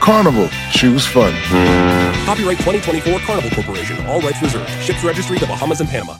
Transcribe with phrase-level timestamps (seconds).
[0.00, 1.32] Carnival, choose fun.
[2.24, 4.68] Copyright 2024 Carnival Corporation, all rights reserved.
[4.82, 6.16] Ships registry the Bahamas and Panama.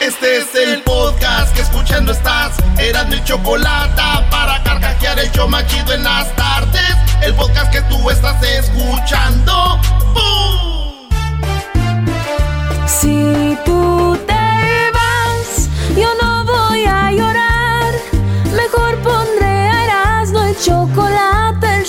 [0.00, 2.56] Este es el podcast que escuchando estás.
[2.78, 6.96] Eran mi chocolate para carcajear el show machido en las tardes.
[7.22, 9.78] El podcast que tú estás escuchando.
[10.12, 11.08] ¡Bum!
[12.88, 17.94] Si tú te vas, yo no voy a llorar.
[18.56, 21.71] Mejor pondré a Erasmo y chocolate, el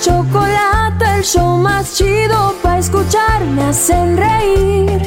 [0.00, 3.44] Chocolate, el show más chido para escuchar.
[3.44, 5.02] Me hacen reír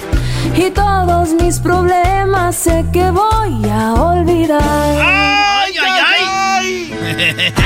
[0.56, 4.62] y todos mis problemas sé que voy a olvidar.
[4.62, 7.54] ¡Ay, ay, ay!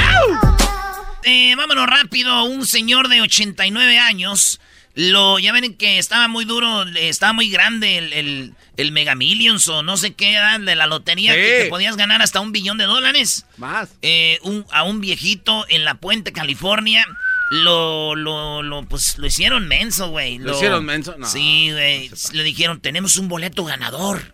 [1.29, 2.45] Eh, vámonos rápido.
[2.45, 4.61] Un señor de 89 años.
[4.99, 9.67] Lo, ya ven que estaba muy duro, estaba muy grande el, el, el Mega Millions
[9.67, 11.39] o no sé qué era de la lotería Sí.
[11.39, 13.45] que te podías ganar hasta un billón de dólares.
[13.57, 13.89] Más.
[14.01, 17.05] Eh, un- a un viejito en la Puente, California.
[17.51, 20.39] Lo, lo, lo, pues lo hicieron menso, güey.
[20.39, 21.15] ¿Lo hicieron menso?
[21.17, 21.27] No.
[21.29, 22.09] Sí, güey.
[22.33, 24.33] Le dijeron, tenemos un boleto ganador.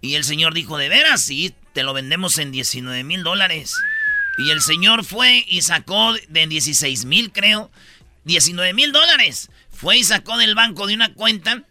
[0.00, 1.22] Y el señor dijo, ¿de veras?
[1.22, 3.74] Sí, te lo vendemos en 19 mil dólares.
[4.38, 7.70] Y el señor fue y sacó de 16 mil, creo,
[8.24, 9.50] 19 mil dólares.
[9.84, 11.62] Fue y sacó del banco de una cuenta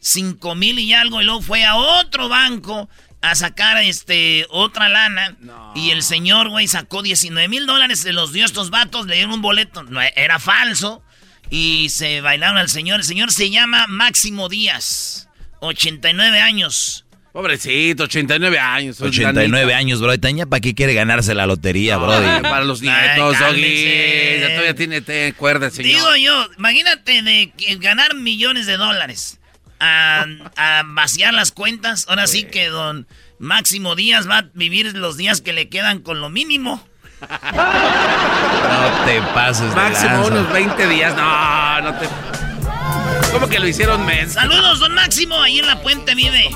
[0.00, 1.22] 5 mil y algo.
[1.22, 2.90] Y luego fue a otro banco
[3.22, 5.38] a sacar este otra lana.
[5.74, 8.00] Y el señor, güey, sacó 19 mil dólares.
[8.00, 9.84] Se los dio a estos vatos, le dieron un boleto.
[9.84, 11.02] No, era falso.
[11.48, 13.00] Y se bailaron al señor.
[13.00, 15.30] El señor se llama Máximo Díaz.
[15.60, 17.05] 89 años.
[17.36, 18.98] Pobrecito, 89 años.
[18.98, 20.18] 89 años, bro.
[20.18, 22.08] ¿Taña para qué quiere ganarse la lotería, bro?
[22.40, 24.40] Para los nietos, Doggy.
[24.40, 25.92] Ya todavía tiene te, cuerda, señor.
[25.92, 29.38] Digo yo, imagínate de que ganar millones de dólares
[29.80, 30.24] a,
[30.56, 32.06] a vaciar las cuentas.
[32.08, 33.06] Ahora sí que don
[33.38, 36.88] Máximo Díaz va a vivir los días que le quedan con lo mínimo.
[37.20, 37.28] No
[39.04, 40.32] te pases de Máximo lanza.
[40.32, 41.14] unos 20 días.
[41.14, 42.35] No, no te.
[43.32, 44.06] ¿Cómo que lo hicieron?
[44.28, 46.48] Saludos, don Máximo, ahí en la puente vive.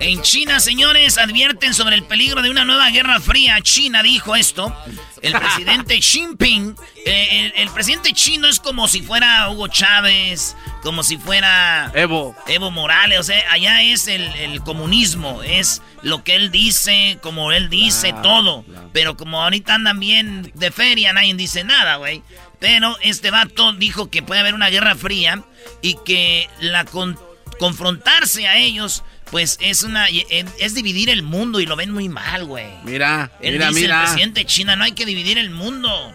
[0.00, 3.60] En China, señores, advierten sobre el peligro de una nueva guerra fría.
[3.62, 4.74] China dijo esto.
[5.22, 10.56] El presidente Xi Jinping, eh, el, el presidente chino es como si fuera Hugo Chávez,
[10.82, 12.34] como si fuera Evo.
[12.46, 17.52] Evo Morales, o sea, allá es el, el comunismo, es lo que él dice, como
[17.52, 18.64] él dice, todo.
[18.92, 22.22] Pero como ahorita andan bien de feria, nadie dice nada, güey.
[22.60, 25.42] Pero este vato dijo que puede haber una guerra fría
[25.82, 27.18] y que la con-
[27.58, 32.44] confrontarse a ellos, pues es una es dividir el mundo y lo ven muy mal,
[32.44, 32.66] güey.
[32.84, 34.00] Mira, Él mira, dice mira.
[34.00, 36.12] el presidente de China, no hay que dividir el mundo.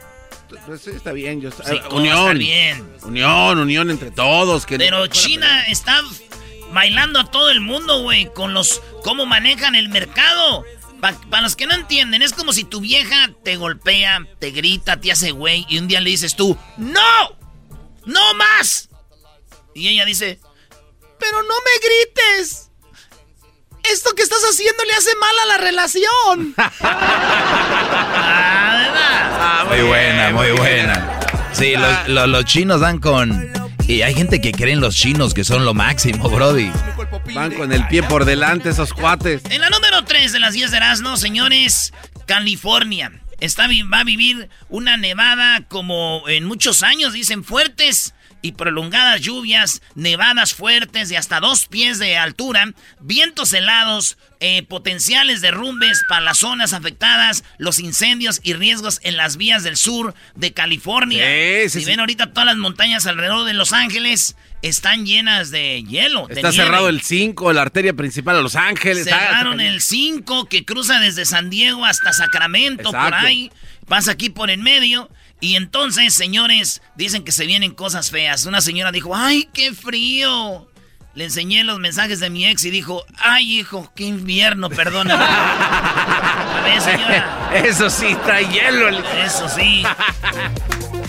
[0.68, 1.42] Pues está bien.
[1.42, 2.38] Yo, Sí, eh, ¿cómo va a estar unión.
[2.38, 2.88] bien?
[3.04, 4.66] Unión, unión entre todos.
[4.66, 6.00] Que Pero no- China está
[6.72, 10.64] bailando a todo el mundo, güey, con los cómo manejan el mercado.
[11.30, 15.12] Para los que no entienden, es como si tu vieja te golpea, te grita, te
[15.12, 17.02] hace güey y un día le dices tú, ¡No!
[18.06, 18.90] ¡No más!
[19.74, 20.40] Y ella dice,
[21.20, 22.70] pero no me grites.
[23.84, 26.56] Esto que estás haciendo le hace mal a la relación.
[28.18, 31.20] Ah, Muy buena, muy buena.
[31.54, 33.52] Sí, los, los- los chinos dan con...
[33.88, 36.72] Y hay gente que cree en los chinos que son lo máximo, Brody.
[37.34, 39.44] Van con el pie por delante esos cuates.
[39.50, 41.94] En la número 3 de las 10 de Erasmo, señores,
[42.26, 43.12] California.
[43.40, 48.14] Está, va a vivir una nevada como en muchos años, dicen fuertes.
[48.46, 55.42] Y prolongadas lluvias, nevadas fuertes de hasta dos pies de altura, vientos helados, eh, potenciales
[55.42, 60.54] derrumbes para las zonas afectadas, los incendios y riesgos en las vías del sur de
[60.54, 61.26] California.
[61.70, 66.30] si ven ahorita todas las montañas alrededor de Los Ángeles están llenas de hielo.
[66.30, 69.06] Está cerrado el 5, la arteria principal a Los Ángeles.
[69.06, 73.52] Cerraron el 5 que cruza desde San Diego hasta Sacramento, por ahí.
[73.88, 75.10] Pasa aquí por en medio.
[75.40, 78.46] Y entonces, señores, dicen que se vienen cosas feas.
[78.46, 80.70] Una señora dijo, ¡ay, qué frío!
[81.14, 85.24] Le enseñé los mensajes de mi ex y dijo, ay hijo, qué invierno, perdóname.
[86.82, 87.52] señora.
[87.54, 88.90] Eso sí, trae hielo.
[89.24, 89.84] Eso sí.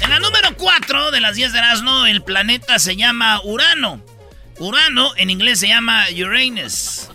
[0.01, 4.01] En la número 4 de las 10 de Erasmo, el planeta se llama Urano.
[4.59, 7.09] Urano en inglés se llama Uranus.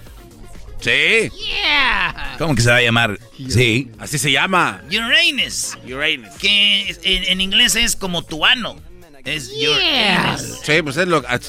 [0.81, 1.29] Sí.
[1.29, 2.35] Yeah.
[2.37, 3.19] ¿Cómo que se va a llamar?
[3.49, 3.91] Sí.
[3.99, 4.81] Así se llama.
[4.87, 5.77] Uranus.
[5.87, 6.35] Uranus.
[6.39, 8.81] Que en, inglés es como tu ano.
[9.23, 10.59] Es Uranus.
[10.63, 11.23] Sí, pues es lo...
[11.27, 11.39] Ah,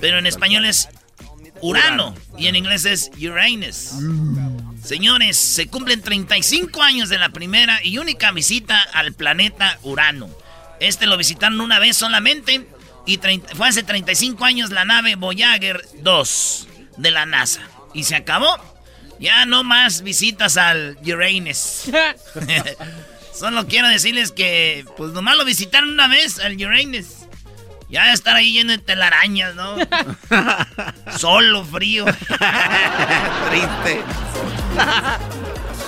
[0.00, 0.88] pero en español es
[1.60, 3.92] Urano, y en inglés es Uranus.
[4.82, 10.30] Señores, se cumplen 35 años de la primera y única visita al planeta Urano.
[10.80, 12.66] Este lo visitaron una vez solamente
[13.06, 13.18] y
[13.54, 16.68] fue hace 35 años la nave Voyager 2
[16.98, 17.62] de la NASA.
[17.94, 18.77] Y se acabó.
[19.18, 21.84] Ya no más visitas al Uranus.
[23.34, 27.18] Solo quiero decirles que, pues nomás lo visitaron una vez al Uranus.
[27.88, 29.76] Ya estar ahí lleno de telarañas, ¿no?
[31.16, 32.04] Solo, frío.
[33.50, 34.02] Triste.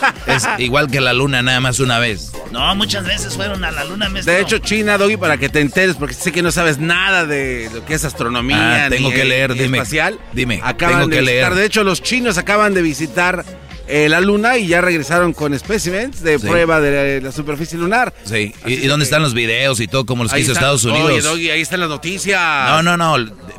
[0.26, 2.32] Es igual que la luna, nada más una vez.
[2.50, 4.08] No, muchas veces fueron a la luna.
[4.08, 7.70] De hecho, China, Doggy, para que te enteres, porque sé que no sabes nada de
[7.73, 8.87] lo que es astronomía.
[8.87, 9.79] Ah, tengo que leer, dime.
[9.79, 10.19] Espacial.
[10.32, 11.55] Dime, acaban tengo de que leer.
[11.55, 13.44] De hecho, los chinos acaban de visitar
[13.90, 18.12] eh, la luna y ya regresaron con specimens de prueba de la, superficie lunar.
[18.25, 21.10] Sí, ¿Y, dónde están los videos y todo como los que hizo Estados Unidos?
[21.10, 22.40] Oye, Doggy, ahí están las noticias.
[22.69, 23.16] No, no, no.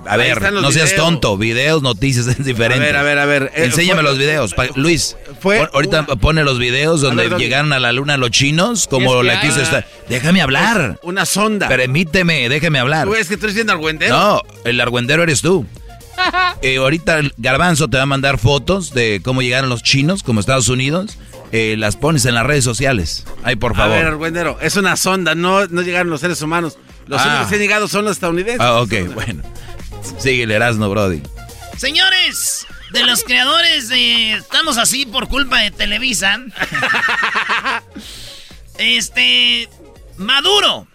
[0.07, 1.37] A ver, no seas tonto.
[1.37, 2.83] Videos, noticias es diferente.
[2.83, 3.51] A ver, a ver, a ver.
[3.55, 4.55] Eh, Enséñame los videos.
[4.75, 9.41] Luis, fue ahorita pone los videos donde llegaron a la luna los chinos, como la
[9.41, 9.85] quiso estar.
[10.09, 10.99] Déjame hablar.
[11.03, 11.67] Una sonda.
[11.67, 13.07] Permíteme, déjame hablar.
[13.07, 14.17] ¿Tú es que eres diciendo argüendero?
[14.17, 15.65] No, el argüendero eres tú.
[16.63, 20.39] Eh, ahorita el Garbanzo te va a mandar fotos de cómo llegaron los chinos, como
[20.39, 21.17] Estados Unidos.
[21.51, 23.25] Eh, las pones en las redes sociales.
[23.43, 23.93] Ay, por favor.
[23.93, 26.77] A ver, Argüendero, es una sonda, no, no llegaron los seres humanos.
[27.07, 27.27] Los ah.
[27.27, 28.61] únicos que han llegado son los estadounidenses.
[28.61, 29.43] Ah, ok, bueno.
[30.19, 31.21] Sigue el Erasmo, Brody.
[31.77, 36.39] Señores, de los creadores de Estamos así por culpa de Televisa.
[38.77, 39.67] este.
[40.17, 40.87] Maduro.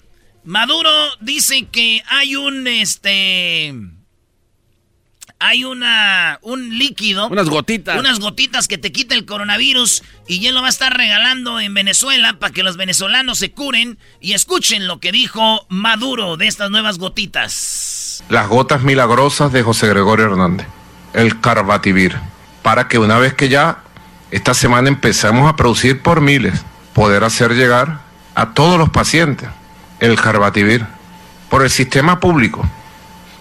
[0.44, 0.90] Maduro
[1.20, 3.74] dice que hay un este
[5.38, 7.28] hay una un líquido.
[7.28, 7.98] Unas gotitas.
[7.98, 11.74] Unas gotitas que te quita el coronavirus y él lo va a estar regalando en
[11.74, 16.70] Venezuela para que los venezolanos se curen y escuchen lo que dijo Maduro de estas
[16.70, 18.24] nuevas gotitas.
[18.28, 20.66] Las gotas milagrosas de José Gregorio Hernández,
[21.12, 22.16] el Carbativir,
[22.62, 23.82] para que una vez que ya
[24.30, 28.00] esta semana empezamos a producir por miles, poder hacer llegar
[28.34, 29.48] a todos los pacientes
[30.00, 30.84] el Carbativir
[31.48, 32.68] por el sistema público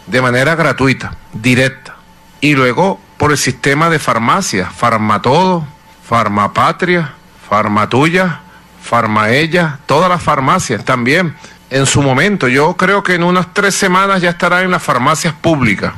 [0.08, 1.96] de manera gratuita, directa.
[2.42, 5.66] Y luego por el sistema de farmacias, Farmatodo,
[6.08, 7.14] Farmapatria,
[7.50, 8.42] Farmatuya,
[8.82, 11.36] Farmaella, todas las farmacias también.
[11.70, 15.34] En su momento, yo creo que en unas tres semanas ya estará en las farmacias
[15.34, 15.94] públicas,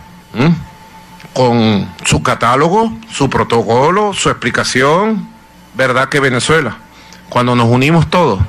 [1.34, 5.28] con su catálogo, su protocolo, su explicación.
[5.76, 6.78] ¿Verdad que Venezuela,
[7.30, 8.40] cuando nos unimos todos,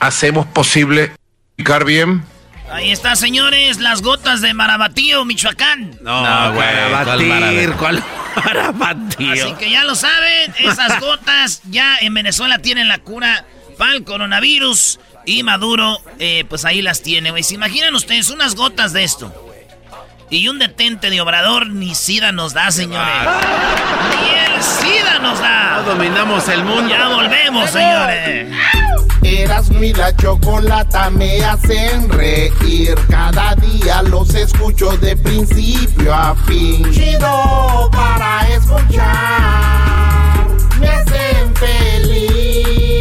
[0.00, 1.12] hacemos posible
[1.56, 2.22] explicar bien
[2.70, 5.98] Ahí está, señores, las gotas de Marabatío, Michoacán.
[6.00, 8.02] No, güey, Marabatir, ¿cuál
[8.36, 9.32] Marabatío?
[9.32, 13.44] Así que ya lo saben, esas gotas ya en Venezuela tienen la cura
[13.78, 14.98] para el coronavirus.
[15.24, 17.42] Y Maduro, eh, pues ahí las tiene, güey.
[17.42, 19.32] ¿Se imaginan ustedes unas gotas de esto?
[20.30, 23.28] Y un detente de obrador ni SIDA nos da, señores.
[24.10, 25.76] Ni el SIDA nos da.
[25.78, 26.88] No dominamos el mundo.
[26.88, 28.48] Ya volvemos, señores.
[29.36, 32.94] Eras mi la chocolata me hacen reír.
[33.10, 36.90] Cada día los escucho de principio a fin.
[36.90, 40.46] Chido para escuchar.
[40.80, 42.96] Me hacen feliz.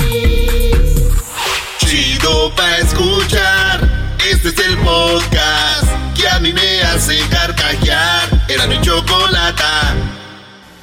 [1.78, 4.16] Chido para escuchar.
[4.30, 8.46] Este es el podcast que a mí me hace carcajear.
[8.50, 9.96] Era mi chocolata.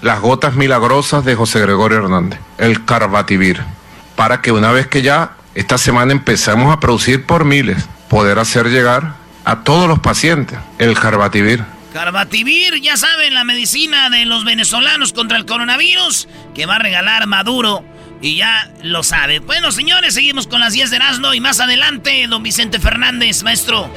[0.01, 2.41] Las gotas milagrosas de José Gregorio Hernández.
[2.57, 3.63] El Carbativir
[4.17, 8.69] para que una vez que ya esta semana empezamos a producir por miles, poder hacer
[8.69, 11.65] llegar a todos los pacientes el Carbativir.
[11.93, 17.27] Carbativir, ya saben, la medicina de los venezolanos contra el coronavirus que va a regalar
[17.27, 17.85] Maduro.
[18.23, 19.41] Y ya lo sabe.
[19.41, 23.91] Bueno, señores, seguimos con las 10 de Erasmo y más adelante, don Vicente Fernández, maestro.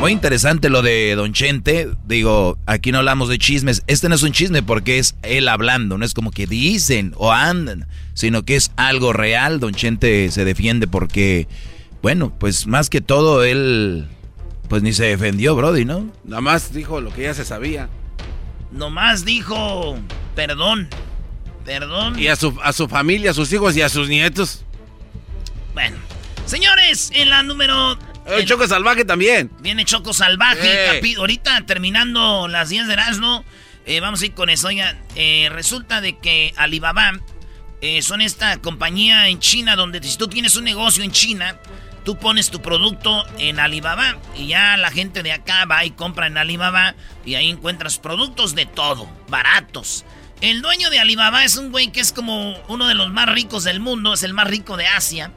[0.00, 1.88] Muy interesante lo de Don Chente.
[2.06, 3.82] Digo, aquí no hablamos de chismes.
[3.86, 5.96] Este no es un chisme porque es él hablando.
[5.96, 9.60] No es como que dicen o andan, sino que es algo real.
[9.60, 11.48] Don Chente se defiende porque,
[12.02, 14.06] bueno, pues más que todo él,
[14.68, 16.12] pues ni se defendió, Brody, ¿no?
[16.24, 17.88] Nada más dijo lo que ya se sabía.
[18.72, 19.96] Nomás dijo,
[20.34, 20.90] perdón,
[21.64, 22.18] perdón.
[22.18, 24.64] Y a su, a su familia, a sus hijos y a sus nietos.
[25.72, 25.96] Bueno,
[26.46, 27.98] señores, en la número...
[28.26, 29.50] El Choco Salvaje también.
[29.60, 31.02] Viene Choco Salvaje.
[31.18, 33.44] ahorita terminando las 10 de Erasmo,
[33.86, 34.68] eh, vamos a ir con eso.
[34.68, 37.12] Oiga, eh, resulta de que Alibaba
[37.80, 41.58] eh, son esta compañía en China donde si tú tienes un negocio en China,
[42.04, 46.26] tú pones tu producto en Alibaba y ya la gente de acá va y compra
[46.26, 46.94] en Alibaba
[47.26, 50.04] y ahí encuentras productos de todo, baratos.
[50.44, 53.64] El dueño de Alibaba es un güey que es como uno de los más ricos
[53.64, 55.32] del mundo, es el más rico de Asia.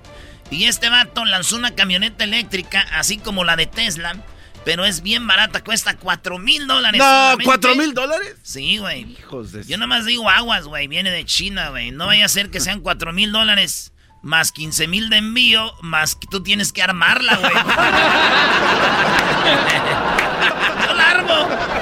[0.51, 4.17] Y este vato lanzó una camioneta eléctrica, así como la de Tesla,
[4.65, 6.99] pero es bien barata, cuesta 4 mil dólares.
[6.99, 8.35] No, ¿4 mil dólares?
[8.43, 9.15] Sí, güey.
[9.17, 9.63] Hijos de...
[9.63, 11.91] Yo nomás digo aguas, güey, viene de China, güey.
[11.91, 16.15] No vaya a ser que sean 4 mil dólares más 15 mil de envío, más
[16.15, 17.53] que tú tienes que armarla, güey.
[20.85, 21.76] Yo la armo.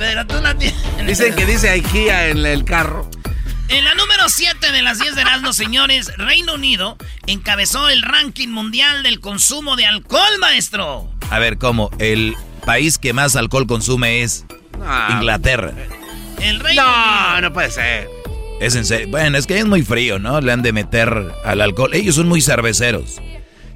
[0.00, 0.80] Pero tú la tienes.
[1.06, 3.06] Dicen que dice IKEA en el carro.
[3.68, 8.48] En la número 7 de las 10 de Erasmus, señores, Reino Unido encabezó el ranking
[8.48, 11.12] mundial del consumo de alcohol, maestro.
[11.28, 11.90] A ver, ¿cómo?
[11.98, 14.46] El país que más alcohol consume es
[15.10, 15.74] Inglaterra.
[16.40, 18.08] El Reino no, no puede ser.
[18.58, 19.08] Es en serio.
[19.10, 20.40] Bueno, es que es muy frío, ¿no?
[20.40, 21.92] Le han de meter al alcohol.
[21.92, 23.20] Ellos son muy cerveceros.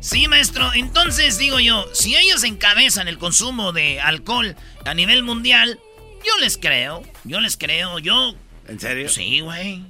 [0.01, 0.73] Sí, maestro.
[0.75, 5.79] Entonces digo yo, si ellos encabezan el consumo de alcohol a nivel mundial,
[6.27, 7.03] yo les creo.
[7.25, 7.99] Yo les creo.
[7.99, 8.35] Yo
[8.69, 9.09] ¿En serio?
[9.09, 9.83] Sí, güey.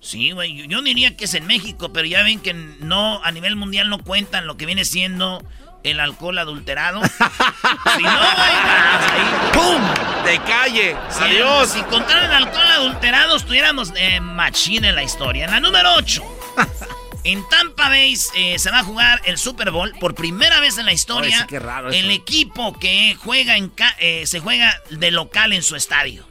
[0.00, 0.66] Sí, güey.
[0.68, 3.98] Yo diría que es en México, pero ya ven que no, a nivel mundial no
[3.98, 5.44] cuentan lo que viene siendo
[5.84, 7.02] el alcohol adulterado.
[7.96, 9.82] si no, güey, ¡pum!
[10.24, 10.96] ¡De calle!
[11.20, 11.70] ¡Adiós!
[11.70, 15.44] Si contaran el alcohol adulterado, estuviéramos eh, machín en la historia.
[15.44, 16.22] En la número 8.
[17.24, 20.86] En Tampa Bay eh, se va a jugar el Super Bowl por primera vez en
[20.86, 21.46] la historia.
[21.48, 26.26] qué raro el equipo que juega en eh, se juega de local en su estadio.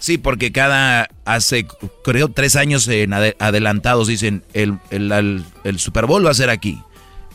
[0.00, 1.64] Sí, porque cada hace,
[2.02, 6.80] creo, tres años en adelantados dicen el, el, Super Bowl va a ser aquí.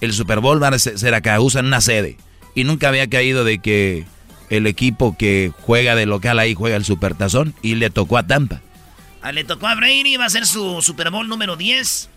[0.02, 2.18] El Super Bowl va a ser acá, usan una sede.
[2.56, 4.06] Y nunca había caído de que
[4.50, 8.62] el equipo que juega de local ahí juega el Supertazón y le tocó a Tampa.
[9.22, 12.10] Ah, le tocó a Brady, va a ser su Super Bowl número 10.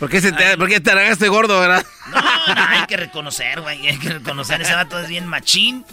[0.00, 1.84] ¿Por qué, se te, ¿por qué te gordo, verdad?
[2.08, 2.20] No,
[2.54, 3.86] no, hay que reconocer, güey.
[3.86, 4.62] Hay que reconocer.
[4.62, 5.84] Ese vato es bien machín.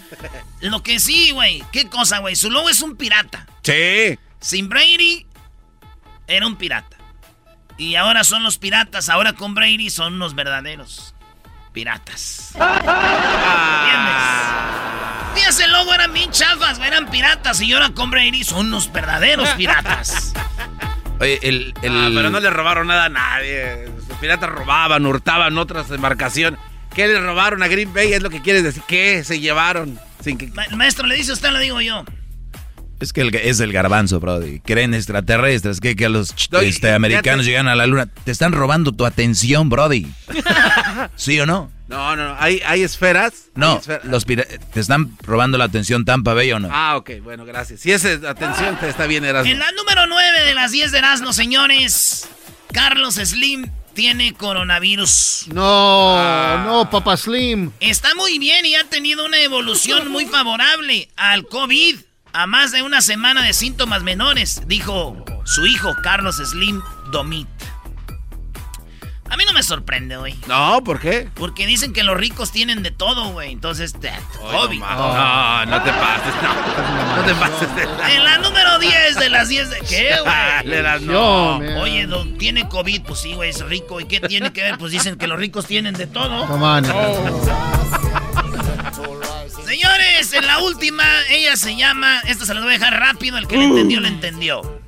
[0.62, 1.62] Lo que sí, güey.
[1.74, 2.38] ¿Qué cosa, güey?
[2.38, 3.46] Su logo es un pirata.
[3.64, 4.18] Sí.
[4.40, 5.28] Sin Brady,
[6.26, 6.96] era un pirata.
[7.78, 9.10] Y ahora son los piratas.
[9.10, 11.14] Ahora con Brady son los verdaderos
[11.74, 12.54] piratas.
[12.56, 12.78] ¿Entiendes?
[15.36, 17.62] Y ese logo eran bien chafas, eran piratas.
[17.62, 20.34] Y ahora con Brady son los verdaderos piratas.
[21.20, 23.90] Oye, el, ah, pero no le robaron nada a nadie.
[24.18, 26.60] Los piratas robaban, hurtaban otras embarcaciones.
[26.96, 28.14] ¿Qué le robaron a Green Bay?
[28.14, 28.82] Es lo que quieres decir.
[28.88, 30.00] ¿Qué se llevaron?
[30.24, 30.52] Sin que...
[30.72, 32.04] maestro, ¿le dice usted lo digo yo?
[33.00, 34.60] Es que es el garbanzo, Brody.
[34.62, 36.34] Creen extraterrestres, que, que los
[36.64, 38.08] este, americanos llegan a la luna.
[38.08, 40.08] Te están robando tu atención, Brody.
[41.16, 41.70] ¿Sí o no?
[41.88, 43.50] No, no, ¿Hay, hay esferas?
[43.54, 46.70] No, Los te están robando la atención Tampa Bay o no.
[46.72, 47.82] Ah, ok, bueno, gracias.
[47.82, 49.52] Si esa atención te está bien, Erasmo.
[49.52, 52.28] En la número 9 de las 10 de Erasmo, señores,
[52.74, 53.68] Carlos Slim
[53.98, 55.46] tiene coronavirus.
[55.48, 56.64] No, ah.
[56.68, 57.72] no, papá Slim.
[57.80, 61.96] Está muy bien y ha tenido una evolución muy favorable al COVID
[62.32, 66.80] a más de una semana de síntomas menores, dijo su hijo Carlos Slim
[67.12, 67.48] Domit.
[69.30, 70.36] A mí no me sorprende, güey.
[70.48, 71.30] No, ¿por qué?
[71.36, 73.52] Porque dicen que los ricos tienen de todo, güey.
[73.52, 74.80] Entonces, te, COVID.
[74.80, 77.18] No, no, te pases, no.
[77.18, 77.70] No te pases.
[78.16, 79.80] En la número 10 de las 10 de...
[79.82, 81.02] ¿Qué, güey?
[81.02, 81.58] no.
[81.82, 82.08] Oye,
[82.40, 84.00] tiene COVID, pues sí, güey, es rico.
[84.00, 84.78] ¿Y qué tiene que ver?
[84.78, 86.48] Pues dicen que los ricos tienen de todo.
[89.66, 92.22] Señores, en la última, ella se llama.
[92.22, 93.38] Esta se la voy a dejar rápido.
[93.38, 94.80] El que le entendió, le entendió.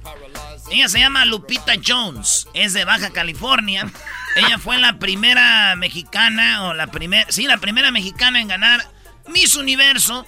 [0.71, 2.47] Ella se llama Lupita Jones.
[2.53, 3.91] Es de Baja California.
[4.35, 7.25] Ella fue la primera mexicana, o la primera.
[7.29, 8.81] Sí, la primera mexicana en ganar
[9.27, 10.25] Miss Universo.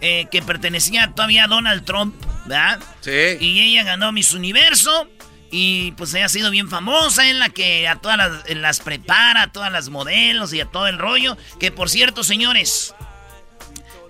[0.00, 2.78] Eh, que pertenecía todavía a Donald Trump, ¿verdad?
[3.00, 3.38] Sí.
[3.40, 5.08] Y ella ganó Miss Universo.
[5.50, 9.42] Y pues ella ha sido bien famosa, en la que a todas las, las prepara,
[9.42, 11.38] a todas las modelos y a todo el rollo.
[11.60, 12.94] Que por cierto, señores,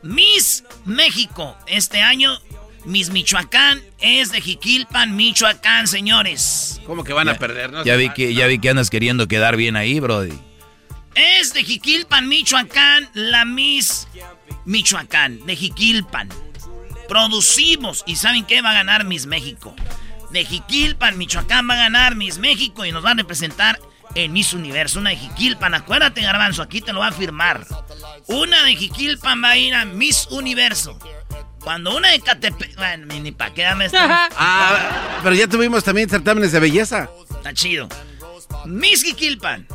[0.03, 2.41] Miss México este año,
[2.85, 6.81] Miss Michoacán es de Jiquilpan, Michoacán, señores.
[6.87, 7.71] ¿Cómo que van a perder?
[7.85, 10.39] ya, vi que, ya vi que andas queriendo quedar bien ahí, Brody.
[11.15, 14.09] Es de Jiquilpan, Michoacán, la Miss
[14.65, 16.29] Michoacán, de Jiquilpan.
[17.09, 19.75] Producimos y ¿saben qué va a ganar Miss México?
[20.31, 23.79] De Jiquilpan, Michoacán va a ganar Miss México y nos va a representar
[24.15, 24.99] en Miss Universo.
[25.01, 27.67] Una de Jiquilpan, acuérdate Garbanzo, aquí te lo va a firmar.
[28.27, 30.99] Una de Jiquilpan va a ir a Miss Universo.
[31.65, 32.77] Cuando una de Catepec...
[32.77, 37.09] Bueno, ni pa' qué dame Ah, pero ya tuvimos también certámenes de belleza.
[37.31, 37.89] Está chido.
[38.67, 39.67] Miss Jiquilpan.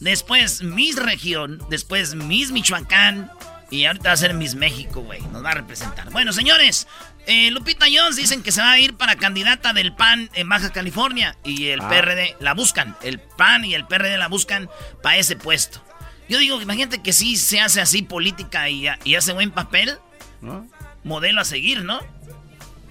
[0.00, 1.62] Después Miss Región.
[1.70, 3.30] Después Miss Michoacán.
[3.70, 5.20] Y ahorita va a ser Miss México, güey.
[5.32, 6.10] Nos va a representar.
[6.10, 6.86] Bueno, señores.
[7.26, 10.70] Eh, Lupita Jones dicen que se va a ir para candidata del PAN en Baja
[10.70, 11.36] California.
[11.44, 11.88] Y el Ah.
[11.88, 12.96] PRD la buscan.
[13.02, 14.68] El PAN y el PRD la buscan
[15.02, 15.82] para ese puesto.
[16.28, 19.98] Yo digo, imagínate que sí se hace así política y, y hace buen papel.
[20.40, 20.66] ¿No?
[21.04, 22.00] Modelo a seguir, ¿no?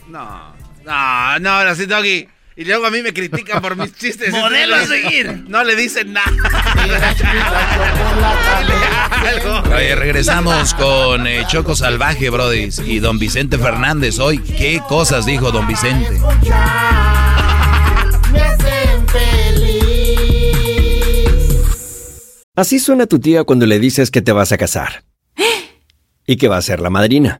[0.07, 0.53] No,
[0.85, 2.29] no, no, ahora sí, Doggy.
[2.55, 4.31] Y luego a mí me critican por mis chistes.
[4.31, 5.43] Modelo a seguir.
[5.47, 6.31] No le dicen nada.
[9.75, 12.69] Oye, regresamos con eh, Choco Salvaje, Brody.
[12.85, 14.37] Y don Vicente Fernández hoy.
[14.37, 16.11] ¿Qué cosas dijo don Vicente?
[18.31, 20.19] Me hacen feliz.
[22.55, 25.03] Así suena tu tía cuando le dices que te vas a casar.
[26.27, 27.39] Y que va a ser la madrina.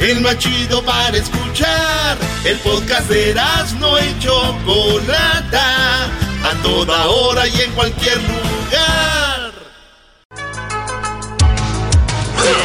[0.00, 2.16] El más chido para escuchar.
[2.42, 3.34] El podcast de
[3.78, 6.06] no y Chocolata.
[6.42, 9.52] A toda hora y en cualquier lugar.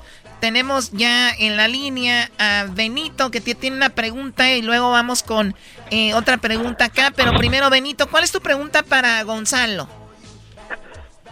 [0.40, 5.54] Tenemos ya en la línea a Benito que tiene una pregunta y luego vamos con
[5.90, 7.12] eh, otra pregunta acá.
[7.14, 9.88] Pero primero, Benito, ¿cuál es tu pregunta para Gonzalo?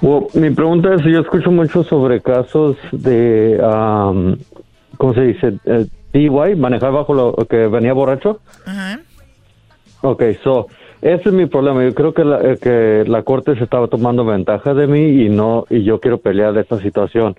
[0.00, 3.58] Bueno, mi pregunta es, yo escucho mucho sobre casos de,
[4.96, 5.54] ¿cómo se dice?
[5.64, 8.40] Eh, DUI, manejar bajo lo que venía borracho.
[8.66, 9.00] Ajá.
[10.02, 10.66] Ok, so,
[11.00, 11.82] ese es mi problema.
[11.84, 15.28] Yo creo que la, eh, que la corte se estaba tomando ventaja de mí y
[15.28, 17.34] no, y yo quiero pelear de esta situación.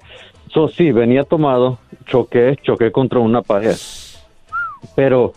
[0.54, 3.76] So, sí, venía tomado, choqué, choqué contra una pared.
[4.96, 5.34] Pero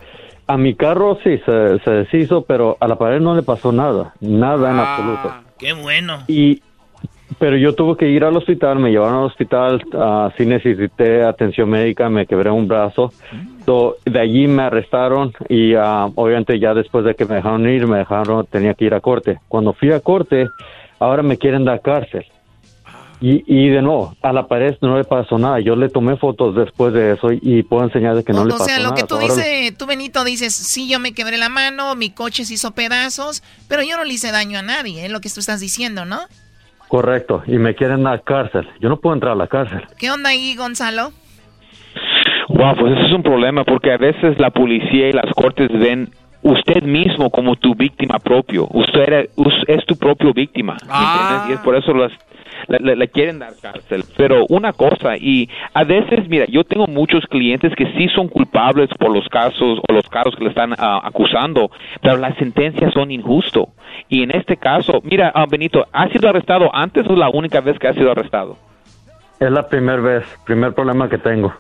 [0.46, 4.14] a mi carro sí se, se deshizo, pero a la pared no le pasó nada,
[4.20, 5.34] nada en absoluto.
[5.58, 6.18] Qué bueno.
[6.28, 6.62] Y,
[7.38, 11.68] pero yo tuve que ir al hospital, me llevaron al hospital, ah, sí necesité atención
[11.68, 13.12] médica, me quebré un brazo.
[13.66, 17.86] So, de allí me arrestaron y ah, obviamente ya después de que me dejaron ir,
[17.86, 19.38] me dejaron, tenía que ir a corte.
[19.48, 20.48] Cuando fui a corte,
[20.98, 22.24] ahora me quieren dar cárcel.
[23.20, 25.58] Y, y de nuevo, a la pared no le pasó nada.
[25.58, 28.58] Yo le tomé fotos después de eso y, y puedo enseñarle que no le O
[28.58, 28.88] pasó sea, nada.
[28.90, 32.10] lo que tú Ahora- dices, tú Benito dices, sí, yo me quebré la mano, mi
[32.10, 35.28] coche se hizo pedazos, pero yo no le hice daño a nadie, es lo que
[35.30, 36.18] tú estás diciendo, ¿no?
[36.86, 38.68] Correcto, y me quieren dar cárcel.
[38.80, 39.82] Yo no puedo entrar a la cárcel.
[39.98, 41.10] ¿Qué onda ahí, Gonzalo?
[42.48, 46.08] Wow, pues eso es un problema porque a veces la policía y las cortes ven
[46.42, 48.66] usted mismo como tu víctima propio.
[48.72, 50.76] Usted era- es tu propio víctima.
[50.86, 51.50] ¿me entiendes?
[51.50, 52.12] Y es por eso las,
[52.68, 54.04] le, quieren dar cárcel.
[54.16, 58.88] Pero una cosa, y a veces, mira, yo tengo muchos clientes que sí son culpables
[58.98, 61.70] por los casos o los casos que le están ah, acusando,
[62.02, 63.68] pero las sentencias son injustos.
[64.08, 67.60] Y en este caso, mira, ah, Benito, ¿has sido arrestado antes o es la única
[67.60, 68.56] vez que has sido arrestado?
[69.40, 71.52] Es la primera vez, primer problema que tengo.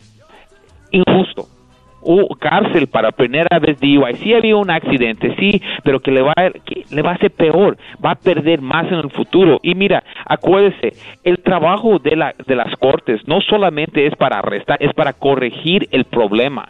[0.90, 1.57] injusto.
[2.00, 4.14] O cárcel para primera vez DUI.
[4.16, 7.30] Sí había un accidente, sí, pero que le va, a, que le va a hacer
[7.30, 7.76] peor.
[8.04, 9.58] Va a perder más en el futuro.
[9.62, 10.92] Y mira, acuérdese,
[11.24, 15.88] el trabajo de, la, de las cortes no solamente es para arrestar, es para corregir
[15.90, 16.68] el problema.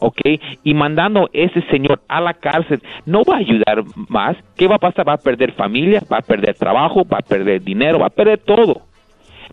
[0.00, 0.20] ¿ok?
[0.64, 4.36] Y mandando ese señor a la cárcel no va a ayudar más.
[4.56, 5.08] ¿Qué va a pasar?
[5.08, 8.38] Va a perder familia, va a perder trabajo, va a perder dinero, va a perder
[8.38, 8.87] todo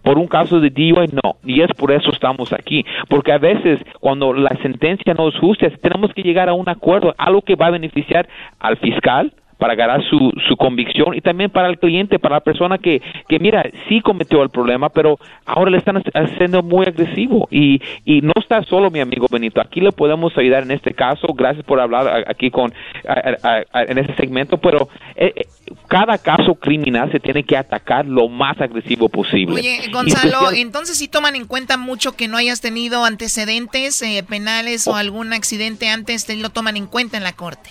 [0.05, 1.37] por un caso de DUI, no.
[1.43, 2.85] Y es por eso estamos aquí.
[3.09, 7.15] Porque a veces, cuando la sentencia no es justa, tenemos que llegar a un acuerdo,
[7.17, 11.69] algo que va a beneficiar al fiscal para ganar su, su convicción y también para
[11.69, 15.77] el cliente, para la persona que, que, mira, sí cometió el problema, pero ahora le
[15.77, 17.47] están haciendo muy agresivo.
[17.49, 19.61] Y, y no está solo, mi amigo Benito.
[19.61, 21.27] Aquí le podemos ayudar en este caso.
[21.33, 22.73] Gracias por hablar aquí con
[23.07, 23.13] a-
[23.43, 25.45] a- a- en este segmento, pero eh, eh,
[25.87, 29.55] cada caso criminal se tiene que atacar lo más agresivo posible.
[29.55, 34.87] Oye, Gonzalo, entonces sí toman en cuenta mucho que no hayas tenido antecedentes eh, penales
[34.87, 37.69] o algún accidente antes, te lo toman en cuenta en la corte.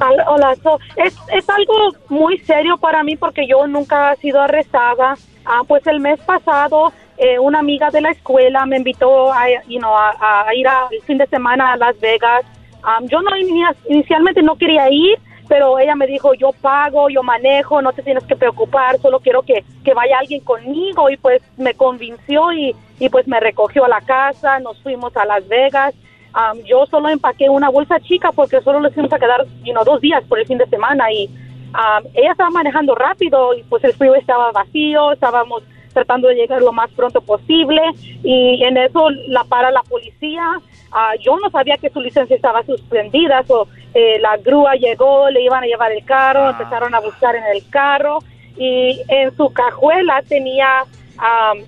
[0.00, 4.40] Al- Hola, so, es, es algo muy serio para mí porque yo nunca he sido
[4.40, 5.16] arrestada.
[5.44, 9.78] Ah, pues el mes pasado eh, una amiga de la escuela me invitó a, you
[9.80, 12.44] know, a, a ir a- el fin de semana a Las Vegas.
[12.84, 17.22] Ah, yo no ini- inicialmente no quería ir, pero ella me dijo, yo pago, yo
[17.22, 21.42] manejo, no te tienes que preocupar, solo quiero que, que vaya alguien conmigo y pues
[21.56, 25.94] me convenció y, y pues me recogió a la casa, nos fuimos a Las Vegas.
[26.34, 29.82] Um, yo solo empaqué una bolsa chica porque solo les fuimos a quedar you know,
[29.82, 33.82] dos días por el fin de semana y um, ella estaba manejando rápido y pues
[33.84, 35.62] el frío estaba vacío, estábamos
[35.94, 37.80] tratando de llegar lo más pronto posible
[38.22, 40.60] y en eso la para la policía.
[40.90, 45.42] Ah, yo no sabía que su licencia estaba suspendida, so, eh, la grúa llegó, le
[45.42, 48.18] iban a llevar el carro, empezaron a buscar en el carro
[48.56, 50.84] y en su cajuela tenía
[51.16, 51.64] um,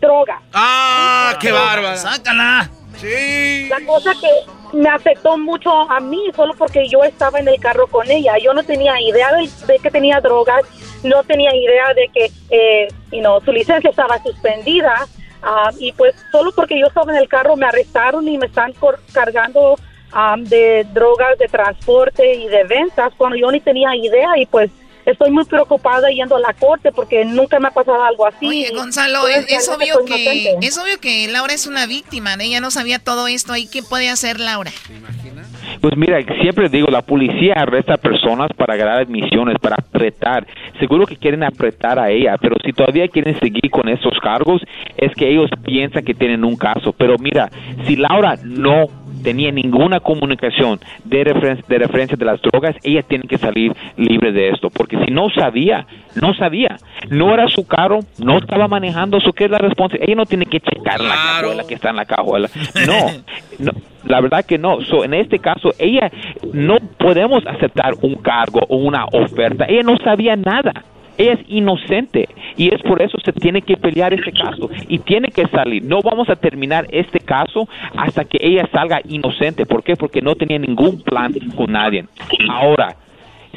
[0.00, 0.40] droga.
[0.52, 1.96] ¡Ah, qué bárbara!
[1.96, 2.70] ¡Sácala!
[2.96, 3.68] Sí.
[3.68, 7.86] La cosa que me afectó mucho a mí solo porque yo estaba en el carro
[7.86, 8.34] con ella.
[8.42, 10.64] Yo no tenía idea de, de que tenía drogas,
[11.04, 15.06] no tenía idea de que eh, you know, su licencia estaba suspendida.
[15.42, 18.72] Ah, y pues solo porque yo estaba en el carro me arrestaron y me están
[19.12, 19.76] cargando
[20.12, 24.70] ah, de drogas de transporte y de ventas cuando yo ni tenía idea y pues
[25.10, 28.46] estoy muy preocupada yendo a la corte porque nunca me ha pasado algo así.
[28.46, 32.70] Oye, Gonzalo, es, es obvio que es obvio que Laura es una víctima, ella no
[32.70, 34.70] sabía todo esto, ahí qué puede hacer Laura?
[35.80, 40.46] Pues mira, siempre digo, la policía arresta personas para ganar admisiones, para apretar.
[40.80, 44.60] Seguro que quieren apretar a ella, pero si todavía quieren seguir con esos cargos,
[44.96, 46.92] es que ellos piensan que tienen un caso.
[46.92, 47.48] Pero mira,
[47.86, 48.86] si Laura no
[49.28, 54.48] tenía ninguna comunicación de, de referencia de las drogas, ella tiene que salir libre de
[54.48, 56.78] esto, porque si no sabía, no sabía,
[57.10, 60.46] no era su carro, no estaba manejando, su que es la responsabilidad, ella no tiene
[60.46, 62.48] que checar la cajuela que está en la cajuela,
[62.86, 63.72] no, no
[64.04, 66.10] la verdad que no, so, en este caso ella
[66.54, 70.72] no podemos aceptar un cargo o una oferta, ella no sabía nada,
[71.18, 75.28] ella es inocente y es por eso se tiene que pelear este caso y tiene
[75.28, 75.84] que salir.
[75.84, 79.66] No vamos a terminar este caso hasta que ella salga inocente.
[79.66, 79.96] ¿Por qué?
[79.96, 82.06] Porque no tenía ningún plan con nadie.
[82.48, 82.96] Ahora,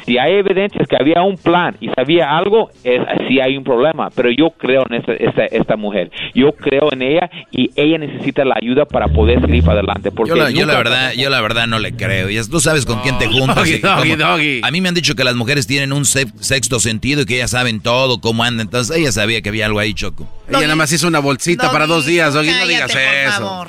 [0.04, 4.10] si hay evidencias que había un plan y sabía algo, es, sí hay un problema.
[4.14, 6.10] Pero yo creo en esta, esta, mujer.
[6.34, 10.10] Yo creo en ella y ella necesita la ayuda para poder seguir para adelante.
[10.10, 12.30] Porque yo, la, verdad, yo la verdad no le creo.
[12.30, 13.68] Y tú sabes con quién te juntas.
[13.84, 17.50] a mí me han dicho que las mujeres tienen un sexto sentido y que ellas
[17.50, 18.66] saben todo, cómo andan.
[18.66, 20.28] Entonces ella sabía que había algo ahí, Choco.
[20.48, 22.50] Ella nada más hizo una bolsita para dos días, Doggy.
[22.50, 23.66] No digas eso.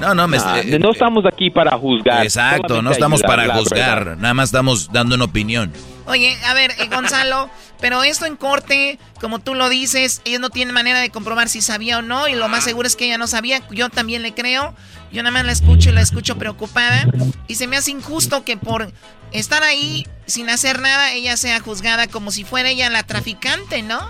[0.00, 0.38] No, no, me,
[0.78, 2.24] no estamos aquí para juzgar.
[2.24, 5.72] Exacto, no estamos para juzgar, nada más estamos dando una opinión.
[6.06, 7.48] Oye, a ver, eh, Gonzalo,
[7.80, 11.62] pero esto en corte, como tú lo dices, ellos no tienen manera de comprobar si
[11.62, 14.34] sabía o no, y lo más seguro es que ella no sabía, yo también le
[14.34, 14.74] creo,
[15.12, 17.06] yo nada más la escucho y la escucho preocupada,
[17.48, 18.92] y se me hace injusto que por
[19.32, 24.00] estar ahí sin hacer nada, ella sea juzgada como si fuera ella la traficante, ¿no?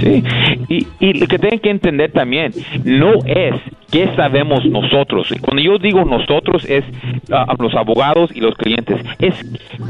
[0.00, 0.22] Sí,
[0.68, 2.52] y, y lo que tienen que entender también,
[2.84, 3.54] no es
[3.90, 5.32] qué sabemos nosotros.
[5.40, 6.84] Cuando yo digo nosotros es
[7.32, 9.34] a los abogados y los clientes, es,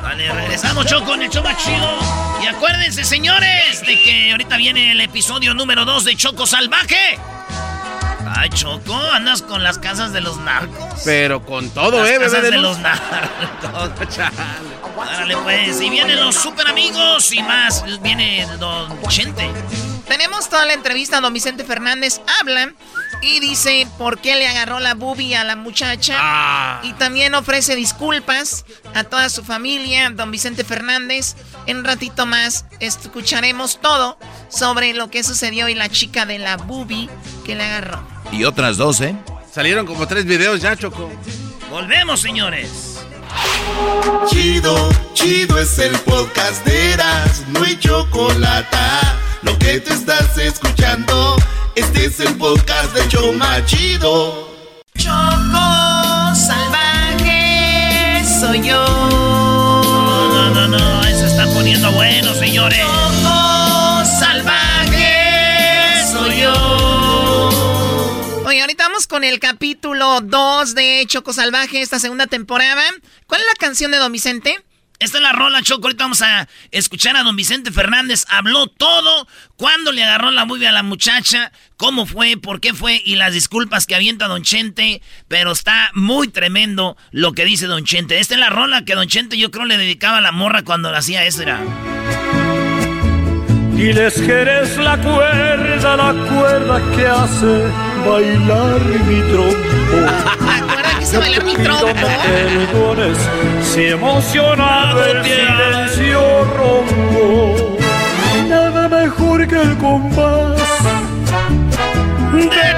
[0.00, 1.98] Vale, regresamos, Choco, con el show más chido.
[2.42, 7.18] Y acuérdense, señores, de que ahorita viene el episodio número 2 de Choco Salvaje.
[8.26, 11.02] Ay, Choco, andas con las casas de los narcos.
[11.04, 12.40] Pero con todo, eh, bebé.
[12.42, 13.10] de, los narcos.
[15.00, 15.80] Árale, pues.
[15.80, 17.84] Y vienen los super amigos y más.
[18.02, 19.50] Viene Don Chente.
[20.06, 21.20] Tenemos toda la entrevista.
[21.20, 22.72] Don Vicente Fernández habla
[23.22, 26.16] y dice por qué le agarró la bubi a la muchacha.
[26.18, 26.80] Ah.
[26.82, 31.36] Y también ofrece disculpas a toda su familia, don Vicente Fernández.
[31.66, 36.56] En un ratito más escucharemos todo sobre lo que sucedió y la chica de la
[36.56, 37.08] bubi
[37.44, 38.06] que le agarró.
[38.32, 39.14] Y otras dos, ¿eh?
[39.52, 41.10] Salieron como tres videos ya, Choco.
[41.70, 42.91] Volvemos, señores.
[44.28, 48.76] Chido, chido es el podcast de Eras, no hay chocolate.
[49.42, 51.36] Lo que te estás escuchando,
[51.74, 54.48] este es el podcast de Choma Chido.
[54.96, 58.84] Choco salvaje soy yo.
[58.84, 62.78] No, no, no, no, eso está poniendo bueno, señores.
[62.78, 63.41] Choco
[68.72, 72.82] ahorita vamos con el capítulo 2 de Choco Salvaje, esta segunda temporada.
[73.26, 74.64] ¿Cuál es la canción de Don Vicente?
[74.98, 75.88] Esta es la rola, Choco.
[75.88, 78.24] Ahorita vamos a escuchar a don Vicente Fernández.
[78.30, 79.28] Habló todo.
[79.56, 81.52] Cuándo le agarró la movie a la muchacha.
[81.76, 83.02] Cómo fue, por qué fue.
[83.04, 85.02] Y las disculpas que avienta don Chente.
[85.28, 88.20] Pero está muy tremendo lo que dice don Chente.
[88.20, 90.90] Esta es la rola que don Chente yo creo le dedicaba a la morra cuando
[90.90, 91.42] la hacía eso.
[91.42, 91.60] Era...
[93.82, 97.64] Diles que eres la cuerda, la cuerda que hace
[98.06, 99.96] bailar mi trompo.
[101.00, 102.06] quise bailar mi trompo.
[103.64, 107.76] Si emocionado el silencio rompo.
[108.48, 110.62] Nada mejor que el compás
[112.32, 112.71] de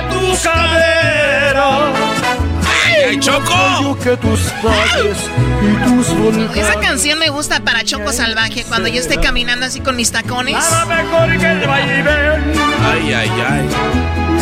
[3.14, 3.96] ¡Ay, Choco!
[4.03, 9.66] Que tus y tus Esa canción me gusta para Choco Salvaje cuando yo esté caminando
[9.66, 10.55] así con mis tacones.
[10.55, 12.53] Nada mejor que el vaivén.
[12.83, 13.68] Ay, ay, ay.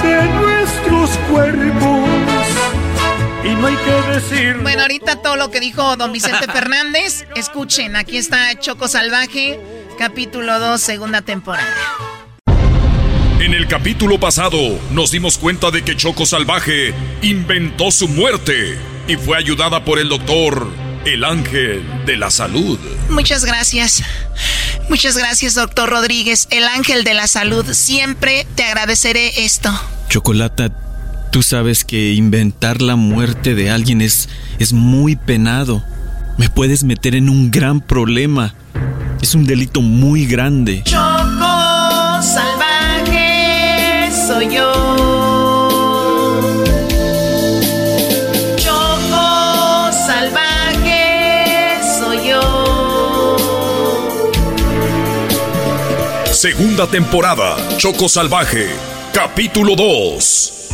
[0.03, 2.09] De nuestros cuerpos
[3.45, 4.57] y no hay que decir.
[4.63, 9.61] Bueno, ahorita todo lo que dijo don Vicente Fernández, escuchen, aquí está Choco Salvaje,
[9.99, 11.75] capítulo 2, segunda temporada.
[13.40, 14.59] En el capítulo pasado
[14.92, 20.09] nos dimos cuenta de que Choco Salvaje inventó su muerte y fue ayudada por el
[20.09, 20.68] doctor
[21.05, 22.79] el ángel de la salud.
[23.11, 24.03] Muchas gracias.
[24.88, 27.64] Muchas gracias, doctor Rodríguez, el ángel de la salud.
[27.73, 29.71] Siempre te agradeceré esto.
[30.09, 30.71] Chocolata,
[31.31, 35.85] tú sabes que inventar la muerte de alguien es, es muy penado.
[36.38, 38.55] Me puedes meter en un gran problema.
[39.21, 40.83] Es un delito muy grande.
[40.85, 41.41] Choco
[44.33, 44.73] soy yo.
[48.57, 53.37] Choco salvaje soy yo.
[56.33, 58.68] Segunda temporada, Choco Salvaje,
[59.12, 60.71] capítulo 2.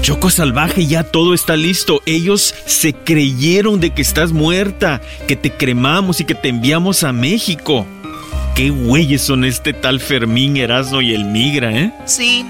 [0.00, 2.00] Choco Salvaje, ya todo está listo.
[2.06, 7.12] Ellos se creyeron de que estás muerta, que te cremamos y que te enviamos a
[7.12, 7.84] México.
[8.54, 11.92] Qué güeyes son este tal Fermín, Erasmo y el Migra, ¿eh?
[12.06, 12.46] Sí.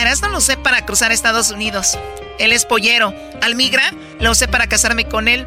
[0.00, 1.98] Erasmo lo usé para cruzar Estados Unidos.
[2.38, 3.14] Él es pollero.
[3.42, 5.46] Al Migra lo usé para casarme con él.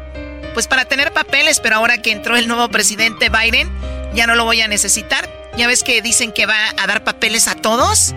[0.54, 3.70] Pues para tener papeles, pero ahora que entró el nuevo presidente Biden,
[4.14, 5.28] ya no lo voy a necesitar.
[5.56, 8.14] Ya ves que dicen que va a dar papeles a todos.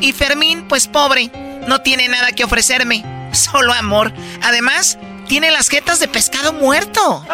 [0.00, 1.30] Y Fermín, pues pobre,
[1.66, 4.12] no tiene nada que ofrecerme, solo amor.
[4.42, 7.24] Además, tiene las jetas de pescado muerto.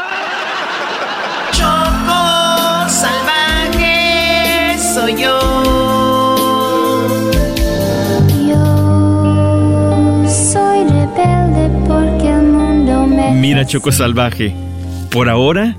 [1.53, 5.58] Choco salvaje soy yo.
[13.39, 14.53] Mira, Choco Salvaje,
[15.13, 15.77] por ahora,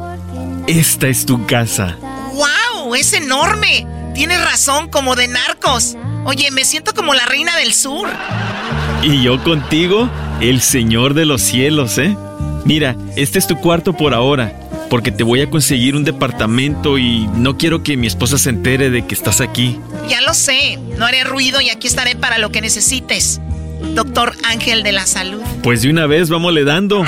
[0.67, 1.97] esta es tu casa.
[2.33, 2.95] ¡Wow!
[2.95, 3.85] ¡Es enorme!
[4.15, 5.97] Tienes razón, como de narcos.
[6.23, 8.07] Oye, me siento como la reina del sur.
[9.03, 12.15] Y yo contigo, el señor de los cielos, ¿eh?
[12.63, 14.53] Mira, este es tu cuarto por ahora,
[14.89, 18.89] porque te voy a conseguir un departamento y no quiero que mi esposa se entere
[18.89, 19.81] de que estás aquí.
[20.07, 23.41] Ya lo sé, no haré ruido y aquí estaré para lo que necesites.
[23.95, 25.41] Doctor Ángel de la Salud.
[25.61, 27.03] Pues de una vez, vámonos dando.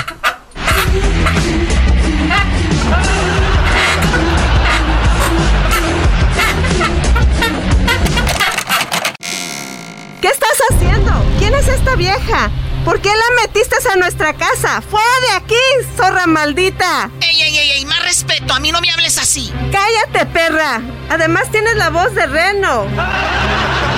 [11.92, 12.50] Esta vieja?
[12.84, 14.82] ¿Por qué la metiste a nuestra casa?
[14.82, 17.10] ¡Fuera de aquí, zorra maldita!
[17.20, 17.84] ¡Ey, ey, ey, ey!
[17.84, 19.52] Más respeto, a mí no me hables así.
[19.70, 20.80] ¡Cállate, perra!
[21.08, 22.86] Además tienes la voz de reno.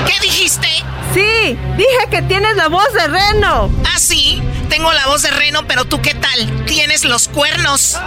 [0.07, 0.69] ¿Qué dijiste?
[1.15, 3.71] Sí, dije que tienes la voz de reno.
[3.85, 4.43] ¿Ah, sí?
[4.69, 6.65] Tengo la voz de reno, pero tú qué tal?
[6.67, 7.99] Tienes los cuernos.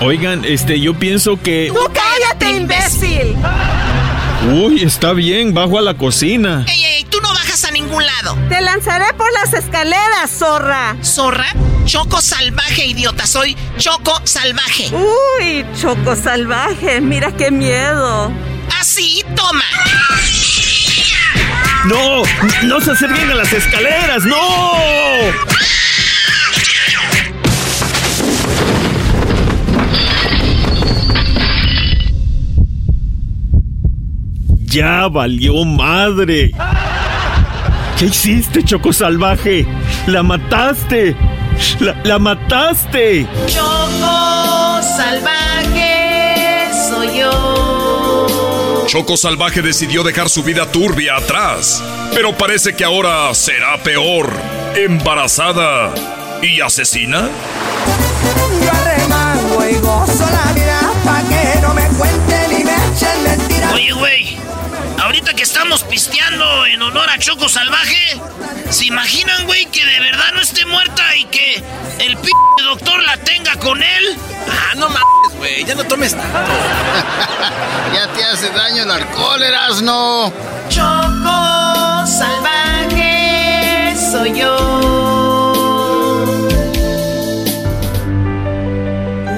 [0.00, 1.70] Oigan, este, yo pienso que...
[1.72, 3.36] ¡Tú cállate, imbécil!
[4.48, 6.64] Uy, está bien, bajo a la cocina.
[6.66, 6.79] ¡Ey,
[8.48, 10.96] Te lanzaré por las escaleras, zorra.
[11.02, 11.46] ¿Zorra?
[11.86, 13.26] Choco salvaje, idiota.
[13.26, 14.90] Soy Choco salvaje.
[14.94, 17.00] Uy, Choco salvaje.
[17.00, 18.30] Mira qué miedo.
[18.80, 19.64] Así, toma.
[21.86, 22.22] ¡No!
[22.64, 24.24] ¡No se acerquen a las escaleras!
[24.24, 24.36] ¡No!
[34.66, 36.52] ¡Ya valió madre!
[38.00, 39.66] ¿Qué hiciste, Choco Salvaje?
[40.06, 41.14] ¡La mataste!
[41.80, 43.26] ¡La, la mataste!
[43.46, 48.86] Choco salvaje soy yo.
[48.86, 51.84] Choco Salvaje decidió dejar su vida turbia atrás,
[52.14, 54.32] pero parece que ahora será peor.
[54.74, 55.92] Embarazada
[56.40, 57.28] y asesina.
[58.64, 63.74] Yo arremango y gozo la vida pa' que no me cuenten y me echen mentiras.
[63.74, 64.38] Oye, güey,
[65.10, 68.16] ahorita que estamos pisteando en honor a Choco Salvaje,
[68.70, 71.56] ¿se imaginan, güey, que de verdad no esté muerta y que
[71.98, 72.28] el p
[72.62, 74.16] doctor la tenga con él?
[74.48, 76.38] Ah, no mames, güey, ya no tomes tanto.
[77.92, 80.32] ya te hace daño el alcohol, Erasno.
[80.68, 84.56] Choco salvaje soy yo.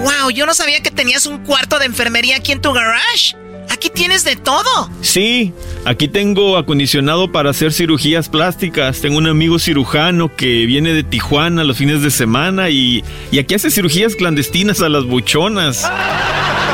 [0.02, 3.41] Wow, yo no sabía que tenías un cuarto de enfermería aquí en tu garage.
[3.82, 4.90] Aquí tienes de todo.
[5.00, 5.52] Sí,
[5.84, 9.00] aquí tengo acondicionado para hacer cirugías plásticas.
[9.00, 13.56] Tengo un amigo cirujano que viene de Tijuana los fines de semana y, y aquí
[13.56, 15.84] hace cirugías clandestinas a las buchonas.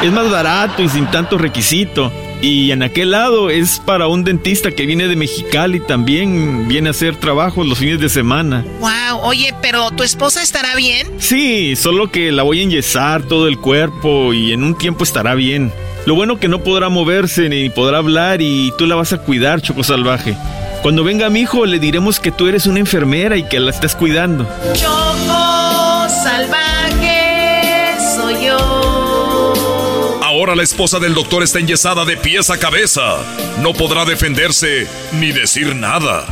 [0.02, 2.12] Es más barato y sin tanto requisito.
[2.42, 6.90] Y en aquel lado es para un dentista que viene de Mexicali también viene a
[6.90, 8.66] hacer trabajo los fines de semana.
[8.80, 11.08] Wow, oye, pero ¿tu esposa estará bien?
[11.16, 15.34] Sí, solo que la voy a enyesar todo el cuerpo y en un tiempo estará
[15.34, 15.72] bien.
[16.06, 19.60] Lo bueno que no podrá moverse ni podrá hablar y tú la vas a cuidar,
[19.60, 20.36] Choco Salvaje.
[20.82, 23.96] Cuando venga mi hijo le diremos que tú eres una enfermera y que la estás
[23.96, 24.44] cuidando.
[24.74, 30.18] Choco salvaje soy yo.
[30.22, 33.16] Ahora la esposa del doctor está enyesada de pies a cabeza.
[33.60, 36.24] No podrá defenderse ni decir nada.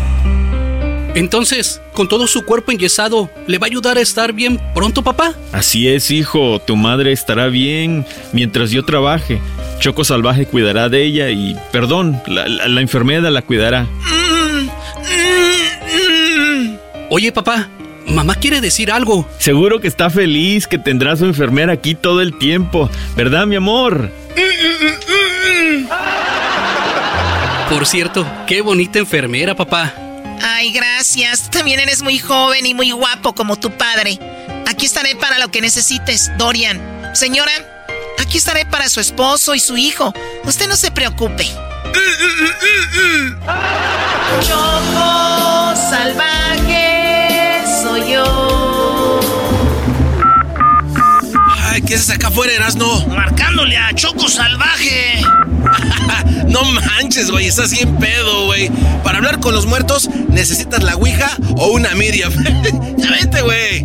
[1.17, 5.33] Entonces, con todo su cuerpo enyesado, ¿le va a ayudar a estar bien pronto, papá?
[5.51, 6.59] Así es, hijo.
[6.61, 9.41] Tu madre estará bien mientras yo trabaje.
[9.81, 13.87] Choco Salvaje cuidará de ella y, perdón, la, la- la enfermera la cuidará.
[17.09, 17.69] Oye, papá,
[18.07, 19.27] mamá quiere decir algo.
[19.39, 22.91] Seguro que está feliz que tendrá su enfermera aquí todo el tiempo.
[23.17, 24.11] ¿Verdad, mi amor?
[27.71, 29.95] Por cierto, qué bonita enfermera, papá.
[30.43, 31.45] Ay, gracias.
[31.45, 34.19] Tú También eres muy joven y muy guapo como tu padre.
[34.67, 36.81] Aquí estaré para lo que necesites, Dorian.
[37.15, 37.53] Señora,
[38.19, 40.13] aquí estaré para su esposo y su hijo.
[40.45, 41.47] Usted no se preocupe.
[44.41, 49.21] Choco salvaje soy yo.
[51.77, 53.07] Ay, ¿qué haces acá afuera, Erasno?
[53.07, 55.23] Marcándole a Choco Salvaje.
[56.49, 58.71] No manches, güey, estás bien pedo, güey.
[59.03, 62.33] Para hablar con los muertos, necesitas la Ouija o una Miriam.
[62.97, 63.85] ya vente, güey.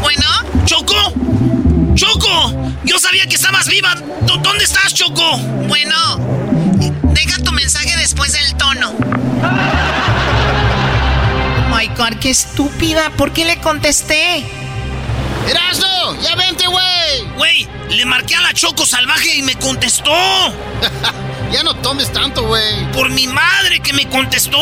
[0.00, 0.24] Bueno,
[0.64, 0.94] Choco.
[1.94, 3.94] Choco, yo sabía que estabas viva.
[4.26, 5.36] ¿Dó- ¿Dónde estás, Choco?
[5.66, 5.94] Bueno,
[7.14, 8.92] deja tu mensaje después del tono.
[11.60, 13.10] Oh my God, qué estúpida.
[13.16, 14.44] ¿Por qué le contesté?
[15.48, 15.88] ¡Erasno!
[16.22, 17.36] ¡Ya vente, güey!
[17.36, 20.12] Güey, le marqué a la Choco Salvaje y me contestó.
[21.52, 22.90] ya no tomes tanto, güey.
[22.92, 24.58] Por mi madre que me contestó.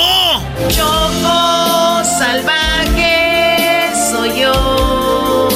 [0.69, 5.49] Choco salvaje soy yo.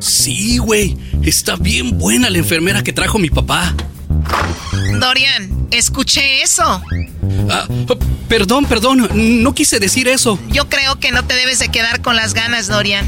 [0.00, 0.96] Sí, güey.
[1.22, 3.74] Está bien buena la enfermera que trajo mi papá.
[4.98, 6.82] Dorian, escuché eso.
[7.50, 7.66] Ah,
[8.28, 9.08] perdón, perdón.
[9.42, 10.38] No quise decir eso.
[10.48, 13.06] Yo creo que no te debes de quedar con las ganas, Dorian.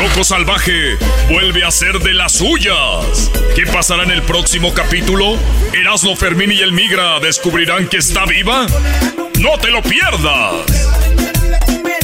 [0.00, 0.96] Choco Salvaje
[1.28, 3.30] vuelve a ser de las suyas.
[3.54, 5.36] ¿Qué pasará en el próximo capítulo?
[5.74, 8.66] ¿Erasmo Fermín y el Migra descubrirán que está viva?
[9.38, 10.54] ¡No te lo pierdas!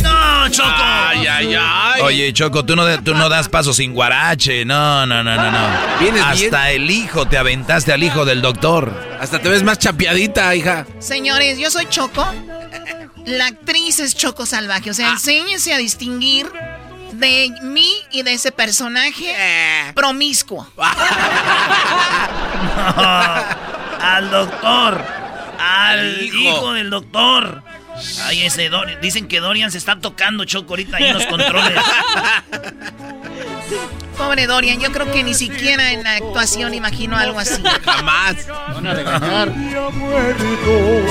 [0.03, 0.69] No, Choco.
[0.69, 2.03] Ay, ay, ay.
[2.03, 4.67] Oye, Choco, tú no, tú no das paso sin guarache.
[4.67, 5.69] No, no, no, no, no.
[5.99, 8.93] Vienes Hasta el hijo, te aventaste al hijo del doctor.
[9.19, 10.87] Hasta te ves más chapeadita, hija.
[10.99, 12.27] Señores, yo soy Choco.
[13.25, 14.91] La actriz es Choco Salvaje.
[14.91, 16.47] O sea, enséñense a distinguir
[17.19, 19.35] de mí y de ese personaje
[19.95, 20.71] promiscuo.
[24.01, 25.05] al doctor.
[25.59, 26.37] Al hijo.
[26.37, 26.73] hijo.
[26.75, 27.63] del doctor.
[28.25, 29.01] Ay, ese Dorian.
[29.01, 31.83] Dicen que Dorian se está tocando Choco ahorita ahí en los controles.
[34.19, 37.63] Pobre Dorian, yo creo que ni siquiera en la actuación imagino algo así.
[37.85, 38.47] Jamás.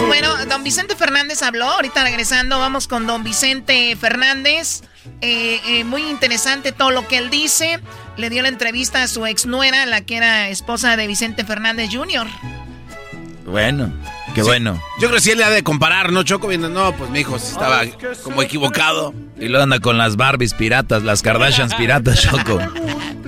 [0.08, 4.82] Bueno, don Vicente Fernández habló, ahorita regresando vamos con don Vicente Fernández.
[5.22, 7.80] Eh, eh, muy interesante todo lo que él dice.
[8.18, 11.90] Le dio la entrevista a su ex nuera, la que era esposa de Vicente Fernández
[11.92, 12.28] Jr.
[13.46, 13.94] Bueno,
[14.34, 14.82] qué bueno.
[15.00, 16.48] Yo creo que sí él le ha de comparar, ¿no, Choco?
[16.48, 17.84] Viendo, no, pues mi hijo estaba
[18.24, 19.14] como equivocado.
[19.40, 22.60] Y luego anda con las Barbies piratas, las Kardashians piratas, Choco.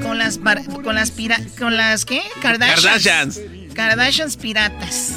[0.01, 2.21] Con las bar- con las pira- con las ¿qué?
[2.41, 2.81] Kardashians.
[3.37, 3.39] Kardashians.
[3.75, 5.13] Kardashians piratas.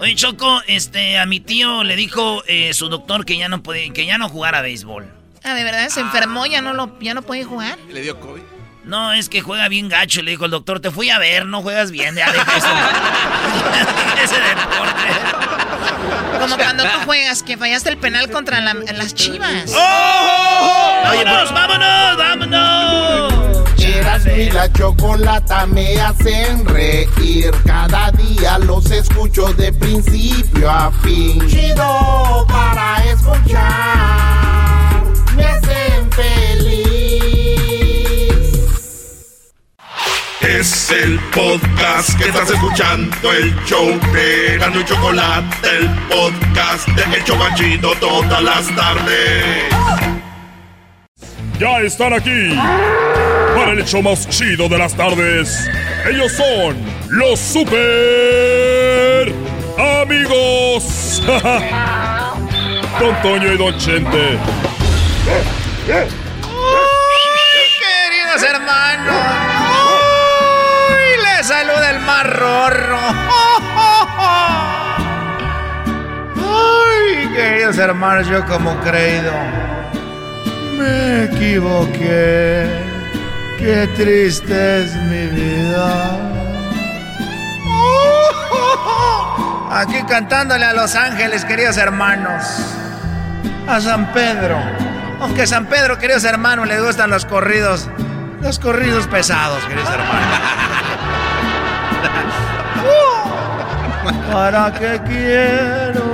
[0.00, 3.90] Oye, Choco, este, a mi tío le dijo eh, su doctor que ya no puede,
[3.92, 5.08] que ya no jugara béisbol.
[5.44, 7.78] Ah, de verdad se enfermó, ya no lo ya no puede jugar.
[7.90, 8.40] ¿Le dio COVID?
[8.84, 10.22] No, es que juega bien gacho.
[10.22, 12.14] Le dijo el doctor, te fui a ver, no juegas bien.
[12.16, 12.66] Ya deja eso.
[14.24, 16.38] Ese deporte.
[16.40, 19.72] Como cuando tú juegas que fallaste el penal contra la- las Chivas.
[19.74, 21.00] ¡Oh!
[21.04, 23.64] ¡Vámonos, vámonos, vámonos!
[23.80, 27.50] Erasmo y la chocolata me hacen reír.
[27.66, 31.46] Cada día los escucho de principio a fin.
[31.48, 34.43] Chido para escuchar.
[36.16, 36.74] Feliz.
[40.40, 47.16] Es el podcast que estás escuchando, el show de Gano y Chocolate, el podcast de
[47.16, 49.64] El Chobachito todas las tardes.
[51.58, 52.54] Ya están aquí
[53.54, 55.68] para el hecho más chido de las tardes.
[56.10, 56.76] Ellos son
[57.10, 59.32] los super
[60.02, 61.22] amigos.
[63.00, 64.38] Don Toño y Don Chente.
[65.86, 66.12] Queridos
[68.42, 69.14] hermanos,
[70.88, 71.22] ¡Uy!
[71.22, 72.98] les saluda el más rorro.
[76.36, 79.32] Ay, queridos hermanos, yo como creído
[80.78, 82.66] me equivoqué.
[83.58, 86.18] Qué triste es mi vida.
[89.70, 92.42] Aquí cantándole a Los Ángeles, queridos hermanos.
[93.68, 94.58] A San Pedro.
[95.24, 97.88] Aunque San Pedro, queridos hermanos, les gustan los corridos.
[98.42, 100.38] Los corridos pesados, queridos hermanos.
[104.30, 106.04] ¿Para qué quiero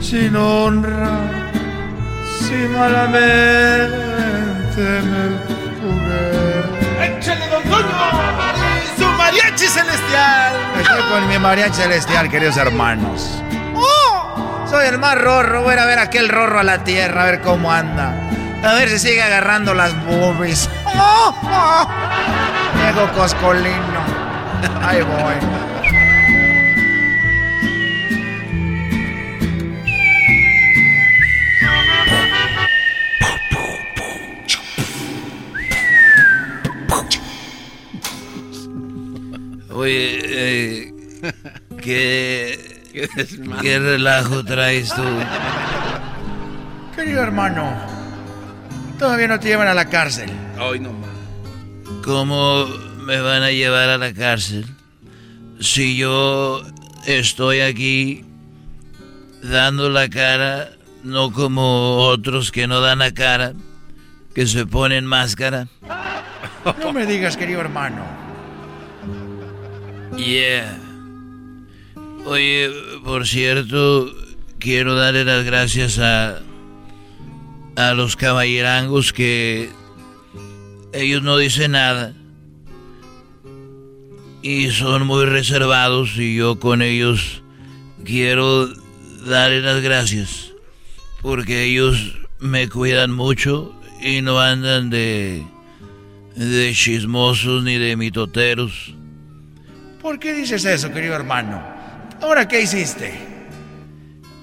[0.00, 1.10] sin honra?
[2.40, 3.12] Si malamente
[4.80, 5.36] me
[5.82, 7.18] jugué.
[7.18, 7.86] ¡Échale, don Toño!
[8.96, 10.54] ¡Su mariachi celestial!
[10.80, 13.42] Estoy con mi mariachi celestial, queridos hermanos.
[14.68, 15.62] Soy el más rorro.
[15.62, 18.14] Voy a ver aquel rorro a la tierra, a ver cómo anda.
[18.62, 20.68] A ver si sigue agarrando las boobies.
[20.84, 21.34] ¡Oh!
[21.42, 22.06] ¡Oh!
[23.14, 24.00] Coscolino.
[24.82, 25.34] Ahí voy.
[39.74, 40.92] Oye, eh,
[42.96, 43.08] ¿qué,
[43.60, 45.02] ¿qué relajo traes tú?
[46.94, 47.70] Querido hermano,
[48.98, 50.30] todavía no te llevan a la cárcel.
[50.58, 51.10] Ay, no más.
[52.02, 52.66] ¿Cómo
[53.04, 54.66] me van a llevar a la cárcel?
[55.60, 56.62] Si yo
[57.06, 58.24] estoy aquí
[59.42, 60.70] dando la cara,
[61.04, 63.52] no como otros que no dan la cara,
[64.34, 65.68] que se ponen máscara.
[66.80, 68.02] No me digas, querido hermano.
[70.16, 70.85] Yeah.
[72.26, 72.70] Oye,
[73.04, 74.12] por cierto,
[74.58, 76.40] quiero darle las gracias a
[77.76, 79.70] a los caballerangos que
[80.92, 82.14] ellos no dicen nada
[84.42, 87.42] y son muy reservados y yo con ellos
[88.04, 88.66] quiero
[89.26, 90.52] darle las gracias
[91.20, 95.44] porque ellos me cuidan mucho y no andan de
[96.34, 98.94] de chismosos ni de mitoteros.
[100.02, 101.75] ¿Por qué dices eso, querido hermano?
[102.22, 103.12] ¿Ahora qué hiciste?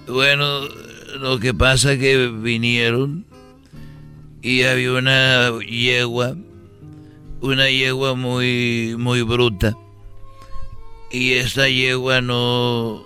[0.08, 0.68] Bueno,
[1.20, 3.26] lo que pasa que vinieron
[4.42, 6.36] y había una yegua,
[7.42, 9.76] una yegua muy muy bruta.
[11.12, 13.04] Y esta yegua no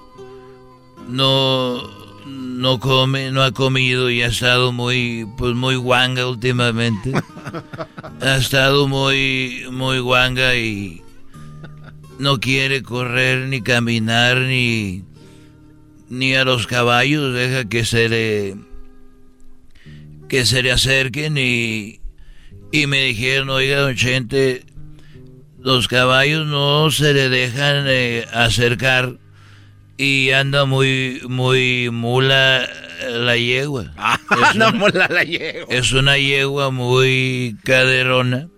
[1.08, 1.82] no
[2.26, 7.14] no come, no ha comido y ha estado muy pues muy guanga últimamente.
[8.22, 11.04] ha estado muy muy guanga y
[12.20, 15.04] no quiere correr ni caminar ni
[16.10, 18.56] ni a los caballos, deja que se le
[20.30, 22.00] que se le acerquen y
[22.72, 24.64] y me dijeron, "Oiga, don Chente,
[25.60, 29.18] los caballos no se le dejan eh, acercar
[29.98, 32.68] y anda muy muy mula
[33.10, 33.94] la yegua."
[34.30, 35.74] Ah, no mula la yegua.
[35.74, 38.50] Es una yegua muy caderona.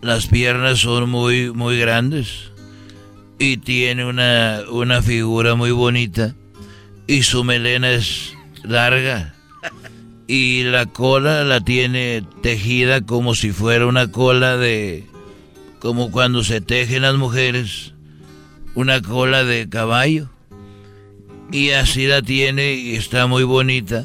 [0.00, 2.47] Las piernas son muy muy grandes
[3.38, 6.34] y tiene una, una figura muy bonita
[7.06, 9.34] y su melena es larga
[10.26, 15.06] y la cola la tiene tejida como si fuera una cola de
[15.78, 17.94] como cuando se tejen las mujeres
[18.74, 20.28] una cola de caballo
[21.50, 24.04] y así la tiene y está muy bonita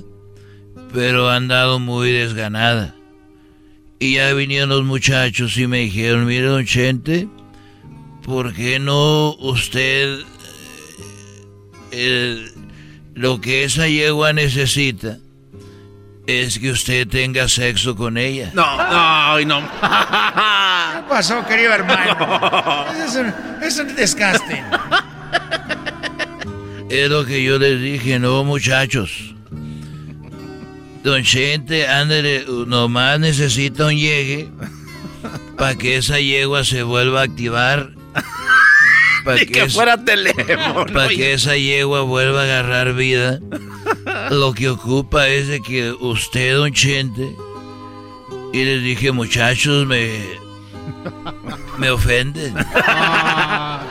[0.94, 2.96] pero ha andado muy desganada.
[4.00, 6.66] Y ya vinieron los muchachos y me dijeron mire don
[8.24, 10.20] ¿por qué no usted
[11.92, 12.52] eh,
[13.14, 15.18] lo que esa yegua necesita
[16.26, 18.52] es que usted tenga sexo con ella?
[18.54, 19.62] No, no, no.
[19.62, 22.86] ¿Qué pasó, querido hermano?
[23.06, 24.64] Es un, es un disgusting.
[26.90, 29.34] Es lo que yo les dije, no muchachos.
[31.04, 34.50] Don Chente, ándale, nomás necesita un llegue
[35.58, 37.92] para que esa yegua se vuelva a activar
[39.24, 40.86] para que fuera teléfono.
[40.94, 43.40] Para que esa yegua vuelva a agarrar vida.
[44.30, 47.36] Lo que ocupa es de que usted, don Chente,
[48.54, 50.22] y les dije, muchachos, me.
[51.78, 52.54] me ofenden.
[52.86, 53.82] Ah,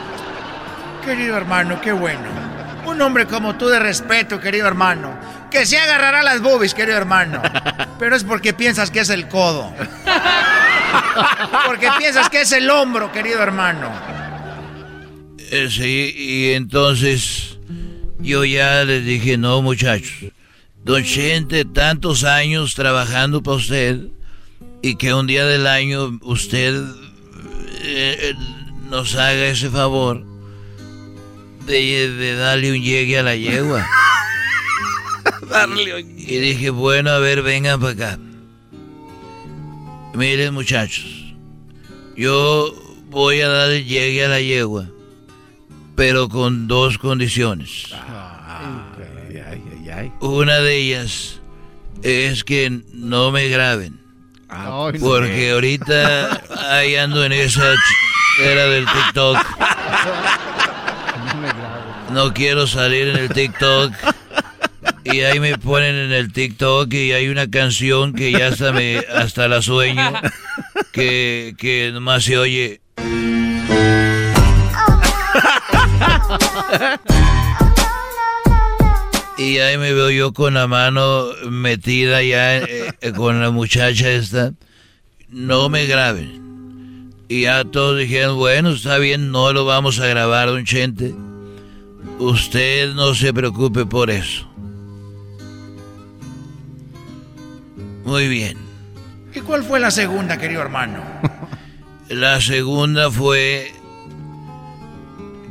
[1.03, 2.23] querido hermano, qué bueno.
[2.85, 5.17] Un hombre como tú de respeto, querido hermano.
[5.49, 7.41] Que se agarrará las boobies, querido hermano.
[7.99, 9.73] Pero es porque piensas que es el codo.
[11.65, 13.89] Porque piensas que es el hombro, querido hermano.
[15.55, 17.57] Eh, sí, y entonces
[18.19, 20.31] yo ya les dije, no muchachos,
[20.83, 23.99] don Chente, tantos años trabajando para usted
[24.81, 26.81] y que un día del año usted
[27.83, 28.33] eh,
[28.89, 30.25] nos haga ese favor
[31.67, 33.85] de, de darle un llegue a la yegua.
[35.49, 38.19] Darle un- Y dije, bueno, a ver, vengan para acá.
[40.15, 41.05] Miren muchachos,
[42.17, 42.73] yo
[43.09, 44.89] voy a dar el llegue a la yegua.
[45.95, 47.93] Pero con dos condiciones.
[50.19, 51.39] Una de ellas
[52.01, 53.99] es que no me graben.
[54.99, 57.73] Porque ahorita ahí ando en esa
[58.39, 59.37] era del TikTok.
[62.11, 63.93] No quiero salir en el TikTok.
[65.05, 68.99] Y ahí me ponen en el TikTok y hay una canción que ya hasta me
[68.99, 70.13] hasta la sueño
[70.91, 72.82] que, que nomás se oye.
[79.37, 84.09] Y ahí me veo yo con la mano metida ya eh, eh, con la muchacha
[84.09, 84.53] esta.
[85.29, 87.11] No me graben.
[87.27, 91.15] Y ya todos dijeron, bueno, está bien, no lo vamos a grabar, don Chente.
[92.19, 94.47] Usted no se preocupe por eso.
[98.05, 98.57] Muy bien.
[99.33, 101.03] ¿Y cuál fue la segunda, querido hermano?
[102.09, 103.73] La segunda fue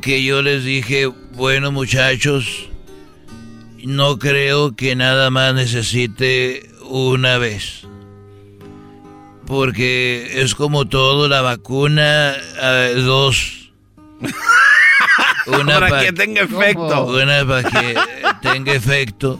[0.03, 2.69] que yo les dije, bueno muchachos,
[3.85, 7.87] no creo que nada más necesite una vez.
[9.47, 13.71] Porque es como todo, la vacuna, eh, dos.
[15.45, 17.05] Para que tenga efecto.
[17.05, 17.95] Una para que
[18.41, 19.39] tenga efecto.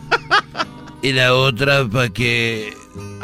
[1.01, 2.73] Y la otra para que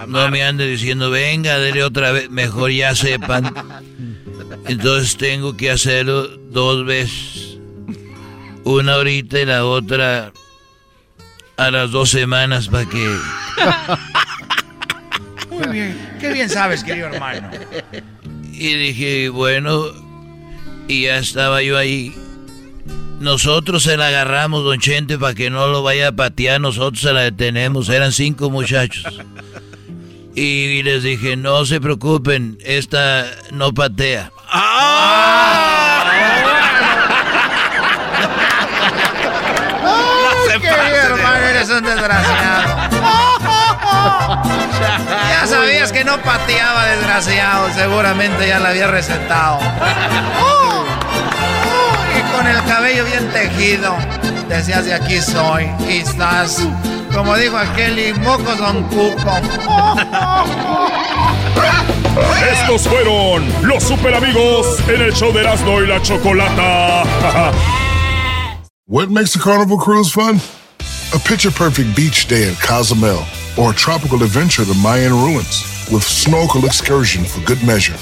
[0.08, 2.30] no me ande diciendo, venga, dele otra vez.
[2.30, 3.54] Mejor ya sepan.
[4.68, 7.58] Entonces tengo que hacerlo dos veces.
[8.64, 10.32] Una ahorita y la otra
[11.58, 13.18] a las dos semanas para que...
[15.50, 16.10] Muy bien.
[16.20, 17.50] Qué bien sabes, querido hermano.
[18.54, 19.86] Y dije, bueno,
[20.88, 22.14] y ya estaba yo ahí.
[23.20, 26.62] Nosotros se la agarramos, don Chente, para que no lo vaya a patear.
[26.62, 27.90] Nosotros se la detenemos.
[27.90, 29.20] Eran cinco muchachos.
[30.36, 34.32] Y les dije, no se preocupen, esta no patea.
[34.52, 36.20] ¡Ay,
[40.60, 42.90] querido hermano, eres un desgraciado!
[45.30, 47.70] Ya sabías que no pateaba, desgraciado.
[47.74, 49.60] Seguramente ya la había recetado.
[52.50, 53.96] Y con el cabello bien tejido.
[54.48, 55.70] Decías de aquí soy.
[55.88, 56.58] Y estás,
[57.14, 59.38] como dijo aquel, y mocos don cuco.
[62.52, 67.04] Estos fueron los super amigos en el show de Erasmo y la Chocolata.
[68.88, 70.40] What makes a carnival cruise fun?
[71.14, 73.24] A picture perfect beach day at Cozumel
[73.58, 77.96] or a tropical adventure to Mayan ruins with snorkel excursion for good measure.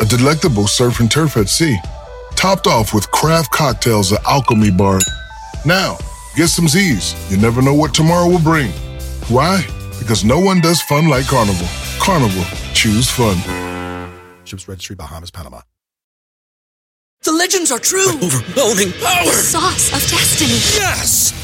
[0.00, 1.78] A delectable surf and turf at sea,
[2.44, 4.98] topped off with craft cocktails at Alchemy Bar.
[5.64, 5.96] Now,
[6.36, 7.14] get some Z's.
[7.30, 8.70] You never know what tomorrow will bring.
[9.28, 9.64] Why?
[9.98, 11.66] Because no one does fun like Carnival.
[11.98, 13.38] Carnival, choose fun.
[14.44, 15.62] Ships Registry, Bahamas, Panama.
[17.22, 18.10] The legends are true.
[18.10, 19.24] Overwhelming power!
[19.24, 20.60] The sauce of destiny.
[20.76, 21.43] Yes!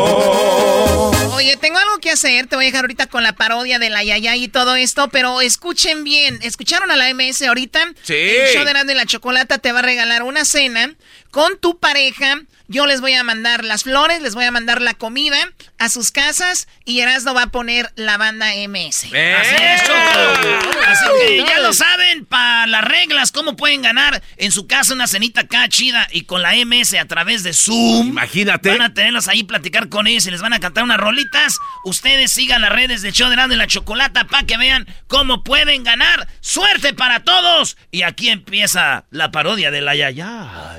[1.71, 2.47] Tengo algo que hacer.
[2.47, 5.39] Te voy a dejar ahorita con la parodia de la Yaya y todo esto, pero
[5.39, 6.37] escuchen bien.
[6.41, 7.93] ¿Escucharon a la MS ahorita?
[8.03, 8.13] Sí.
[8.13, 10.93] El show de Erasmo y la Chocolata te va a regalar una cena
[11.29, 12.41] con tu pareja.
[12.71, 15.37] Yo les voy a mandar las flores, les voy a mandar la comida
[15.77, 19.07] a sus casas y Erasmo va a poner la banda MS.
[19.07, 20.79] Así es, Choco.
[20.87, 25.07] Así que ya lo saben, para las reglas, cómo pueden ganar en su casa una
[25.07, 28.07] cenita acá chida y con la MS a través de Zoom.
[28.07, 28.69] Imagínate.
[28.69, 31.57] Van a tenerlas ahí, platicar con ellos y les van a cantar unas rolitas.
[31.83, 35.43] Ustedes sigan las redes de Show de Erasmo y la Chocolata para que vean cómo
[35.43, 36.29] pueden ganar.
[36.39, 37.75] ¡Suerte para todos!
[37.91, 40.77] Y aquí empieza la parodia de la Yaya.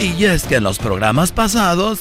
[0.00, 2.00] Y es que en los programas pasados,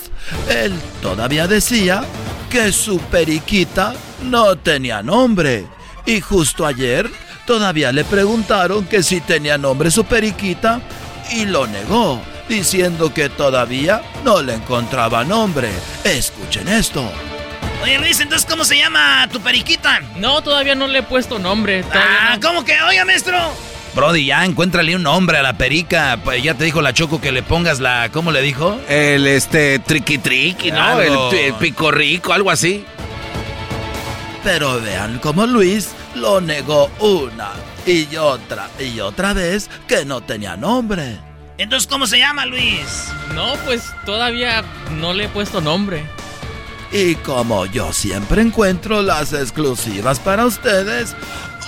[0.50, 2.04] él todavía decía
[2.50, 3.94] que su periquita
[4.24, 5.66] no tenía nombre.
[6.06, 7.10] Y justo ayer
[7.46, 10.80] todavía le preguntaron que si tenía nombre su periquita
[11.32, 15.70] y lo negó, diciendo que todavía no le encontraba nombre.
[16.06, 17.04] Escuchen esto.
[17.84, 20.00] Oye, Luis, entonces, ¿cómo se llama tu periquita?
[20.16, 21.84] No, todavía no le he puesto nombre.
[21.94, 22.82] Ah, ¿cómo que?
[22.82, 23.38] Oiga, maestro.
[24.00, 26.18] Brody, ya encuéntrale un nombre a la perica.
[26.24, 28.10] Pues ya te dijo la Choco que le pongas la.
[28.14, 28.80] ¿Cómo le dijo?
[28.88, 30.82] El este triqui triqui, ¿no?
[30.82, 31.32] Algo.
[31.34, 32.86] El, el pico rico, algo así.
[34.42, 37.50] Pero vean cómo Luis lo negó una
[37.86, 41.20] y otra y otra vez que no tenía nombre.
[41.58, 43.10] Entonces, ¿cómo se llama, Luis?
[43.36, 46.06] No, pues todavía no le he puesto nombre.
[46.94, 51.18] Y como yo siempre encuentro las exclusivas para ustedes,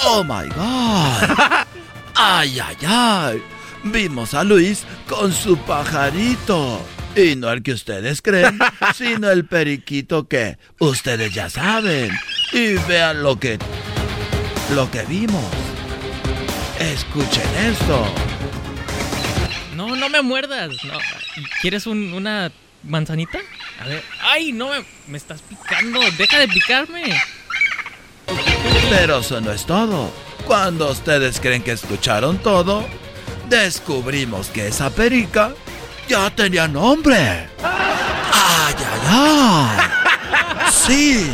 [0.06, 1.66] oh my god.
[2.16, 3.44] Ay, ay, ay.
[3.84, 6.82] Vimos a Luis con su pajarito.
[7.16, 8.58] Y no el que ustedes creen,
[8.96, 12.12] sino el periquito que ustedes ya saben.
[12.54, 13.58] Y vean lo que
[14.74, 15.44] lo que vimos.
[16.80, 18.06] Escuchen esto.
[19.76, 20.70] No, no me muerdas.
[20.86, 20.98] No.
[21.62, 22.52] ¿Quieres un- una
[22.84, 23.40] manzanita?
[23.82, 24.04] A ver.
[24.22, 26.00] ¡Ay, no me, me estás picando!
[26.18, 27.04] ¡Deja de picarme!
[28.90, 30.14] Pero eso no es todo.
[30.52, 32.86] Cuando ustedes creen que escucharon todo,
[33.48, 35.54] descubrimos que esa perica
[36.10, 37.48] ya tenía nombre.
[37.64, 40.70] ¡Ay, ay, ay!
[40.70, 41.32] Sí,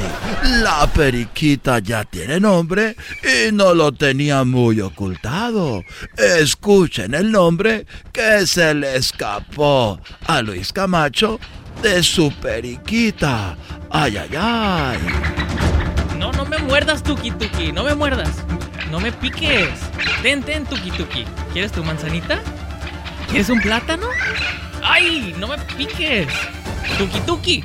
[0.62, 5.82] la periquita ya tiene nombre y no lo tenía muy ocultado.
[6.16, 11.40] Escuchen el nombre que se le escapó a Luis Camacho
[11.82, 13.58] de su periquita.
[13.90, 15.00] ¡Ay, ay, ay!
[16.20, 17.72] No, no me muerdas, Tuki Tuki.
[17.72, 18.44] No me muerdas.
[18.92, 19.70] No me piques.
[20.22, 21.26] Ten, ten, Tuki Tuki.
[21.52, 22.40] ¿Quieres tu manzanita?
[23.30, 24.08] ¿Quieres un plátano?
[24.84, 25.36] ¡Ay!
[25.38, 26.28] No me piques.
[26.98, 27.64] Tuki Tuki.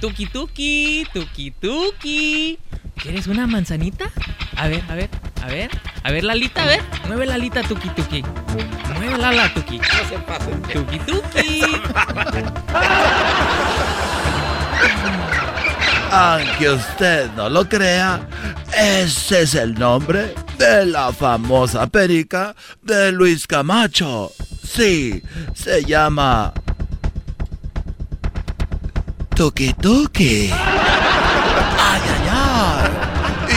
[0.00, 1.06] Tuki Tuki.
[1.12, 2.58] Tuki Tuki.
[2.96, 4.10] ¿Quieres una manzanita?
[4.56, 5.10] A ver, a ver,
[5.42, 5.70] a ver.
[6.04, 6.82] A ver, Lalita, a ver.
[7.08, 8.22] Mueve la alita, Tuki Tuki.
[8.96, 9.78] Mueve la ala, Tuki.
[9.78, 10.62] No se pasen.
[10.62, 11.62] Tuki Tuki.
[16.14, 18.28] Aunque usted no lo crea,
[18.76, 24.30] ese es el nombre de la famosa perica de Luis Camacho.
[24.62, 25.22] Sí,
[25.54, 26.52] se llama
[29.34, 30.50] Tuki Tuki.
[30.52, 32.90] Ay, ay, ay.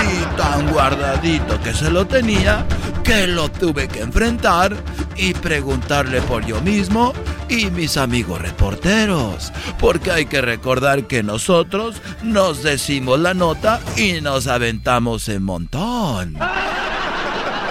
[0.07, 2.65] Y tan guardadito que se lo tenía
[3.03, 4.75] que lo tuve que enfrentar
[5.17, 7.13] y preguntarle por yo mismo
[7.49, 9.51] y mis amigos reporteros.
[9.79, 16.35] Porque hay que recordar que nosotros nos decimos la nota y nos aventamos en montón.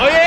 [0.01, 0.24] Oye, ¿cómo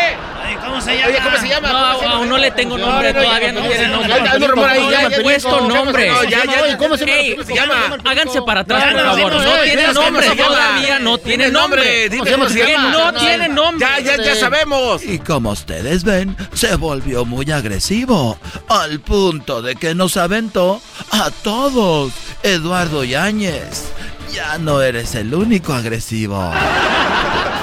[0.88, 1.08] se llama?
[1.08, 1.68] Oye, ¿cómo se llama?
[1.68, 2.16] No, ¿Cómo se llama?
[2.18, 4.10] aún no le tengo nombre, todavía no tiene nombre.
[4.10, 6.12] Ya, ya, no, rumor ahí, ya, puesto nombre.
[6.30, 7.18] ya, ya, ¿cómo se llama?
[7.20, 7.98] Ey, ¿Cómo se llama?
[8.06, 9.34] Háganse para atrás, por no, favor.
[9.34, 13.88] no, No tiene ¿cómo se nombre, todavía no tiene nombre, Que no tiene nombre.
[13.88, 15.04] Ya, ya, ya sabemos.
[15.04, 18.38] Y como ustedes ven, se volvió muy agresivo,
[18.70, 20.82] al punto de que nos aventó
[21.12, 22.12] a todos.
[22.44, 23.86] Eduardo Yáñez,
[24.34, 26.52] ya no eres el único agresivo.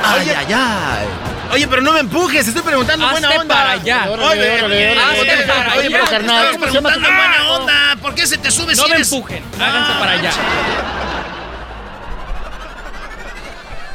[0.05, 1.07] Ay, ay, ay.
[1.52, 3.55] Oye, pero no me empujes, estoy preguntando buena onda.
[3.55, 4.07] para allá.
[4.11, 7.96] Oye, para Oye, pero carnal, Estamos preguntando en buena onda.
[8.02, 9.44] ¿Por qué se te sube No si me eres- empujen.
[9.61, 10.30] Háganse para allá.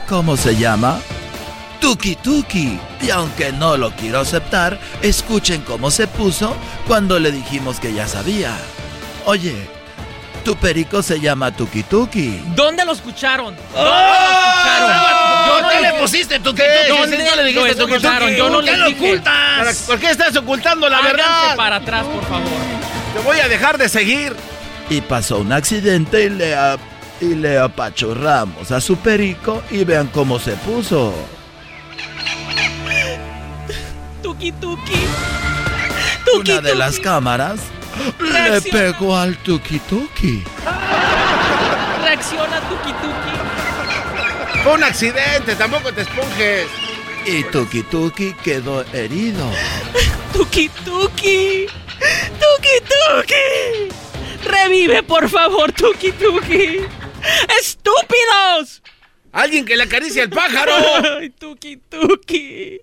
[0.07, 0.99] ¿Cómo se llama?
[1.79, 2.79] Tuki Tuki.
[3.01, 6.55] Y aunque no lo quiero aceptar, escuchen cómo se puso
[6.87, 8.51] cuando le dijimos que ya sabía.
[9.25, 9.69] Oye,
[10.49, 12.41] tu perico se llama Tuki Tuki.
[12.55, 13.55] ¿Dónde lo escucharon?
[13.55, 13.83] ¿Dónde ¡Oh!
[13.83, 15.47] lo escucharon?
[15.47, 16.63] ¿Por Yo qué no le pusiste tu ¿Qué?
[16.87, 18.29] ¿Dónde ¿Sí, no le dijiste lo Tuki escucharon?
[18.29, 18.37] Tuki?
[18.39, 19.05] Yo no ¿Por qué lo dije.
[19.05, 19.77] ocultas?
[19.85, 21.55] ¿Por qué estás ocultando la Háganse verdad?
[21.55, 22.47] para atrás, por favor.
[23.13, 24.35] Te voy a dejar de seguir.
[24.89, 26.77] Y pasó un accidente y le, a-
[27.21, 31.13] y le apachurramos a su perico y vean cómo se puso.
[34.23, 34.93] Tuki tuki.
[36.39, 37.59] Una de las cámaras
[38.19, 40.43] le pegó al tuki tuki.
[42.03, 44.63] Reacciona tuki tuki.
[44.63, 46.67] Fue un accidente, tampoco te esponjes.
[47.25, 49.49] Y tuki tuki quedó herido.
[50.33, 51.67] Tuki tuki.
[52.39, 53.93] Tuki tuki.
[54.45, 56.79] Revive, por favor, tuki tuki.
[57.59, 58.81] ¡Estúpidos!
[59.31, 60.73] ¡Alguien que le acaricie al pájaro!
[61.19, 62.79] ¡Ay, tuki tuki!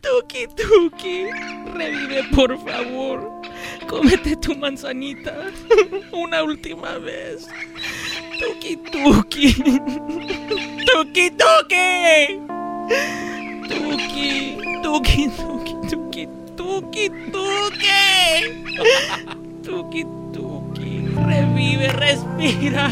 [0.00, 1.26] Tuki tuki,
[1.74, 3.39] revive por favor.
[3.90, 5.34] Cómete tu manzanita
[6.12, 7.46] una última vez.
[8.38, 9.52] Tuki tuki.
[10.86, 12.38] Tuki tuki.
[13.68, 18.00] Tuki tuki tuki tuki tuki tuki.
[19.66, 20.92] Tuki tuki,
[21.26, 22.86] revive, respira.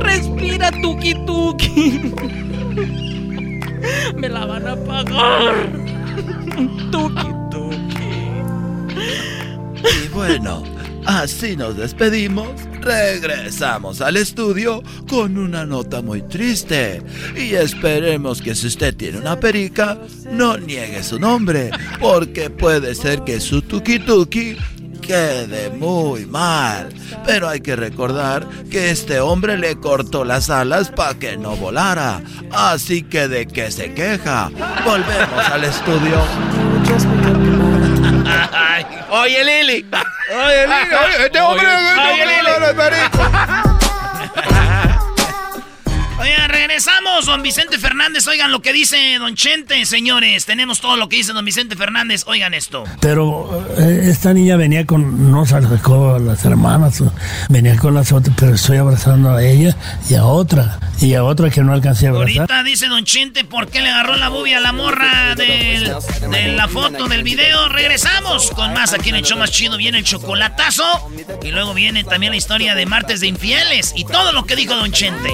[0.00, 1.76] Respira tuki tuki.
[4.16, 5.54] Me la van a pagar.
[6.90, 7.79] Tuki, tuki.
[8.94, 10.62] Y bueno,
[11.06, 12.48] así nos despedimos.
[12.80, 17.02] Regresamos al estudio con una nota muy triste.
[17.36, 19.98] Y esperemos que si usted tiene una perica,
[20.30, 21.70] no niegue su nombre.
[22.00, 24.56] Porque puede ser que su tuki tuki
[25.00, 26.88] quede muy mal.
[27.26, 32.22] Pero hay que recordar que este hombre le cortó las alas para que no volara.
[32.50, 34.50] Así que de qué se queja.
[34.84, 37.59] Volvemos al estudio.
[39.10, 39.86] Oye, Lili.
[40.32, 40.94] Oye, Lili.
[41.04, 41.66] Oye, este hombre.
[41.66, 43.69] Oye, Lili.
[46.66, 48.26] Regresamos, don Vicente Fernández.
[48.28, 50.44] Oigan lo que dice don Chente, señores.
[50.44, 52.24] Tenemos todo lo que dice don Vicente Fernández.
[52.26, 52.84] Oigan esto.
[53.00, 57.02] Pero eh, esta niña venía con, no sacó a las hermanas,
[57.48, 59.74] venía con las otras, pero estoy abrazando a ella
[60.10, 62.40] y a otra, y a otra que no alcancé a abrazar.
[62.40, 65.94] Ahorita dice don Chente por qué le agarró la bubia a la morra del-
[66.30, 67.70] de la foto del video.
[67.70, 69.78] Regresamos con más aquí en el show más chido.
[69.78, 70.84] Viene el chocolatazo.
[71.42, 73.94] Y luego viene también la historia de martes de infieles.
[73.96, 75.30] Y todo lo que dijo don Chente.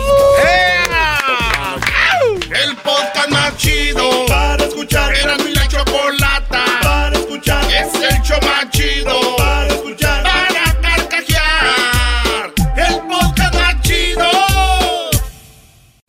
[2.50, 5.14] El podcast más chido para escuchar.
[5.14, 7.64] Era mi la chocolata para escuchar.
[7.64, 10.22] Es el show más chido para escuchar.
[10.22, 12.52] Para carcajear.
[12.76, 14.24] El podcast más chido.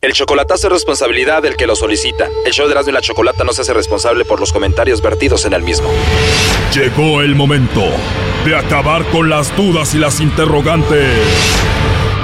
[0.02, 2.28] El chocolatazo es responsabilidad del que lo solicita.
[2.46, 5.46] El show de Erasmo y la Chocolata no se hace responsable por los comentarios vertidos
[5.46, 5.90] en el mismo.
[6.74, 7.84] Llegó el momento
[8.46, 11.18] de acabar con las dudas y las interrogantes.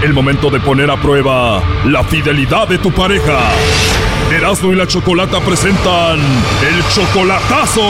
[0.04, 3.40] El momento de poner a prueba la fidelidad de tu pareja.
[4.30, 7.82] Erasmo y la Chocolata presentan el chocolatazo.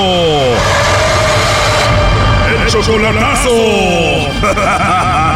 [2.56, 3.50] El chocolatazo.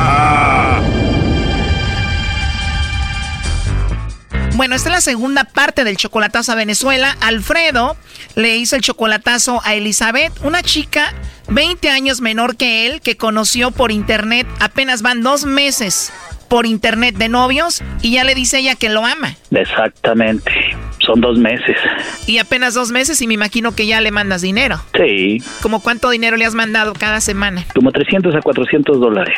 [4.56, 7.16] Bueno, esta es la segunda parte del chocolatazo a Venezuela.
[7.22, 7.96] Alfredo
[8.34, 11.14] le hizo el chocolatazo a Elizabeth, una chica
[11.50, 14.48] 20 años menor que él, que conoció por internet.
[14.60, 16.12] Apenas van dos meses
[16.48, 19.36] por internet de novios y ya le dice ella que lo ama.
[19.52, 20.52] Exactamente.
[21.00, 21.78] Son dos meses.
[22.26, 24.82] Y apenas dos meses y me imagino que ya le mandas dinero.
[24.96, 25.42] Sí.
[25.62, 27.66] ¿Como cuánto dinero le has mandado cada semana?
[27.74, 29.38] Como 300 a 400 dólares.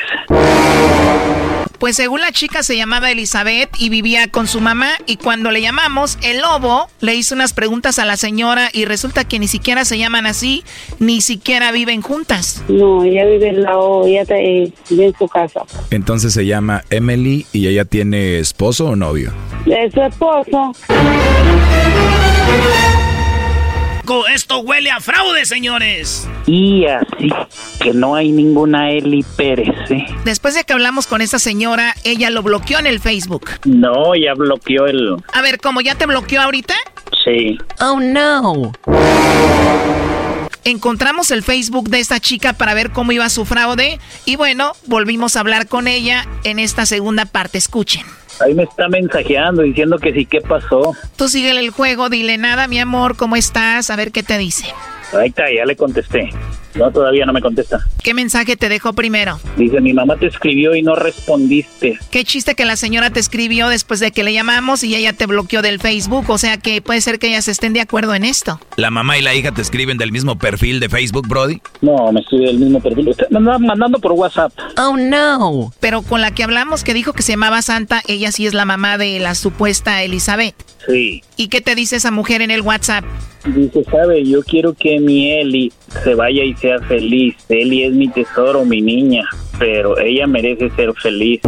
[1.79, 5.61] Pues según la chica se llamaba Elizabeth y vivía con su mamá y cuando le
[5.61, 9.85] llamamos, el lobo le hizo unas preguntas a la señora y resulta que ni siquiera
[9.85, 10.65] se llaman así,
[10.99, 12.61] ni siquiera viven juntas.
[12.67, 15.61] No, ella vive en la O, ella está, eh, vive en su casa.
[15.89, 19.31] Entonces se llama Emily y ella tiene esposo o novio.
[19.65, 20.73] Es su esposo.
[24.33, 26.27] Esto huele a fraude, señores.
[26.47, 27.29] Y así
[27.79, 30.07] que no hay ninguna Eli Pérez, ¿eh?
[30.25, 33.51] Después de que hablamos con esta señora, ella lo bloqueó en el Facebook.
[33.65, 35.15] No, ya bloqueó el...
[35.31, 36.73] A ver, ¿cómo ya te bloqueó ahorita?
[37.23, 37.59] Sí.
[37.79, 38.71] Oh no.
[40.63, 45.35] Encontramos el Facebook de esta chica para ver cómo iba su fraude y bueno, volvimos
[45.35, 47.59] a hablar con ella en esta segunda parte.
[47.59, 48.05] Escuchen.
[48.39, 50.95] Ahí me está mensajeando diciendo que sí, ¿qué pasó?
[51.17, 53.89] Tú síguele el juego, dile nada, mi amor, ¿cómo estás?
[53.89, 54.65] A ver qué te dice.
[55.13, 56.29] Ahí está, ya le contesté.
[56.75, 57.79] No, todavía no me contesta.
[58.03, 59.39] ¿Qué mensaje te dejó primero?
[59.57, 61.97] Dice, mi mamá te escribió y no respondiste.
[62.11, 65.25] Qué chiste que la señora te escribió después de que le llamamos y ella te
[65.25, 68.59] bloqueó del Facebook, o sea que puede ser que ellas estén de acuerdo en esto.
[68.75, 71.61] ¿La mamá y la hija te escriben del mismo perfil de Facebook, Brody?
[71.81, 73.09] No, me escribe el mismo perfil.
[73.09, 74.51] Usted me andaba mandando por WhatsApp.
[74.77, 75.73] Oh no.
[75.79, 78.65] Pero con la que hablamos que dijo que se llamaba Santa, ella sí es la
[78.65, 80.55] mamá de la supuesta Elizabeth.
[80.87, 81.23] Sí.
[81.35, 83.03] ¿Y qué te dice esa mujer en el WhatsApp?
[83.45, 85.71] Dice, sabe, yo quiero que mi Eli
[86.03, 87.35] se vaya y sea feliz.
[87.49, 89.23] Eli es mi tesoro, mi niña.
[89.57, 91.41] pero ella merece ser feliz.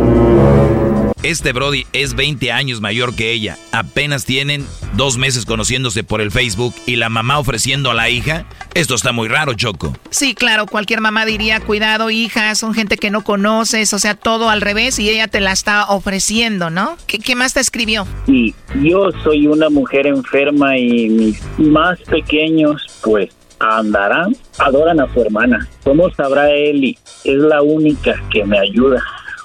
[1.24, 3.56] Este Brody es 20 años mayor que ella.
[3.72, 4.66] Apenas tienen
[4.96, 8.46] dos meses conociéndose por el Facebook y la mamá ofreciendo a la hija.
[8.74, 9.96] Esto está muy raro, Choco.
[10.10, 14.50] Sí, claro, cualquier mamá diría, cuidado, hija, son gente que no conoces, o sea, todo
[14.50, 16.98] al revés y ella te la está ofreciendo, ¿no?
[17.06, 18.08] ¿Qué, qué más te escribió?
[18.26, 23.30] Y yo soy una mujer enferma y mis más pequeños, pues,
[23.62, 25.68] andarán, adoran a su hermana.
[25.84, 26.97] ¿Cómo sabrá Eli?
[27.24, 29.03] Es la única que me ayuda.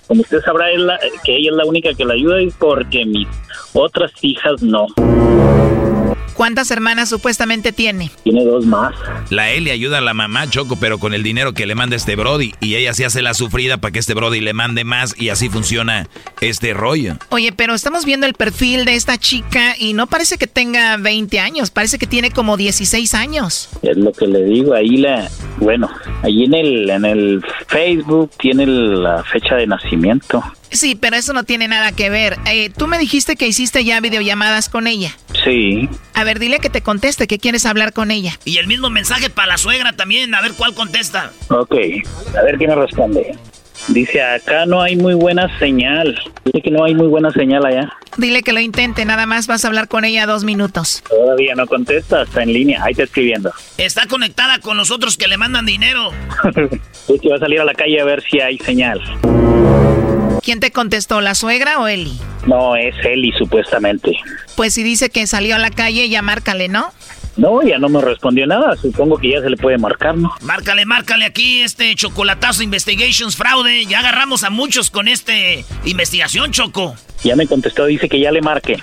[0.09, 0.81] Como usted sabrá, es
[1.25, 3.29] que ella es la única que la ayuda y porque mis
[3.75, 4.87] otras hijas no.
[6.35, 8.11] ¿Cuántas hermanas supuestamente tiene?
[8.23, 8.95] Tiene dos más.
[9.31, 12.15] La Eli ayuda a la mamá, Choco, pero con el dinero que le manda este
[12.15, 12.53] Brody.
[12.61, 15.49] Y ella se hace la sufrida para que este Brody le mande más y así
[15.49, 16.09] funciona
[16.43, 17.17] este rollo.
[17.31, 21.41] Oye, pero estamos viendo el perfil de esta chica y no parece que tenga 20
[21.41, 23.71] años, parece que tiene como 16 años.
[23.81, 25.89] Es lo que le digo, ahí la, bueno,
[26.23, 30.43] ahí en el, en el Facebook tiene la fecha de nacimiento.
[30.71, 32.37] Sí, pero eso no tiene nada que ver.
[32.47, 35.17] Eh, tú me dijiste que hiciste ya videollamadas con ella.
[35.45, 35.89] Sí.
[36.15, 38.39] A ver, dile que te conteste, que quieres hablar con ella.
[38.45, 41.33] Y el mismo mensaje para la suegra también, a ver cuál contesta.
[41.49, 41.75] Ok,
[42.39, 43.37] a ver qué me responde.
[43.89, 46.19] Dice, acá no hay muy buena señal.
[46.45, 47.93] Dice que no hay muy buena señal allá.
[48.17, 51.05] Dile que lo intente, nada más vas a hablar con ella dos minutos.
[51.09, 53.53] Todavía no contesta, está en línea, ahí está escribiendo.
[53.79, 56.11] Está conectada con los otros que le mandan dinero.
[57.09, 59.01] Es que va a salir a la calle a ver si hay señal.
[60.47, 62.17] ¿Quién te contestó, la suegra o Eli?
[62.47, 64.13] No, es Eli supuestamente.
[64.55, 66.93] Pues si dice que salió a la calle, ya márcale, ¿no?
[67.37, 68.77] No, ya no me respondió nada.
[68.77, 70.33] Supongo que ya se le puede marcar, ¿no?
[70.43, 73.87] Márcale, márcale aquí este chocolatazo Investigations Fraude.
[73.87, 76.95] Ya agarramos a muchos con este investigación, Choco.
[77.25, 78.77] Ya me contestó, dice que ya le marque.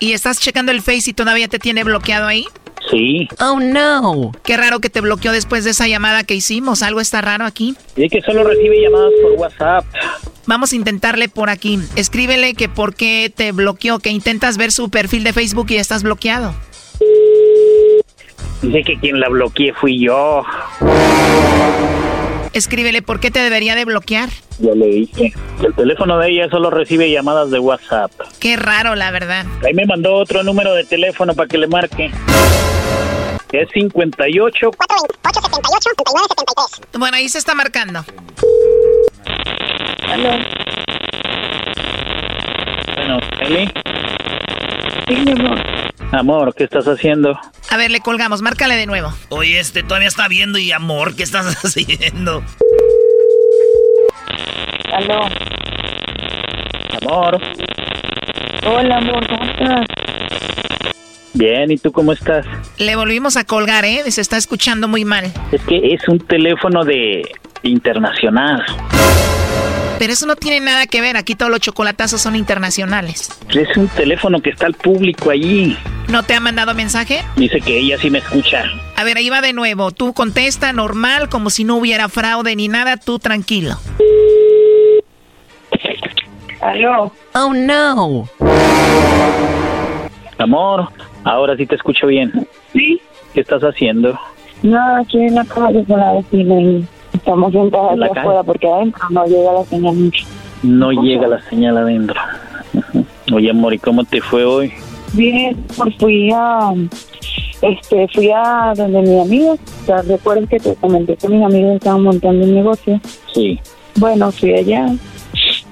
[0.00, 2.46] ¿Y estás checando el Face y todavía te tiene bloqueado ahí?
[2.90, 3.28] Sí.
[3.40, 4.32] Oh, no.
[4.42, 6.82] Qué raro que te bloqueó después de esa llamada que hicimos.
[6.82, 7.76] Algo está raro aquí.
[7.94, 9.84] Dice que solo recibe llamadas por WhatsApp.
[10.46, 11.78] Vamos a intentarle por aquí.
[11.96, 16.02] Escríbele que por qué te bloqueó, que intentas ver su perfil de Facebook y estás
[16.02, 16.54] bloqueado.
[18.62, 20.42] Dice que quien la bloqueé fui yo.
[22.52, 24.28] Escríbele por qué te debería de bloquear.
[24.58, 25.32] Ya le dije.
[25.64, 28.10] El teléfono de ella solo recibe llamadas de WhatsApp.
[28.40, 29.46] Qué raro, la verdad.
[29.64, 32.10] Ahí me mandó otro número de teléfono para que le marque.
[33.52, 34.70] Es 58
[36.98, 38.04] Bueno, ahí se está marcando.
[42.96, 43.72] Bueno, Eli.
[46.12, 47.38] Amor, ¿qué estás haciendo?
[47.70, 48.42] A ver, le colgamos.
[48.42, 49.12] Márcale de nuevo.
[49.30, 52.42] Oye, este todavía está viendo y amor, ¿qué estás haciendo?
[54.92, 55.20] Aló.
[57.00, 57.40] Amor.
[58.66, 59.86] Hola, amor, ¿cómo estás?
[61.32, 62.44] Bien, ¿y tú cómo estás?
[62.78, 64.02] Le volvimos a colgar, ¿eh?
[64.10, 65.32] Se está escuchando muy mal.
[65.52, 67.22] Es que es un teléfono de
[67.62, 68.64] internacional.
[69.98, 71.16] Pero eso no tiene nada que ver.
[71.16, 73.28] Aquí todos los chocolatazos son internacionales.
[73.50, 75.76] Es un teléfono que está al público allí.
[76.08, 77.22] ¿No te ha mandado mensaje?
[77.36, 78.64] Dice que ella sí me escucha.
[78.96, 79.90] A ver, ahí va de nuevo.
[79.90, 82.96] Tú contesta normal, como si no hubiera fraude ni nada.
[82.96, 83.78] Tú tranquilo.
[86.62, 87.12] Aló.
[87.34, 88.28] Oh, no.
[90.38, 90.88] Amor,
[91.24, 92.46] ahora sí te escucho bien.
[92.72, 93.00] Sí.
[93.34, 94.18] ¿Qué estás haciendo?
[94.62, 98.26] No, aquí en la calle con la vecina y estamos sentados ¿En la aquí calle?
[98.26, 100.26] afuera porque adentro no llega la señal mucho.
[100.62, 102.20] No llega la señal adentro.
[103.32, 104.72] Oye, amor, ¿y cómo te fue hoy?
[105.12, 106.72] Bien, pues fui a,
[107.62, 111.76] este, fui a donde mi amiga, o sea, recuerdas que te comenté que mis amigos
[111.76, 113.00] estaban montando un negocio.
[113.32, 113.58] Sí.
[113.96, 114.86] Bueno, fui allá,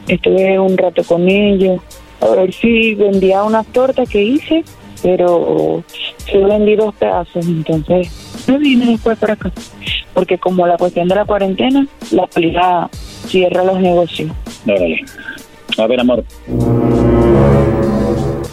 [0.06, 1.80] estuve un rato con ellos,
[2.20, 4.64] a ver si vendía unas tortas que hice,
[5.02, 5.82] pero
[6.26, 8.08] sí vendí dos pedazos, entonces
[8.46, 9.52] me vine después para acá,
[10.14, 12.88] porque como la cuestión de la cuarentena, la policía
[13.26, 14.30] cierra los negocios.
[14.66, 15.04] Órale.
[15.78, 16.24] A ver, amor.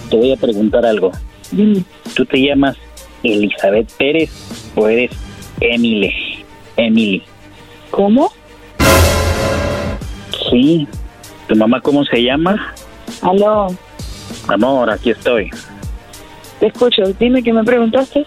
[0.10, 1.12] Te voy a preguntar algo.
[2.14, 2.78] ¿Tú te llamas
[3.24, 4.30] Elizabeth Pérez
[4.76, 5.12] o eres
[5.60, 6.14] Emily?
[6.78, 7.24] Emily.
[7.90, 8.32] ¿Cómo?
[10.50, 10.88] Sí.
[11.48, 12.74] ¿Tu mamá cómo se llama?
[13.22, 13.68] Aló,
[14.48, 15.50] Amor, aquí estoy.
[16.60, 18.26] Te escucho, dime qué me preguntaste.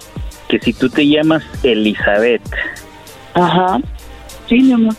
[0.48, 2.42] Que si tú te llamas Elizabeth,
[3.34, 3.78] Ajá,
[4.48, 4.94] sí, mi amor.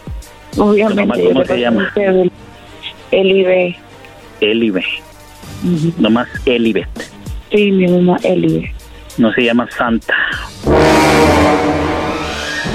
[0.58, 1.06] Obviamente.
[1.06, 1.92] mamá yo cómo le se llama?
[1.94, 2.32] pregunté El,
[3.12, 3.76] el IB.
[4.42, 4.86] Elibe.
[5.98, 6.88] Nomás Elibet.
[7.52, 8.72] Sí, mi mamá, Elibe.
[9.18, 10.14] No se llama Santa.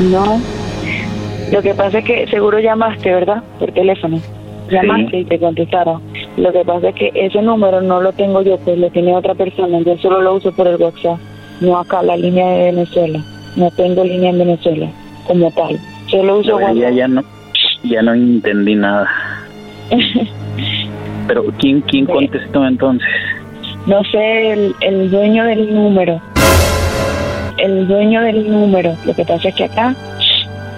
[0.01, 0.41] No.
[1.53, 3.43] Lo que pasa es que seguro llamaste, ¿verdad?
[3.59, 4.21] Por teléfono.
[4.71, 6.03] Llamaste y te contestaron.
[6.37, 9.35] Lo que pasa es que ese número no lo tengo yo, pues lo tiene otra
[9.35, 9.79] persona.
[9.81, 11.19] Yo solo lo uso por el WhatsApp.
[11.61, 13.21] No acá, la línea de Venezuela.
[13.57, 14.89] No tengo línea en Venezuela
[15.27, 15.79] como tal.
[16.09, 16.95] Solo uso ella WhatsApp.
[16.95, 17.23] ya no,
[17.85, 19.09] Ya no entendí nada.
[21.29, 23.09] Pero ¿quién, quién contestó entonces?
[23.87, 26.21] No sé, el, el dueño del número.
[27.59, 28.95] El dueño del número.
[29.07, 29.95] Lo que pasa es que acá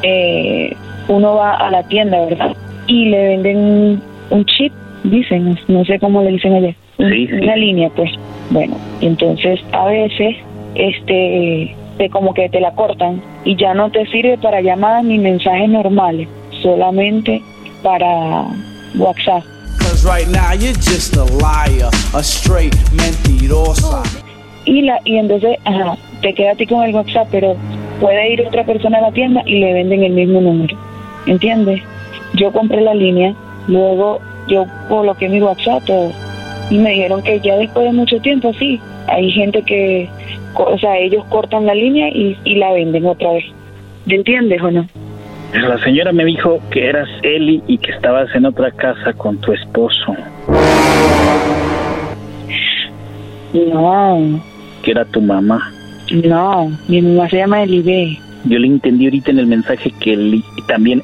[0.02, 0.76] eh,
[1.08, 2.56] uno va a la tienda, ¿verdad?
[2.86, 4.72] Y le venden un chip,
[5.10, 6.74] dicen, no sé cómo le dicen allá.
[6.98, 7.32] Sí, sí.
[7.32, 8.10] Una línea, pues.
[8.50, 10.36] Bueno, entonces a veces,
[10.74, 15.18] este, te como que te la cortan y ya no te sirve para llamadas ni
[15.18, 16.28] mensajes normales,
[16.62, 17.42] solamente
[17.82, 18.46] para
[18.96, 19.44] WhatsApp.
[19.78, 24.02] Cause right now you're just a liar, a straight mentirosa.
[24.64, 27.56] y la y entonces ajá, te queda a ti con el WhatsApp, pero
[28.00, 30.76] puede ir otra persona a la tienda y le venden el mismo número.
[31.26, 31.80] ¿Entiendes?
[32.34, 33.34] Yo compré la línea,
[33.68, 36.12] luego yo coloqué mi WhatsApp todo,
[36.70, 40.08] y me dijeron que ya después de mucho tiempo, sí, hay gente que,
[40.54, 43.44] o sea, ellos cortan la línea y, y la venden otra vez.
[44.06, 44.86] ¿Me entiendes o no?
[45.52, 49.52] La señora me dijo que eras Eli y que estabas en otra casa con tu
[49.52, 50.14] esposo.
[53.52, 54.40] No,
[54.82, 55.72] Que era tu mamá.
[56.24, 58.18] no, mi mamá se llama Elibe.
[58.44, 61.02] Yo le entendí ahorita en el mensaje que Eli, también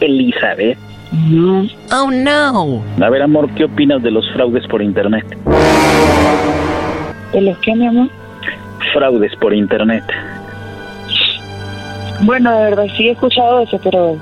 [0.00, 0.78] Elizabeth.
[1.12, 1.66] No.
[1.92, 2.82] Oh no.
[3.02, 5.24] A ver, amor, ¿qué opinas de los fraudes por internet?
[7.32, 8.08] ¿De los qué, mi amor?
[8.92, 10.04] Fraudes por internet.
[12.22, 14.16] Bueno, de verdad sí he escuchado eso, pero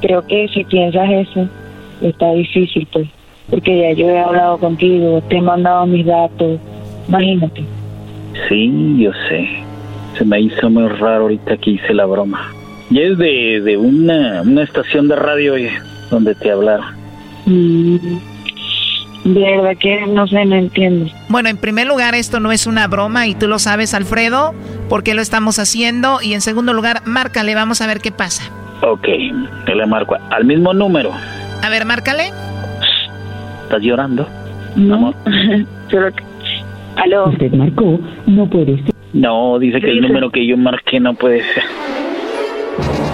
[0.00, 1.48] creo que si piensas eso,
[2.02, 3.08] está difícil, pues.
[3.50, 6.60] Porque ya yo he hablado contigo, te he mandado mis datos,
[7.08, 7.64] imagínate.
[8.48, 9.48] Sí, yo sé.
[10.16, 12.52] Se me hizo muy raro ahorita que hice la broma.
[12.92, 15.72] Y es de, de una, una estación de radio oye,
[16.10, 16.94] donde te hablaron.
[17.46, 17.96] Mm,
[19.24, 21.10] de verdad que no sé, no entiendo.
[21.30, 24.52] Bueno, en primer lugar, esto no es una broma y tú lo sabes, Alfredo,
[24.90, 26.20] porque lo estamos haciendo.
[26.20, 28.42] Y en segundo lugar, márcale, vamos a ver qué pasa.
[28.82, 29.08] Ok,
[29.64, 31.12] te le marco al mismo número.
[31.62, 32.24] A ver, márcale.
[33.62, 34.28] ¿Estás llorando?
[34.76, 35.14] No,
[35.88, 35.96] que...
[36.96, 37.30] ¿Aló?
[37.30, 38.92] Usted marcó, no puede ser.
[39.14, 41.62] No, dice que el número que yo marqué no puede ser.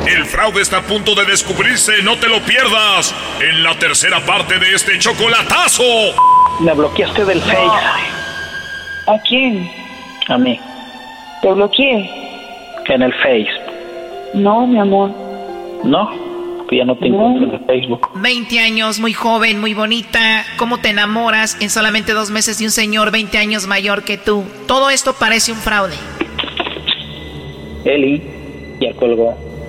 [0.07, 3.15] El fraude está a punto de descubrirse, no te lo pierdas.
[3.41, 5.83] En la tercera parte de este chocolatazo.
[6.61, 7.87] Me bloqueaste del Face.
[9.07, 9.71] ¿A quién?
[10.29, 10.59] A mí,
[11.43, 12.11] ¿Te bloqueé?
[12.89, 13.49] en el Face.
[14.35, 15.11] No, mi amor.
[15.85, 16.11] No,
[16.69, 18.09] que ya no te encuentro en el Facebook.
[18.15, 20.45] 20 años, muy joven, muy bonita.
[20.57, 24.43] ¿Cómo te enamoras en solamente dos meses de un señor 20 años mayor que tú?
[24.67, 25.95] Todo esto parece un fraude.
[27.85, 28.23] Eli
[28.81, 29.37] ya colgó.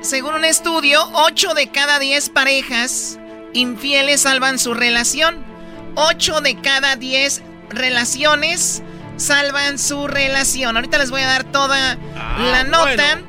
[0.00, 3.18] Según un estudio, 8 de cada 10 parejas
[3.52, 5.44] infieles salvan su relación.
[5.96, 8.82] 8 de cada 10 relaciones
[9.16, 10.76] salvan su relación.
[10.76, 11.98] Ahorita les voy a dar toda
[12.52, 13.20] la nota.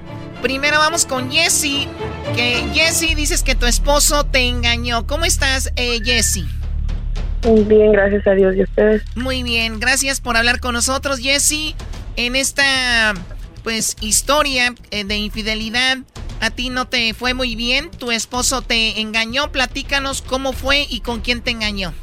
[0.42, 1.88] Primero vamos con Jesse.
[2.36, 5.08] Que Jesse dices que tu esposo te engañó.
[5.08, 6.46] ¿Cómo estás, eh, Jesse?
[7.42, 9.02] Bien, gracias a Dios y a ustedes.
[9.16, 11.76] Muy bien, gracias por hablar con nosotros, Jesse.
[12.16, 13.14] En esta,
[13.64, 15.98] pues, historia eh, de infidelidad,
[16.42, 17.90] a ti no te fue muy bien.
[17.92, 19.52] Tu esposo te engañó.
[19.52, 21.94] Platícanos cómo fue y con quién te engañó.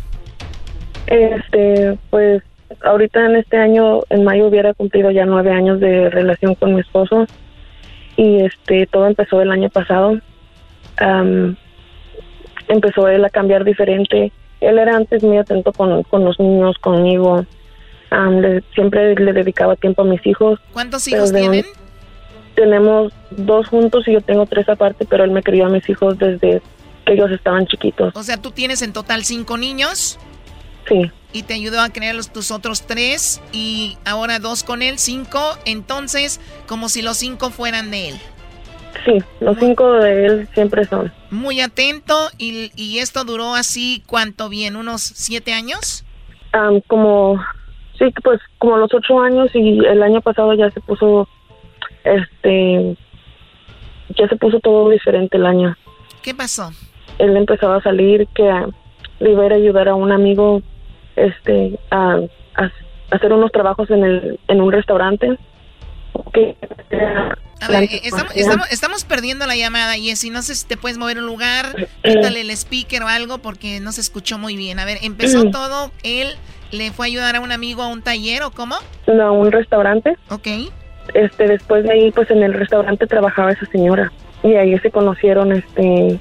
[1.06, 2.42] Este, pues
[2.82, 6.80] ahorita en este año, en mayo hubiera cumplido ya nueve años de relación con mi
[6.80, 7.26] esposo
[8.16, 10.18] y este, todo empezó el año pasado.
[10.98, 11.56] Am,
[12.68, 14.32] empezó él a cambiar diferente.
[14.60, 17.44] Él era antes muy atento con, con los niños, conmigo.
[18.10, 20.58] Le- siempre le dedicaba tiempo a mis hijos.
[20.72, 21.64] ¿Cuántos hijos un- tienen?
[22.56, 26.18] Tenemos dos juntos y yo tengo tres aparte, pero él me crió a mis hijos
[26.18, 26.60] desde
[27.04, 28.16] que ellos estaban chiquitos.
[28.16, 30.18] O sea, tú tienes en total cinco niños.
[30.88, 31.10] Sí.
[31.32, 35.40] Y te ayudó a crear los, tus otros tres y ahora dos con él, cinco.
[35.64, 38.14] Entonces, como si los cinco fueran de él.
[39.04, 41.12] Sí, los cinco de él siempre son.
[41.30, 44.76] Muy atento y, y esto duró así, ¿cuánto bien?
[44.76, 46.04] ¿Unos siete años?
[46.52, 47.38] Am, como,
[47.98, 51.28] sí, pues como los ocho años y el año pasado ya se puso,
[52.14, 52.96] este,
[54.18, 55.76] ya se puso todo diferente el año.
[56.22, 56.70] ¿Qué pasó?
[57.18, 58.42] Él empezaba a salir que
[59.20, 60.62] le iba a ir a ayudar a un amigo,
[61.16, 62.18] este, a,
[62.56, 62.70] a
[63.10, 65.38] hacer unos trabajos en el, en un restaurante.
[67.60, 70.30] A ver, eh, estamos, estamos, estamos perdiendo la llamada, Jessy.
[70.30, 73.92] No sé si te puedes mover un lugar, quítale el speaker o algo porque no
[73.92, 74.78] se escuchó muy bien.
[74.78, 75.50] A ver, empezó Mm.
[75.50, 76.34] todo, él
[76.70, 78.76] le fue a ayudar a un amigo a un taller o cómo?
[79.06, 80.16] No, un restaurante.
[80.30, 80.48] Ok.
[81.14, 84.12] Este, después de ahí, pues en el restaurante trabajaba esa señora.
[84.42, 86.18] Y ahí se conocieron, este...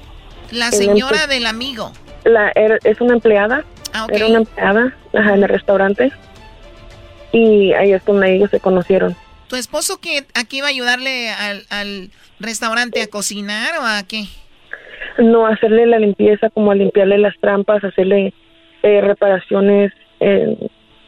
[0.50, 1.92] La señora empe- del amigo.
[2.24, 3.64] La, era- es una empleada.
[3.92, 4.12] Ah, ok.
[4.12, 6.12] Era una empleada ajá, en el restaurante.
[7.32, 9.14] Y ahí es donde ellos se conocieron.
[9.48, 12.10] ¿Tu esposo que aquí iba a ayudarle al, al
[12.40, 14.24] restaurante a cocinar o a qué?
[15.18, 18.34] No hacerle la limpieza, como a limpiarle las trampas, hacerle
[18.82, 20.56] eh, reparaciones, eh,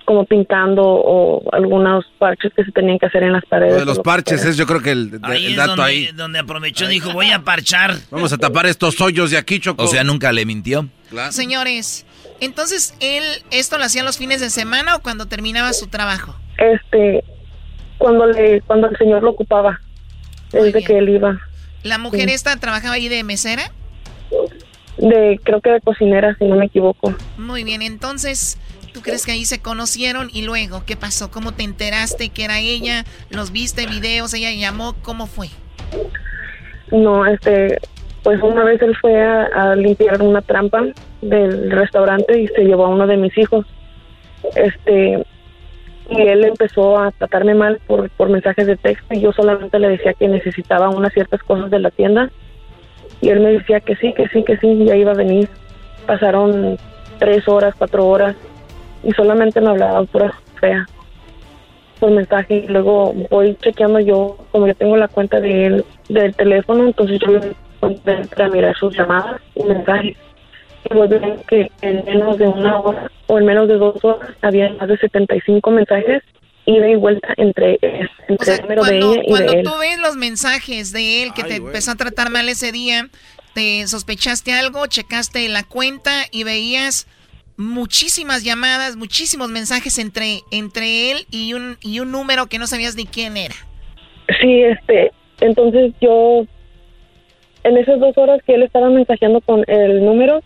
[0.09, 3.75] como pintando o algunos parches que se tenían que hacer en las paredes.
[3.75, 6.07] Lo de los parches es yo creo que el, Ahí el es dato donde, ahí.
[6.15, 7.95] donde aprovechó, dijo, voy a parchar.
[8.11, 9.85] Vamos a tapar estos hoyos de aquí, Choco.
[9.85, 10.89] O sea, nunca le mintió.
[11.29, 12.07] Señores,
[12.41, 16.35] entonces él esto lo hacía los fines de semana o cuando terminaba su trabajo.
[16.57, 17.23] Este,
[17.99, 19.79] cuando le, cuando el señor lo ocupaba,
[20.53, 21.39] desde que él iba.
[21.83, 22.35] La mujer Sí.
[22.35, 23.71] esta trabajaba ahí de mesera.
[24.97, 27.15] De, creo que de cocinera, si no me equivoco.
[27.37, 28.59] Muy bien, entonces,
[28.99, 31.31] ¿tú crees que ahí se conocieron y luego qué pasó?
[31.31, 33.05] ¿Cómo te enteraste que era ella?
[33.31, 34.35] ¿Los viste videos?
[34.35, 34.97] ¿Ella llamó?
[35.03, 35.47] ¿Cómo fue?
[36.91, 37.79] No, este,
[38.25, 40.85] pues una vez él fue a, a limpiar una trampa
[41.23, 43.67] del restaurante y se llevó a uno de mis hijos.
[44.57, 45.25] Este,
[46.11, 49.91] y él empezó a tratarme mal por, por mensajes de texto y yo solamente le
[49.91, 52.33] decía que necesitaba unas ciertas cosas de la tienda
[53.21, 55.49] y él me decía que sí, que sí, que sí, ya iba a venir.
[56.05, 56.77] Pasaron
[57.21, 58.35] tres horas, cuatro horas
[59.03, 60.87] y solamente me hablaba pura fea
[61.99, 66.35] por mensaje y luego voy chequeando yo, como yo tengo la cuenta de él, del
[66.35, 67.41] teléfono, entonces yo
[67.81, 68.01] voy
[68.37, 70.17] a mirar sus llamadas y mensajes.
[70.89, 74.31] Y voy viendo que en menos de una hora o en menos de dos horas
[74.43, 76.23] había más de 75 mensajes
[76.69, 77.79] ida y vuelta entre,
[78.29, 79.65] entre el número de Cuando, ella y cuando de él.
[79.65, 83.09] tú ves los mensajes de él que te empezó a tratar mal ese día,
[83.55, 87.07] te sospechaste algo, checaste la cuenta y veías
[87.59, 92.95] muchísimas llamadas, muchísimos mensajes entre, entre él y un, y un número que no sabías
[92.95, 93.55] ni quién era.
[94.41, 96.47] Sí, este, entonces yo,
[97.65, 100.41] en esas dos horas que él estaba mensajeando con el número,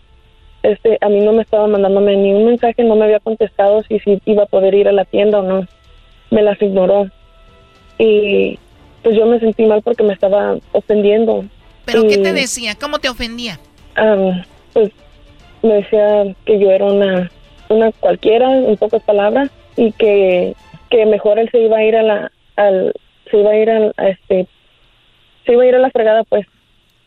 [0.63, 3.99] este, a mí no me estaba mandándome ni un mensaje, no me había contestado si,
[3.99, 5.67] si iba a poder ir a la tienda o no.
[6.31, 7.11] Me las ignoró.
[7.99, 8.57] Y
[9.03, 11.45] pues yo me sentí mal porque me estaba ofendiendo.
[11.85, 12.75] ¿Pero qué te decía?
[12.75, 13.59] ¿Cómo te ofendía?
[13.95, 14.89] am, pues
[15.63, 17.31] me decía que yo era una,
[17.69, 20.55] una cualquiera, en pocas palabras, y que,
[20.89, 22.93] que mejor él se iba a ir a la, al,
[23.31, 24.47] se iba a ir a, a este,
[25.45, 26.45] se iba a ir a la fregada, pues.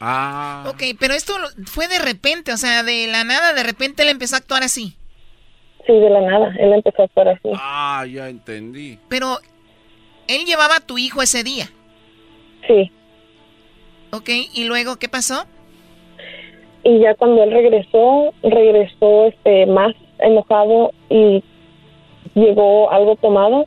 [0.00, 0.64] Ah.
[0.68, 1.34] Ok, pero esto
[1.66, 4.96] fue de repente, o sea, de la nada, de repente él empezó a actuar así.
[5.86, 7.48] Sí, de la nada, él empezó a actuar así.
[7.54, 8.98] Ah, ya entendí.
[9.08, 9.38] Pero
[10.26, 11.70] él llevaba a tu hijo ese día.
[12.66, 12.90] Sí.
[14.10, 15.46] Ok, ¿y luego qué pasó?
[16.86, 21.42] Y ya cuando él regresó, regresó este más enojado y
[22.36, 23.66] llegó algo tomado,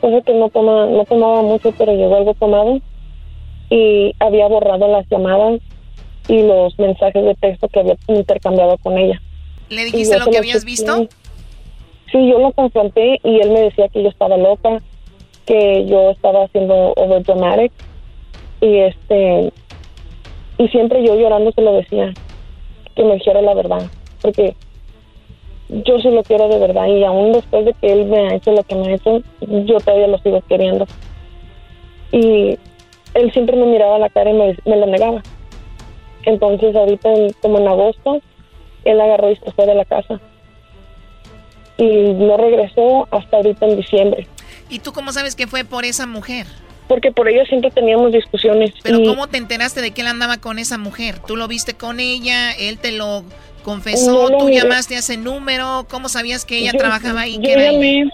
[0.00, 2.80] cosa que no toma, no tomaba mucho, pero llegó algo tomado
[3.70, 5.60] y había borrado las llamadas
[6.26, 9.22] y los mensajes de texto que había intercambiado con ella.
[9.68, 11.06] ¿Le dijiste lo que habías visto?
[12.10, 14.82] Sí, yo lo confronté y él me decía que yo estaba loca,
[15.46, 17.70] que yo estaba haciendo overdramatic
[18.60, 19.52] y este
[20.58, 22.12] y siempre yo llorando se lo decía
[22.98, 23.88] que me dijera la verdad,
[24.20, 24.56] porque
[25.68, 28.50] yo sí lo quiero de verdad y aún después de que él me ha hecho
[28.50, 30.84] lo que me ha hecho, yo todavía lo sigo queriendo.
[32.10, 32.58] Y
[33.14, 35.22] él siempre me miraba a la cara y me, lo negaba.
[36.24, 38.20] Entonces ahorita, en- como en agosto,
[38.84, 40.20] él agarró y se fue de la casa.
[41.76, 41.84] Y
[42.14, 44.26] no regresó hasta ahorita en diciembre.
[44.68, 46.46] ¿Y tú cómo sabes que fue por esa mujer?
[46.88, 48.72] Porque por ello siempre teníamos discusiones.
[48.82, 51.18] Pero y ¿cómo te enteraste de que él andaba con esa mujer?
[51.26, 52.52] ¿Tú lo viste con ella?
[52.52, 53.24] ¿Él te lo
[53.62, 54.30] confesó?
[54.30, 54.62] No ¿Tú miré.
[54.62, 55.86] llamaste a ese número?
[55.90, 57.38] ¿Cómo sabías que ella yo- trabajaba ahí?
[57.42, 58.04] Yo llamé,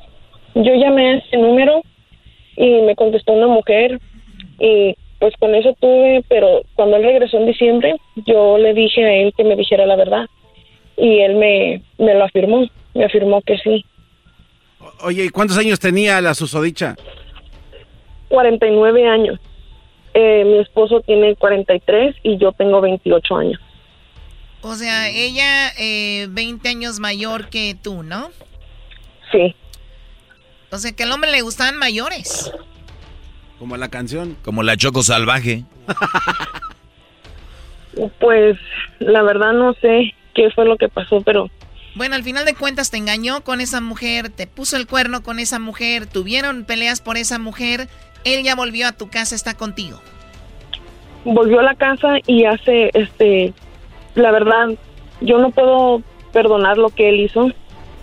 [0.57, 1.83] yo llamé a ese número
[2.57, 4.01] y me contestó una mujer
[4.59, 7.95] y pues con eso tuve, pero cuando él regresó en diciembre,
[8.27, 10.27] yo le dije a él que me dijera la verdad
[10.97, 13.85] y él me, me lo afirmó, me afirmó que sí.
[15.03, 16.95] Oye, ¿y cuántos años tenía la susodicha?
[18.29, 19.41] 49 años.
[20.15, 23.61] Eh, mi esposo tiene 43 y yo tengo 28 años.
[24.63, 28.31] O sea, ella eh, 20 años mayor que tú, ¿no?
[29.33, 29.55] Sí.
[30.71, 32.53] O sea, que al hombre le gustaban mayores.
[33.59, 34.37] Como la canción.
[34.43, 35.65] Como la Choco Salvaje.
[38.19, 38.59] Pues
[38.99, 41.51] la verdad no sé qué fue lo que pasó, pero...
[41.95, 45.39] Bueno, al final de cuentas te engañó con esa mujer, te puso el cuerno con
[45.39, 47.89] esa mujer, tuvieron peleas por esa mujer,
[48.25, 50.01] él ya volvió a tu casa, está contigo.
[51.25, 53.55] Volvió a la casa y hace, este,
[54.15, 54.71] la verdad,
[55.21, 56.03] yo no puedo
[56.33, 57.51] perdonar lo que él hizo.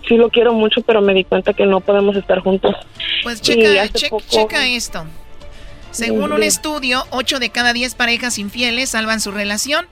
[0.08, 2.74] Sí lo quiero mucho, pero me di cuenta que no podemos estar juntos.
[3.22, 3.88] Pues checa,
[4.28, 5.04] checa esto.
[5.92, 9.86] Según un estudio, 8 de cada 10 parejas infieles salvan su relación.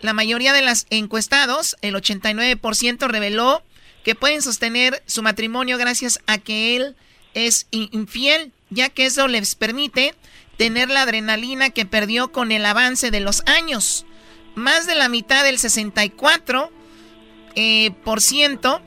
[0.00, 3.62] La mayoría de las encuestados, el 89%, reveló
[4.04, 6.96] que pueden sostener su matrimonio gracias a que él
[7.34, 10.14] es infiel, ya que eso les permite
[10.56, 14.06] tener la adrenalina que perdió con el avance de los años.
[14.54, 16.70] Más de la mitad del 64%
[17.56, 18.80] eh, por ciento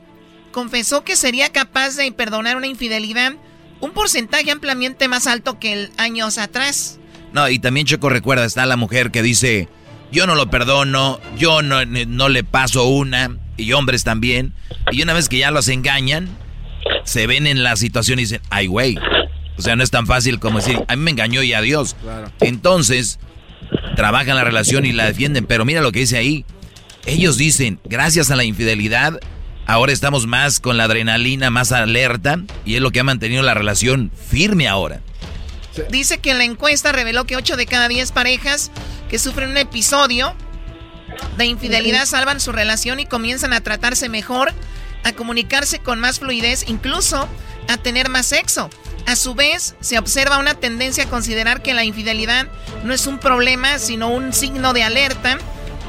[0.52, 3.34] confesó que sería capaz de perdonar una infidelidad,
[3.80, 6.98] un porcentaje ampliamente más alto que el años atrás.
[7.32, 9.68] No, y también Choco recuerda, está la mujer que dice,
[10.12, 14.54] yo no lo perdono, yo no, no le paso una, y hombres también.
[14.92, 16.28] Y una vez que ya los engañan,
[17.04, 18.96] se ven en la situación y dicen, ay, güey.
[19.56, 21.96] O sea, no es tan fácil como decir, a mí me engañó y adiós.
[22.40, 23.18] Entonces,
[23.96, 25.46] trabajan la relación y la defienden.
[25.46, 26.44] Pero mira lo que dice ahí.
[27.06, 29.20] Ellos dicen, gracias a la infidelidad,
[29.66, 32.40] ahora estamos más con la adrenalina, más alerta.
[32.64, 35.00] Y es lo que ha mantenido la relación firme ahora.
[35.90, 38.70] Dice que la encuesta reveló que 8 de cada 10 parejas
[39.08, 40.34] que sufren un episodio
[41.36, 44.52] de infidelidad salvan su relación y comienzan a tratarse mejor,
[45.02, 47.28] a comunicarse con más fluidez, incluso
[47.68, 48.70] a tener más sexo.
[49.06, 52.46] A su vez, se observa una tendencia a considerar que la infidelidad
[52.84, 55.38] no es un problema, sino un signo de alerta,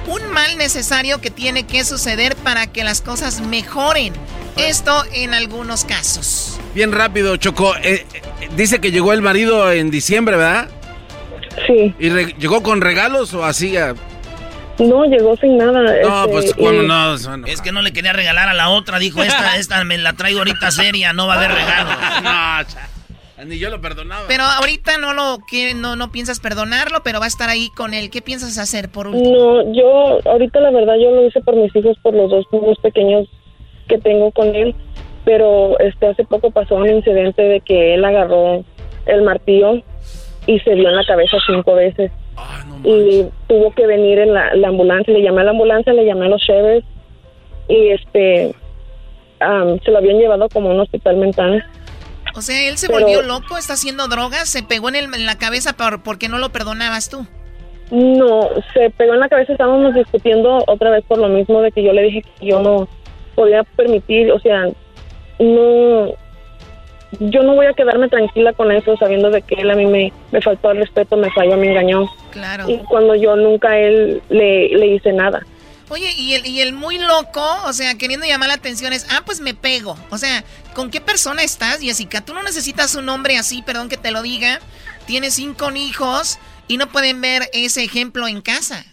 [0.07, 4.13] un mal necesario que tiene que suceder para que las cosas mejoren.
[4.57, 6.59] Esto en algunos casos.
[6.73, 7.75] Bien rápido, Choco.
[7.77, 8.21] Eh, eh,
[8.55, 10.69] dice que llegó el marido en diciembre, ¿verdad?
[11.67, 11.95] Sí.
[11.99, 13.75] ¿Y llegó con regalos o así?
[14.79, 15.81] No, llegó sin nada.
[15.81, 19.23] No, este, pues cuando no, Es que no le quería regalar a la otra, dijo
[19.23, 21.89] esta, esta me la traigo ahorita seria, no va a haber regalo.
[22.23, 22.94] no,
[23.43, 24.25] ni yo lo perdonaba.
[24.27, 25.39] Pero ahorita no lo
[25.75, 28.09] no, no piensas perdonarlo, pero va a estar ahí con él.
[28.09, 29.31] ¿Qué piensas hacer por último?
[29.31, 32.77] No, yo ahorita la verdad yo lo hice por mis hijos, por los dos niños
[32.79, 33.27] pequeños
[33.87, 34.73] que tengo con él,
[35.25, 38.63] pero este hace poco pasó un incidente de que él agarró
[39.05, 39.81] el martillo
[40.47, 42.11] y se dio en la cabeza cinco veces.
[42.83, 46.29] y tuvo que venir en la, ambulancia, le llamé a la ambulancia, le llamé a
[46.29, 46.85] los chefs
[47.67, 48.55] y este
[49.83, 51.65] se lo habían llevado como a un hospital mental.
[52.35, 55.37] O sea, él se volvió loco, está haciendo drogas, se pegó en, el, en la
[55.37, 57.25] cabeza por, porque no lo perdonabas tú.
[57.91, 61.83] No, se pegó en la cabeza, estábamos discutiendo otra vez por lo mismo de que
[61.83, 62.87] yo le dije que yo no
[63.35, 64.65] podía permitir, o sea,
[65.39, 66.13] no,
[67.19, 70.11] yo no voy a quedarme tranquila con eso sabiendo de que él a mí me,
[70.31, 72.09] me faltó el respeto, me falló, me engañó.
[72.31, 72.69] Claro.
[72.69, 75.45] Y cuando yo nunca a él le, le hice nada.
[75.89, 79.21] Oye, y el, y el muy loco, o sea, queriendo llamar la atención es, ah,
[79.25, 79.95] pues me pego.
[80.09, 80.43] O sea,
[80.73, 82.21] ¿con qué persona estás, Jessica?
[82.21, 84.59] Tú no necesitas un hombre así, perdón que te lo diga.
[85.05, 88.83] Tienes cinco hijos y no pueden ver ese ejemplo en casa.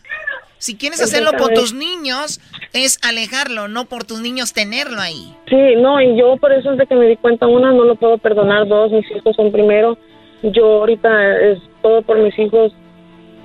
[0.59, 2.41] Si quieres hacerlo por tus niños,
[2.73, 5.35] es alejarlo, no por tus niños tenerlo ahí.
[5.49, 7.97] Sí, no, y yo por eso es de que me di cuenta, una, no lo
[7.97, 9.99] puedo perdonar, dos, mis hijos son primero.
[10.43, 11.09] Yo ahorita
[11.41, 12.73] es todo por mis hijos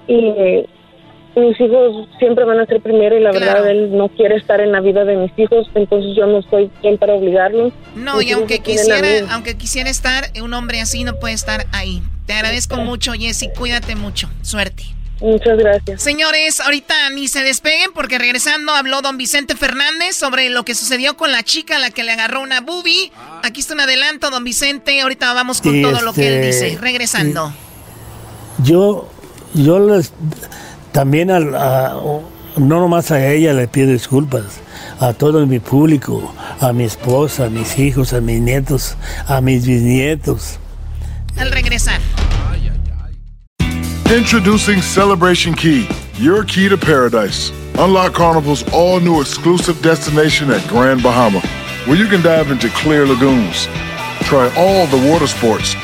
[0.08, 0.66] y
[1.40, 4.72] mis hijos siempre van a ser primero y la verdad él no quiere estar en
[4.72, 7.72] la vida de mis hijos, entonces yo no estoy bien para obligarlo.
[7.96, 12.02] No, y aunque quisiera, aunque quisiera estar, un hombre así no puede estar ahí.
[12.26, 14.30] Te agradezco mucho, Jessy, cuídate mucho.
[14.42, 14.84] Suerte.
[15.20, 16.02] Muchas gracias.
[16.02, 21.18] Señores, ahorita ni se despeguen porque regresando habló don Vicente Fernández sobre lo que sucedió
[21.18, 23.12] con la chica a la que le agarró una boobie.
[23.44, 25.02] Aquí está un adelanto, don Vicente.
[25.02, 26.82] Ahorita vamos con todo lo que él este, dice.
[26.82, 27.52] Regresando.
[28.64, 29.10] Yo,
[29.54, 30.14] yo les,
[30.98, 31.94] también a,
[32.56, 34.62] no nomás a ella le pido disculpas,
[35.00, 38.98] a todo mi público, a mi esposa, a mis hijos, a mis nietos,
[39.28, 40.58] a mis bisnietos.
[41.38, 42.02] Al regresar.
[44.10, 47.52] Introducing Celebration Key, your key to paradise.
[47.78, 51.42] Unlock Carnival's all new exclusive destination at Grand Bahama,
[51.86, 53.68] where you can dive into clear lagoons,
[54.24, 55.76] try all the water sports,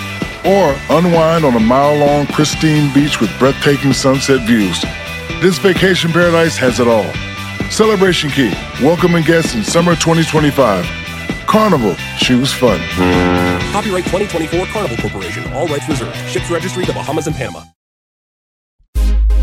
[0.44, 4.84] or unwind on a mile long, pristine beach with breathtaking sunset views.
[5.44, 7.04] This vacation paradise has it all.
[7.70, 10.86] Celebration Key, welcoming guests in summer 2025.
[11.48, 12.80] Carnival, choose fun.
[13.74, 15.44] Copyright 2024 Carnival Corporation.
[15.52, 16.16] All rights reserved.
[16.30, 17.60] Ships registry the Bahamas and Panama.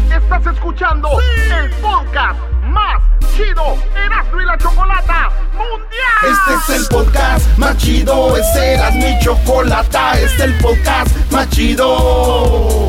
[0.08, 3.02] Estás escuchando el podcast más
[3.36, 6.32] chido Erasmo y la Chocolata Mundial.
[6.32, 11.46] Este es el podcast más chido, este era mi chocolata, este es el podcast más
[11.50, 12.88] chido.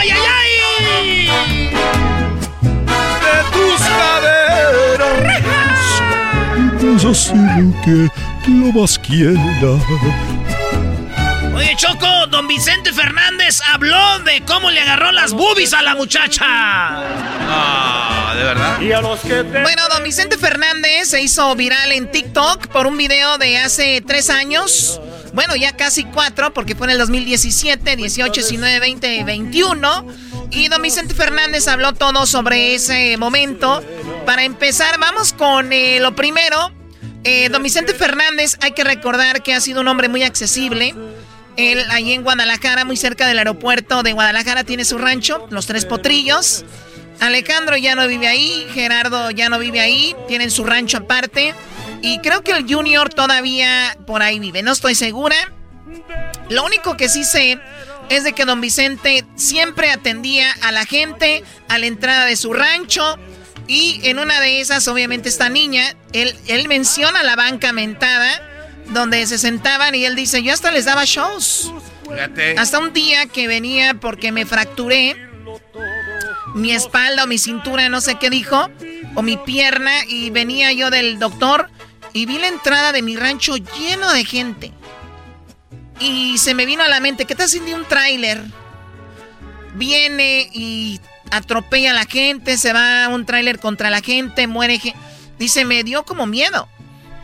[0.00, 0.52] ¡Ay, ay,
[0.94, 1.28] ay!
[3.24, 5.18] De tus caderas.
[6.80, 7.96] Puedes hacer lo que
[8.48, 10.37] lo más quiera.
[11.58, 16.44] Oye, Choco, don Vicente Fernández habló de cómo le agarró las boobies a la muchacha.
[16.46, 18.78] Ah, ¿de verdad?
[19.64, 24.30] Bueno, don Vicente Fernández se hizo viral en TikTok por un video de hace tres
[24.30, 25.00] años.
[25.32, 30.06] Bueno, ya casi cuatro, porque fue en el 2017, 18, 19, 20, 21.
[30.52, 33.82] Y don Vicente Fernández habló todo sobre ese momento.
[34.24, 36.70] Para empezar, vamos con eh, lo primero.
[37.24, 40.94] Eh, don Vicente Fernández, hay que recordar que ha sido un hombre muy accesible.
[41.58, 45.84] Él, ahí en Guadalajara, muy cerca del aeropuerto de Guadalajara, tiene su rancho, Los Tres
[45.84, 46.64] Potrillos.
[47.18, 51.54] Alejandro ya no vive ahí, Gerardo ya no vive ahí, tienen su rancho aparte.
[52.00, 55.36] Y creo que el Junior todavía por ahí vive, no estoy segura.
[56.48, 57.58] Lo único que sí sé
[58.08, 62.52] es de que don Vicente siempre atendía a la gente a la entrada de su
[62.52, 63.18] rancho.
[63.66, 68.47] Y en una de esas, obviamente, esta niña, él, él menciona la banca mentada,
[68.90, 71.72] donde se sentaban y él dice, yo hasta les daba shows.
[72.10, 72.58] Fíjate.
[72.58, 75.16] Hasta un día que venía porque me fracturé
[76.54, 78.70] mi espalda o mi cintura, no sé qué dijo,
[79.14, 81.70] o mi pierna, y venía yo del doctor
[82.12, 84.72] y vi la entrada de mi rancho lleno de gente.
[86.00, 88.40] Y se me vino a la mente, ¿qué si de un tráiler
[89.74, 91.00] viene y
[91.30, 94.98] atropella a la gente, se va un tráiler contra la gente, muere gente?
[95.38, 96.68] Dice, me dio como miedo.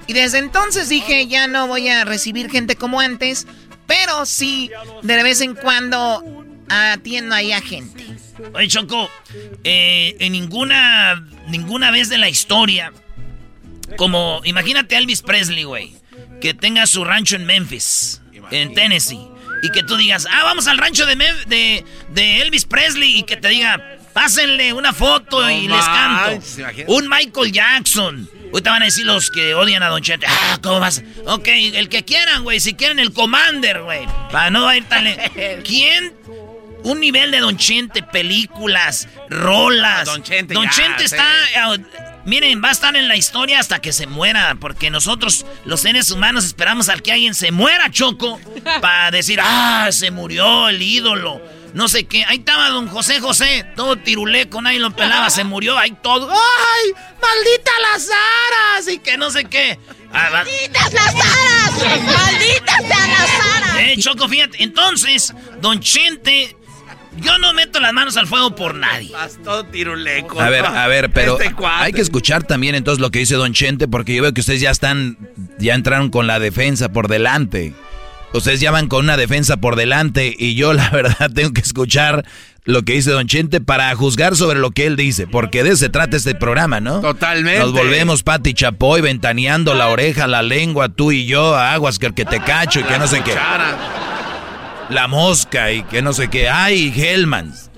[0.06, 3.46] Y desde entonces dije, ya no voy a recibir gente como antes,
[3.86, 4.70] pero sí,
[5.02, 6.22] de vez en cuando
[6.68, 8.04] atiendo ahí a gente.
[8.52, 9.08] Oye, Choco,
[9.62, 12.92] eh, en ninguna, ninguna vez de la historia,
[13.96, 15.94] como, imagínate a Elvis Presley, güey,
[16.40, 18.20] que tenga su rancho en Memphis,
[18.50, 19.28] en Tennessee,
[19.62, 23.22] y que tú digas, ah, vamos al rancho de, Mem- de, de Elvis Presley, y
[23.22, 26.40] que te diga, pásenle una foto y les canto.
[26.86, 28.30] Un Michael Jackson.
[28.52, 30.26] Ahorita van a decir los que odian a Don Chente.
[30.28, 31.02] Ah, ¿cómo vas?
[31.26, 32.60] Ok, el que quieran, güey.
[32.60, 34.06] Si quieren el Commander, güey.
[34.30, 35.04] Para no ir tan...
[35.04, 36.14] le- ¿Quién
[36.84, 40.04] un nivel de Don Chente, películas, rolas.
[40.04, 41.14] Don Chente, Don ya, Chente sí.
[41.16, 41.24] está.
[41.74, 41.80] eh,
[42.26, 44.54] miren, va a estar en la historia hasta que se muera.
[44.60, 48.38] Porque nosotros, los seres humanos, esperamos al que alguien se muera, Choco.
[48.80, 51.40] Para decir, ah, se murió el ídolo.
[51.74, 52.24] No sé qué.
[52.24, 56.30] Ahí estaba don José José, todo tiruleco, nadie lo pelaba, se murió ahí todo.
[56.30, 56.92] ¡Ay!
[57.20, 58.88] ¡Maldita las aras!
[58.88, 59.78] Y que no sé qué.
[60.12, 62.02] Ah, ¡Malditas las aras!
[62.04, 63.76] ¡Malditas sean las aras!
[63.80, 64.62] Eh, Choco, fíjate.
[64.62, 66.56] Entonces, Don Chente,
[67.16, 69.12] yo no meto las manos al fuego por nadie.
[69.42, 70.40] Todo tiruleco.
[70.40, 73.52] A ver, a ver, pero Este hay que escuchar también entonces lo que dice Don
[73.52, 75.18] Chente, porque yo veo que ustedes ya están,
[75.58, 77.74] ya entraron con la defensa por delante.
[78.34, 82.24] Ustedes ya van con una defensa por delante y yo la verdad tengo que escuchar
[82.64, 85.76] lo que dice Don Chente para juzgar sobre lo que él dice, porque de eso
[85.78, 87.00] se trata este programa, ¿no?
[87.00, 87.60] Totalmente.
[87.60, 92.14] Nos volvemos Pati Chapoy ventaneando la oreja, la lengua, tú y yo, aguas que el
[92.14, 93.34] que te cacho y que no sé qué.
[94.88, 96.48] La mosca y que no sé qué.
[96.48, 97.70] Ay, Hellmans.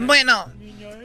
[0.00, 0.46] Bueno,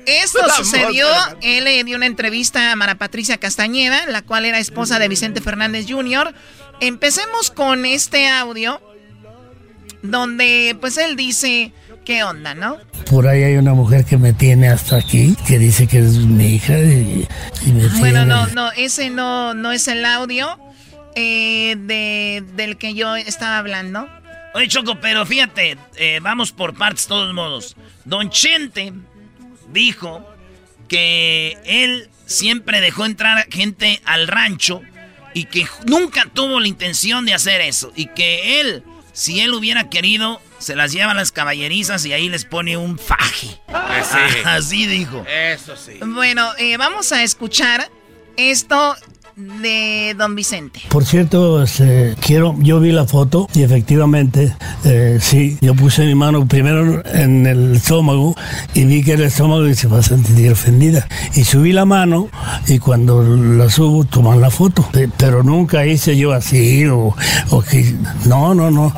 [0.05, 1.07] esto La sucedió.
[1.07, 1.37] mosca.
[1.41, 5.41] Él le dio una entrevista a Mara Patricia Castañeda, la cual era esposa de Vicente
[5.41, 6.33] Fernández Jr.
[6.79, 8.79] Empecemos con este audio,
[10.01, 11.71] donde pues él dice,
[12.05, 12.77] ¿qué onda, no?
[13.09, 16.55] Por ahí hay una mujer que me tiene hasta aquí, que dice que es mi
[16.55, 17.27] hija y,
[17.65, 20.59] y me Bueno, tiene- no, no, ese no, no es el audio
[21.15, 24.07] eh, de, del que yo estaba hablando.
[24.53, 27.75] Oye, Choco, pero fíjate, eh, vamos por partes, de todos modos.
[28.05, 28.91] Don Chente
[29.71, 30.25] dijo
[30.87, 34.81] que él siempre dejó entrar gente al rancho
[35.33, 37.91] y que nunca tuvo la intención de hacer eso.
[37.95, 38.83] Y que él
[39.17, 42.99] Si él hubiera querido, se las lleva a las caballerizas y ahí les pone un
[42.99, 43.59] faje.
[44.45, 45.25] Así dijo.
[45.27, 45.93] Eso sí.
[46.05, 47.89] Bueno, eh, vamos a escuchar
[48.35, 48.95] esto
[49.37, 50.81] de Don Vicente.
[50.89, 54.51] Por cierto, este, quiero, yo vi la foto y efectivamente,
[54.83, 58.35] eh, sí, yo puse mi mano primero en el estómago
[58.73, 61.07] y vi que el estómago y se va a sentir ofendida.
[61.35, 62.29] Y subí la mano
[62.67, 64.81] y cuando la subo toman la foto.
[64.91, 67.15] Pe- Pero nunca hice yo así o,
[67.51, 67.93] o que,
[68.25, 68.91] no, no, no.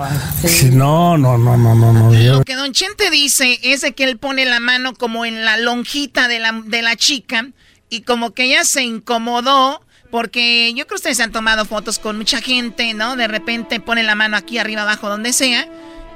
[0.46, 2.14] Sí, no, no, no, no, no, no.
[2.14, 5.44] yo- Lo que Don Chente dice es de que él pone la mano como en
[5.44, 7.50] la lonjita de la, de la chica
[7.90, 12.18] y como que ella se incomodó porque yo creo que ustedes han tomado fotos con
[12.18, 13.16] mucha gente, ¿no?
[13.16, 15.68] De repente pone la mano aquí arriba, abajo, donde sea.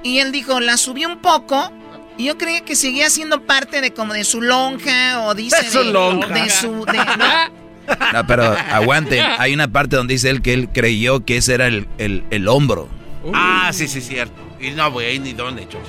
[0.03, 1.71] Y él dijo, la subió un poco.
[2.17, 5.69] Y yo creía que seguía siendo parte de como de su lonja o dice De
[5.69, 6.27] su lonja.
[6.27, 7.63] de su de- ¿no?
[8.13, 9.25] No, pero aguanten.
[9.39, 12.47] Hay una parte donde dice él que él creyó que ese era el, el- el
[12.47, 12.87] hombro.
[13.33, 14.33] Ah, sí, sí, cierto.
[14.61, 15.83] Y no, güey, ni dónde, Choco.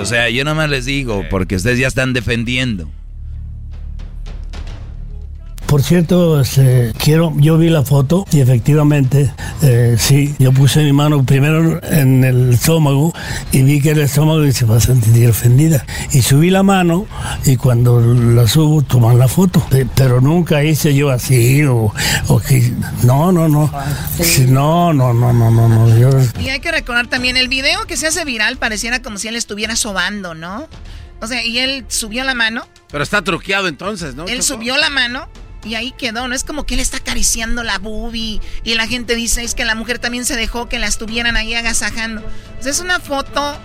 [0.00, 2.90] O sea, yo nomás les digo, porque ustedes ya están defendiendo.
[5.70, 9.32] Por cierto, este, quiero, yo vi la foto y efectivamente,
[9.62, 13.12] eh, sí, yo puse mi mano primero en el estómago
[13.52, 15.86] y vi que el estómago y se va a sentir ofendida.
[16.10, 17.06] Y subí la mano
[17.44, 19.64] y cuando la subo toman la foto.
[19.70, 21.94] Pe- Pero nunca hice yo así o,
[22.26, 22.72] o que,
[23.04, 23.70] no, no, no.
[24.20, 25.96] Sí, no, no, no, no, no, no.
[25.96, 26.10] Yo,
[26.40, 29.36] Y hay que recordar también el video que se hace viral, pareciera como si él
[29.36, 30.66] estuviera sobando, ¿no?
[31.22, 34.24] O sea, y él subió la mano, Pero está truqueado entonces, ¿no?
[34.24, 34.54] él Choco?
[34.56, 35.28] subió la mano
[35.64, 36.34] y ahí quedó, ¿no?
[36.34, 39.74] Es como que él está acariciando la boobie y la gente dice, es que la
[39.74, 42.22] mujer también se dejó que la estuvieran ahí agasajando.
[42.64, 43.58] Es una foto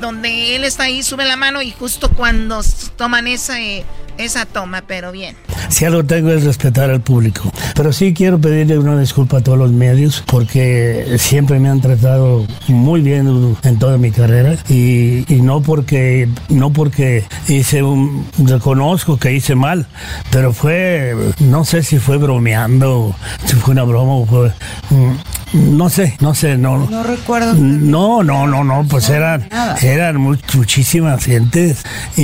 [0.00, 2.60] donde él está ahí, sube la mano y justo cuando
[2.96, 3.84] toman esa, eh,
[4.18, 5.36] esa toma, pero bien.
[5.68, 7.50] Si algo tengo es respetar al público.
[7.74, 12.46] Pero sí quiero pedirle una disculpa a todos los medios porque siempre me han tratado
[12.68, 19.18] muy bien en toda mi carrera y, y no porque no porque hice un reconozco
[19.18, 19.86] que hice mal,
[20.30, 23.14] pero fue no sé si fue bromeando,
[23.44, 24.52] si fue una broma o fue
[24.90, 25.12] mm,
[25.54, 26.86] no sé, no sé, no.
[26.90, 27.54] No recuerdo.
[27.54, 29.48] No, no, no, no, pues eran,
[29.82, 31.84] eran mu- muchísimas gentes
[32.16, 32.22] y,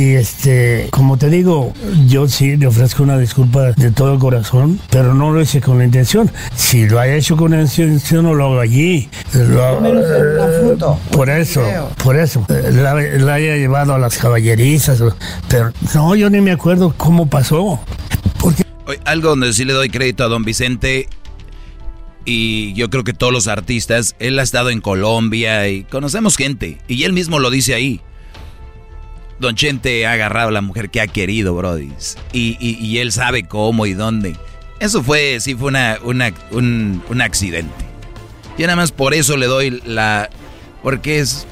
[0.00, 1.72] y, este, como te digo,
[2.06, 5.78] yo sí le ofrezco una disculpa de todo el corazón, pero no lo hice con
[5.78, 6.30] la intención.
[6.56, 9.08] Si lo haya hecho con la intención, no lo hago allí.
[9.34, 10.76] Lo- eh,
[11.12, 11.62] por eso,
[12.02, 15.02] por eso, eh, la, la haya llevado a las caballerizas,
[15.48, 17.78] pero no, yo ni me acuerdo cómo pasó.
[18.42, 18.64] Oye,
[19.04, 21.08] Algo donde sí le doy crédito a don Vicente
[22.24, 26.78] y yo creo que todos los artistas, él ha estado en Colombia y conocemos gente
[26.88, 28.00] y él mismo lo dice ahí.
[29.38, 31.90] Don Chente ha agarrado a la mujer que ha querido, Brody.
[32.34, 34.36] Y, y- él sabe cómo y dónde.
[34.80, 37.72] Eso fue, sí fue una, un, un accidente.
[38.58, 40.28] Y nada más por eso le doy la...
[40.82, 41.46] Porque es...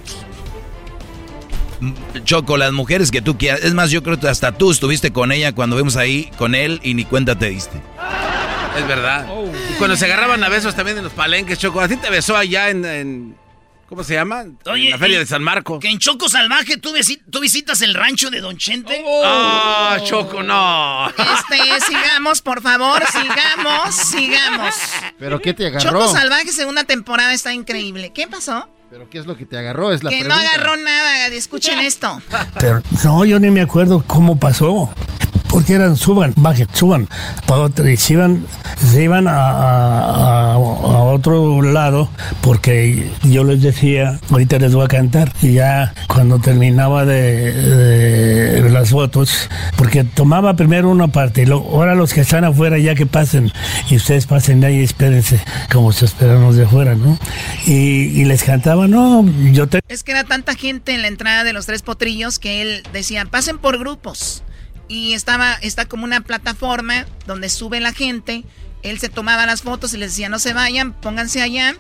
[2.25, 3.61] Choco, las mujeres que tú quieras.
[3.63, 6.81] Es más, yo creo que hasta tú estuviste con ella cuando vimos ahí con él
[6.83, 7.81] y ni cuenta te diste.
[8.79, 9.27] Es verdad.
[9.71, 11.81] Y cuando se agarraban a besos también en los palenques, Choco.
[11.81, 12.85] A ti te besó allá en.
[12.85, 13.37] en-
[13.89, 14.43] ¿Cómo se llama?
[14.43, 14.59] en
[14.91, 15.81] la feria y- de San Marcos.
[15.81, 19.03] Que en Choco Salvaje tú, visi- tú visitas el rancho de Don Chente.
[19.25, 21.09] Ah, Choco, no.
[21.09, 21.57] Este,
[21.87, 24.75] sigamos, por favor, sigamos, sigamos.
[25.19, 25.91] ¿Pero qué te agarró?
[26.03, 28.13] Choco Salvaje, segunda temporada, está increíble.
[28.13, 28.69] ¿Qué pasó?
[28.91, 29.91] ¿Pero qué es lo que te agarró?
[29.93, 30.43] Es la que pregunta.
[30.43, 32.21] no agarró nada, escuchen esto.
[32.61, 34.93] Pero no, yo ni me acuerdo cómo pasó.
[35.59, 37.09] Porque eran, suban, bajen, suban.
[37.45, 38.47] Para otro, y se iban,
[38.79, 42.09] se iban a, a- a- otro lado
[42.43, 45.33] porque yo les decía, ahorita les voy a cantar.
[45.43, 51.97] Y ya cuando terminaba de, las fotos, porque tomaba primero una parte y luego, ahora
[51.97, 53.51] los que están afuera ya que pasen
[53.91, 55.41] y ustedes pasen ahí, espérense
[55.73, 57.19] como se esperan los de afuera, ¿no?
[57.67, 59.81] Y, y les cantaba, no, yo te...
[59.89, 63.25] Es que era tanta gente en la entrada de los tres potrillos que él decía,
[63.25, 64.45] pasen por grupos.
[64.89, 68.45] Y estaba, está como una plataforma donde sube la gente.
[68.83, 71.77] Él se tomaba las fotos y les decía, no se vayan, pónganse allá.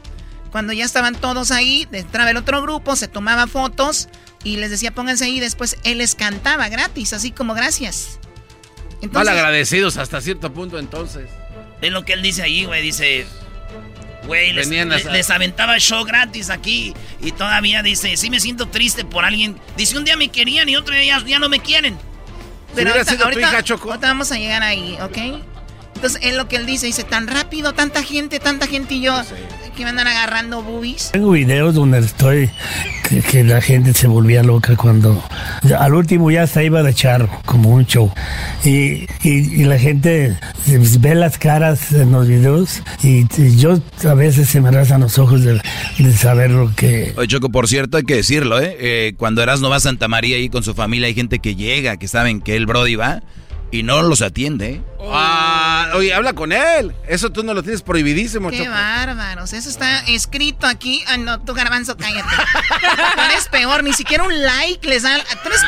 [0.52, 4.08] Cuando ya estaban todos ahí, entraba el otro grupo, se tomaba fotos
[4.44, 5.40] y les decía, pónganse ahí.
[5.40, 8.18] Después él les cantaba gratis, así como gracias.
[9.12, 11.30] Mal agradecidos hasta cierto punto entonces.
[11.80, 12.82] Es lo que él dice ahí, güey.
[12.82, 13.26] Dice,
[14.26, 14.66] güey, les,
[14.96, 16.94] les- les aventaba show gratis aquí.
[17.20, 19.56] Y todavía dice, sí me siento triste por alguien.
[19.76, 21.96] Dice, un día me querían y otro día ya no me quieren.
[22.74, 23.88] Pero hubiera ahorita, sido tu ahorita- hija, Choco.
[23.90, 25.18] ahorita vamos a llegar ahí, ¿ok?
[25.98, 29.20] Entonces, es lo que él dice, dice, tan rápido, tanta gente, tanta gente y yo,
[29.76, 31.10] que me andan agarrando boobies.
[31.10, 32.50] Tengo videos donde estoy,
[33.08, 35.20] que, que la gente se volvía loca cuando,
[35.76, 38.12] al último ya hasta iba de charro, como un show.
[38.64, 40.36] Y, y- y la gente
[41.00, 45.18] ve las caras en los videos y, y yo a veces se me rasan los
[45.18, 45.60] ojos de,
[45.98, 47.12] de saber lo que...
[47.16, 48.76] Oye, Choco, por cierto, hay que decirlo, ¿eh?
[48.78, 51.96] eh cuando Erasmo va a Santa María ahí con su familia, hay gente que llega,
[51.96, 53.20] que saben que el Brody va
[53.70, 54.70] y no los atiende.
[54.70, 54.82] ¿eh?
[55.12, 56.94] Ah, oye, habla con él.
[57.06, 58.70] Eso tú no lo tienes prohibidísimo, Qué Choco.
[58.70, 59.52] bárbaros.
[59.52, 61.02] Eso está escrito aquí.
[61.06, 62.28] Ah, no, tú, Garbanzo, cállate.
[63.14, 63.82] Tú eres peor.
[63.84, 65.20] Ni siquiera un like les dan.
[65.42, 65.60] Tres,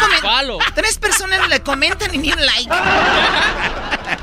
[0.74, 2.70] tres personas le comentan y ni un like.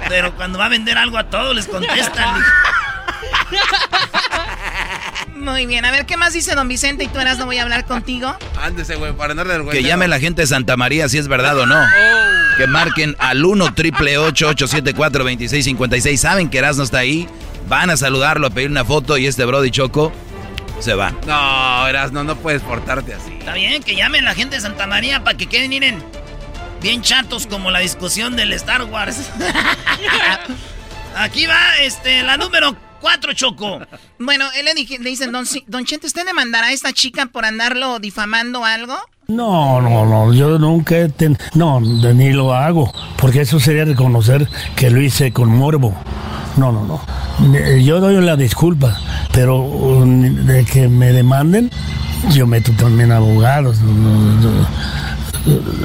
[0.10, 2.44] Pero cuando va a vender algo a todos les contestan.
[5.36, 5.86] Muy bien.
[5.86, 7.03] A ver, ¿qué más dice don Vicente?
[7.03, 8.36] Y tú eras, no voy a hablar contigo.
[8.61, 11.57] Ándese, güey, para no darle Que llame la gente de Santa María si es verdad
[11.57, 11.80] o no.
[12.57, 17.28] Que marquen al 1 triple 874 2656 Saben que Erasmo está ahí.
[17.68, 20.11] Van a saludarlo, a pedir una foto y este Brody Choco
[20.80, 21.11] se va.
[21.26, 23.34] No, Erasno, no puedes portarte así.
[23.40, 26.03] Está bien, que llamen la gente de Santa María para que queden, miren,
[26.82, 29.30] bien chatos como la discusión del Star Wars.
[31.15, 33.80] Aquí va, este, la número 4, Choco.
[34.19, 37.99] Bueno, él le, le dicen, don, don Chente, ¿usted demandará a esta chica por andarlo
[37.99, 38.95] difamando algo?
[39.28, 44.90] No, no, no, yo nunca ten- no, ni lo hago, porque eso sería reconocer que
[44.90, 45.94] lo hice con morbo.
[46.56, 47.78] No, no, no.
[47.78, 48.98] Yo doy la disculpa,
[49.34, 51.69] pero um, de que me demanden,
[52.32, 53.80] yo meto también abogados.
[53.82, 54.68] No, no,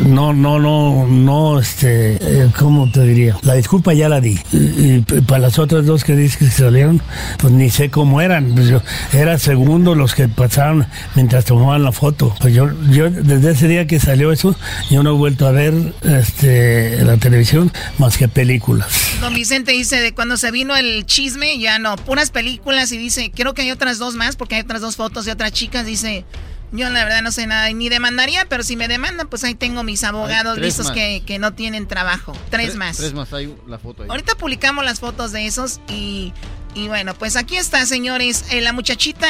[0.06, 0.58] no, no,
[1.06, 3.36] no, este, eh, ¿cómo te diría?
[3.42, 4.38] La disculpa ya la di.
[4.52, 7.00] Y, y para las otras dos que dices que salieron,
[7.38, 8.54] pues ni sé cómo eran.
[8.54, 8.82] Pues yo,
[9.12, 12.34] era segundo los que pasaban mientras tomaban la foto.
[12.40, 14.56] Pues yo, yo desde ese día que salió eso,
[14.90, 19.16] yo no he vuelto a ver este, la televisión más que películas.
[19.20, 23.30] Don Vicente dice, de cuando se vino el chisme, ya no, puras películas y dice,
[23.34, 26.24] creo que hay otras dos más, porque hay otras dos fotos de otras chicas, dice...
[26.72, 29.54] Yo la verdad no sé nada, y ni demandaría, pero si me demandan, pues ahí
[29.54, 32.32] tengo mis abogados listos que, que no tienen trabajo.
[32.50, 32.96] Tres más.
[32.96, 34.08] Tres más, hay la foto ahí.
[34.08, 36.32] Ahorita publicamos las fotos de esos y,
[36.74, 38.46] y bueno, pues aquí está, señores.
[38.50, 39.26] Eh, la muchachita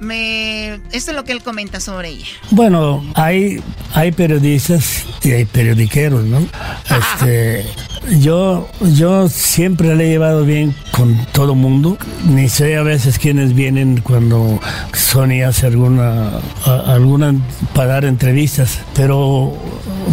[0.00, 0.74] me...
[0.92, 2.26] Esto es lo que él comenta sobre ella.
[2.50, 3.60] Bueno, hay,
[3.94, 6.38] hay periodistas y hay periodiqueros, ¿no?
[6.88, 7.66] Este,
[8.20, 11.98] yo, yo siempre le he llevado bien con todo mundo.
[12.24, 14.60] Ni sé a veces quiénes vienen cuando
[14.94, 16.30] Sony hace alguna,
[16.64, 17.34] alguna
[17.74, 19.54] para dar entrevistas, pero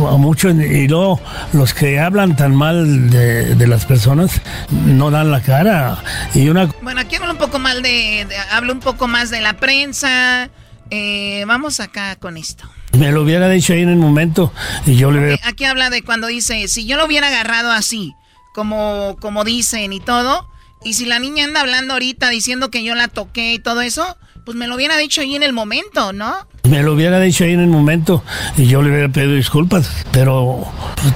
[0.09, 1.19] a muchos, y luego
[1.53, 4.41] los que hablan tan mal de, de las personas
[4.85, 5.97] no dan la cara.
[6.33, 9.41] Y una Bueno, aquí hablo un poco mal de, de- hablo un poco más de
[9.41, 10.49] la prensa.
[10.91, 12.65] Eh, vamos acá con esto.
[12.97, 14.51] Me lo hubiera dicho ahí en el momento
[14.85, 15.47] y yo le hubiera...
[15.47, 18.15] Aquí habla de cuando dice, si yo lo hubiera agarrado así,
[18.53, 20.49] como, como dicen y todo,
[20.83, 24.17] y si la niña anda hablando ahorita diciendo que yo la toqué y todo eso,
[24.45, 26.35] pues me lo hubiera dicho ahí en el momento, ¿no?
[26.63, 28.23] Me lo hubiera dicho ahí en el momento
[28.57, 30.63] y yo le hubiera pedido disculpas, pero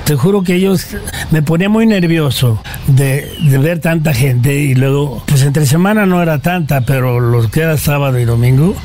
[0.04, 0.88] te juro que ellos
[1.30, 6.22] me ponía muy nervioso de, de ver tanta gente y luego, pues entre semana no
[6.22, 8.76] era tanta, pero lo que era sábado y domingo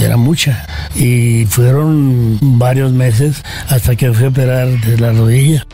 [0.00, 0.64] era mucha
[0.94, 5.66] y fueron varios meses hasta que fui a operar de la rodilla.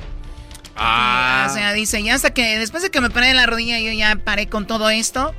[0.77, 3.93] O sea, dice, ya hasta que después de que me paré de la rodilla yo
[3.93, 5.35] ya paré con todo esto,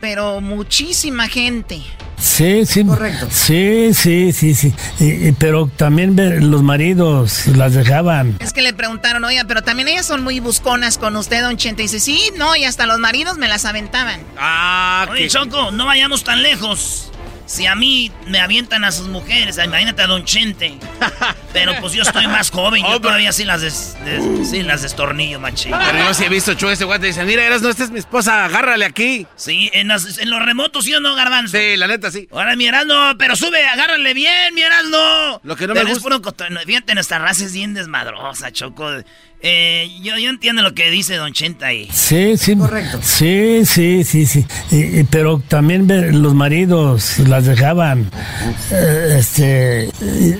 [0.00, 1.80] pero muchísima gente.
[2.18, 2.84] Sí, sí.
[2.84, 3.28] Correcto.
[3.30, 4.74] Sí, sí, sí, sí.
[5.00, 6.16] Y- y- pero también
[6.50, 8.36] los maridos las dejaban.
[8.40, 11.82] Es que le preguntaron, oiga, pero también ellas son muy busconas con usted, don Chente.
[11.82, 14.20] Y dice, sí, no, y hasta los maridos me las aventaban.
[14.38, 17.10] Ah, Oye, Choco, no vayamos tan lejos.
[17.46, 20.78] Si a mí me avientan a sus mujeres, imagínate a Don Chente.
[21.52, 25.38] Pero pues yo estoy más joven, yo todavía sí las, des- des- sí las destornillo,
[25.40, 25.72] machín.
[25.86, 28.00] Pero yo sí he visto Chu ese guante dice, mira, eres no, esta es mi
[28.00, 29.26] esposa, agárrale aquí.
[29.36, 29.88] Sí, en,
[30.28, 31.56] los remotos, ¿sí o no, Garbanzo?
[31.56, 32.28] Sí, la neta, sí.
[32.32, 32.66] Ahora, mi
[33.16, 35.40] pero sube, agárrale bien, mi.
[35.44, 36.56] Lo que no me es gusta- puro.
[36.66, 38.90] Fíjate, nuestra raza es bien desmadrosa, Choco.
[39.48, 41.88] Eh, yo, yo entiendo lo que dice Don Chenta ahí.
[41.92, 42.56] Sí, sí.
[42.56, 42.98] Correcto.
[43.00, 44.44] Sí, sí, sí, sí.
[44.72, 45.86] Y- y- pero también
[46.20, 48.10] los maridos las dejaban.
[48.72, 49.88] Eh, este,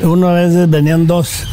[0.04, 1.44] una vez venían dos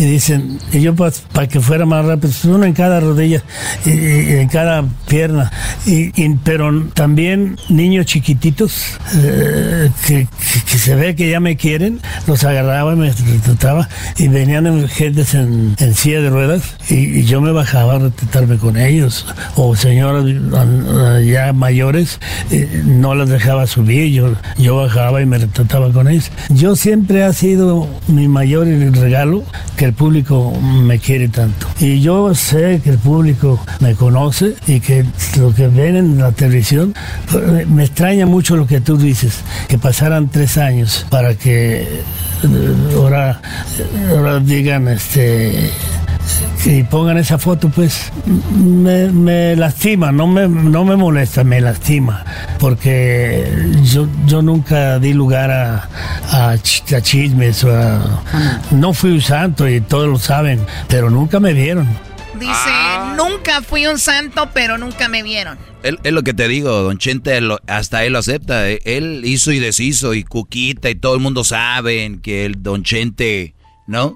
[0.00, 3.44] y dicen, y yo pues, para que fuera más rápido, pues, uno en cada rodilla
[3.86, 5.52] y, y en cada pierna.
[5.86, 11.56] Y, y- pero también niños chiquititos eh, que, que- que se ve que ya me
[11.56, 13.10] quieren, los agarraba y me
[13.44, 13.88] trataba
[14.18, 18.56] y venían en- gentes en, en silla de ruedas y, yo me bajaba a retratarme
[18.58, 19.26] con ellos.
[19.56, 20.24] O señoras
[20.54, 22.20] ah, ya mayores
[22.50, 24.12] eh, no las dejaba subir.
[24.12, 26.30] Yo, yo bajaba y me retrataba con ellos.
[26.50, 29.44] Yo siempre ha sido mi mayor regalo
[29.76, 31.66] que el público me quiere tanto.
[31.78, 35.04] Y yo sé que el público me conoce y que
[35.38, 36.94] lo que ven en la televisión
[37.34, 42.74] eh, me extraña mucho lo que tú dices que pasaran tres años para que eh,
[42.96, 43.40] ahora,
[44.10, 45.70] ahora digan este
[46.62, 48.12] que pongan esa foto, pues
[48.54, 52.24] me, me lastima, no me, no me molesta, me lastima,
[52.58, 53.46] porque
[53.82, 55.88] yo, yo nunca di lugar a,
[56.30, 58.22] a, ch- a chismes, o a-
[58.70, 61.86] no fui un santo y todos lo saben, pero nunca me vieron.
[62.38, 63.14] Dice, Ah.
[63.18, 65.58] nunca fui un santo, pero nunca me vieron.
[65.82, 68.68] Él- Es lo que te digo, Don Chente, lo- hasta él lo acepta.
[68.70, 72.82] eh, Él hizo y deshizo y Cuquita y todo el mundo saben que el Don
[72.82, 73.54] Chente,
[73.86, 74.14] ¿no?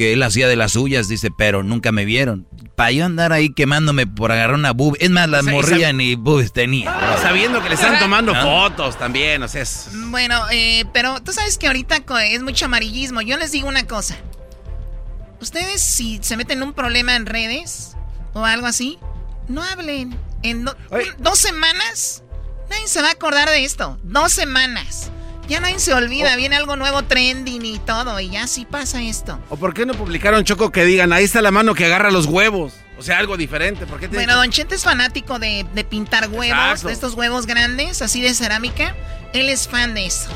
[0.00, 2.46] Que él hacía de las suyas, dice, pero nunca me vieron.
[2.74, 4.96] Para yo andar ahí quemándome por agarrar una boob.
[4.98, 7.18] Es más, la O sea, y morría sab- ni boobs tenía.
[7.20, 8.40] Sabiendo que le están tomando ¿No?
[8.40, 9.88] fotos también, o sea, es...
[10.06, 12.02] Bueno, eh, pero tú sabes que ahorita
[12.32, 13.20] es mucho amarillismo.
[13.20, 14.16] Yo les digo una cosa.
[15.38, 17.94] Ustedes si se meten en un problema en redes
[18.32, 18.98] o algo así,
[19.48, 20.18] no hablen.
[20.42, 20.74] En do-
[21.18, 22.22] dos semanas,
[22.70, 23.98] nadie se va a acordar de esto.
[24.02, 25.10] Dos semanas.
[25.50, 29.36] Ya nadie se olvida, viene algo nuevo trending y todo, y ya sí pasa esto.
[29.48, 32.26] ¿O por qué no publicaron, Choco, que digan, ahí está la mano que agarra los
[32.26, 32.74] huevos?
[32.96, 33.84] O sea, algo diferente.
[33.84, 36.86] ¿Por qué te Bueno, Don Chente es fanático de, de pintar huevos, Exacto.
[36.86, 38.94] de estos huevos grandes, así de cerámica.
[39.32, 40.30] Él es fan de eso.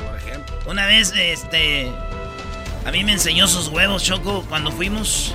[0.67, 1.93] Una vez, este.
[2.87, 5.35] A mí me enseñó sus huevos, Choco, cuando fuimos.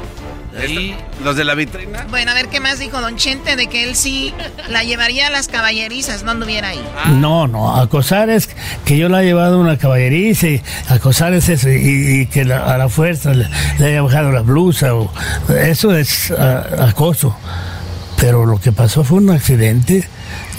[0.60, 0.96] Ahí.
[1.24, 2.06] ¿Los de la vitrina?
[2.10, 4.34] Bueno, a ver qué más dijo Don Chente de que él sí
[4.70, 6.82] la llevaría a las caballerizas, no anduviera ahí.
[7.14, 8.50] No, no, acosar es
[8.86, 12.46] que yo la he llevado a una caballeriza y acosar es eso, y, y que
[12.46, 13.48] la- a la fuerza le,
[13.78, 15.12] le haya bajado la blusa, o,
[15.60, 17.36] eso es ah, acoso.
[18.18, 20.08] Pero lo que pasó fue un accidente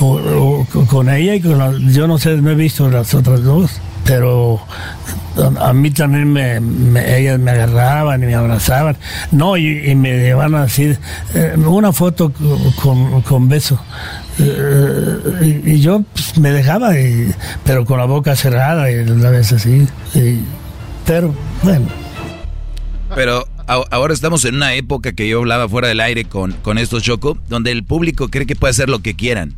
[0.01, 3.73] o- con ella y con la- yo no sé, no he visto las otras dos,
[4.11, 4.59] pero
[5.61, 6.57] a, mí también me,
[7.17, 8.97] ellas me agarraban y me abrazaban,
[9.31, 10.97] no, y, me llevaban así,
[11.33, 12.33] eh, una foto
[13.25, 13.81] con, beso.
[14.41, 16.91] Eh, y, y yo pues, me dejaba,
[17.63, 19.87] pero con la boca cerrada y la vez así.
[21.07, 21.33] pero
[21.63, 21.87] bueno.
[23.15, 27.05] Pero ahora estamos en una época que yo hablaba fuera del aire con, con estos
[27.05, 29.55] Choco, donde el público cree que puede hacer lo que quieran.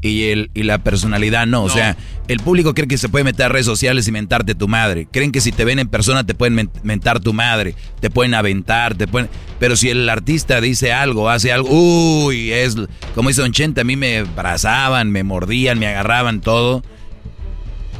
[0.00, 1.64] Y, el, y la personalidad no.
[1.64, 1.96] O sea,
[2.28, 5.08] el público cree que se puede meter a redes sociales y mentarte tu madre.
[5.10, 8.34] Creen que si te ven en persona te pueden men- mentar tu madre, te pueden
[8.34, 9.28] aventar, te pueden...
[9.58, 12.76] Pero si el artista dice algo, hace algo, uy, es
[13.14, 16.84] como dice Don Chente, a mí me abrazaban, me mordían, me agarraban todo.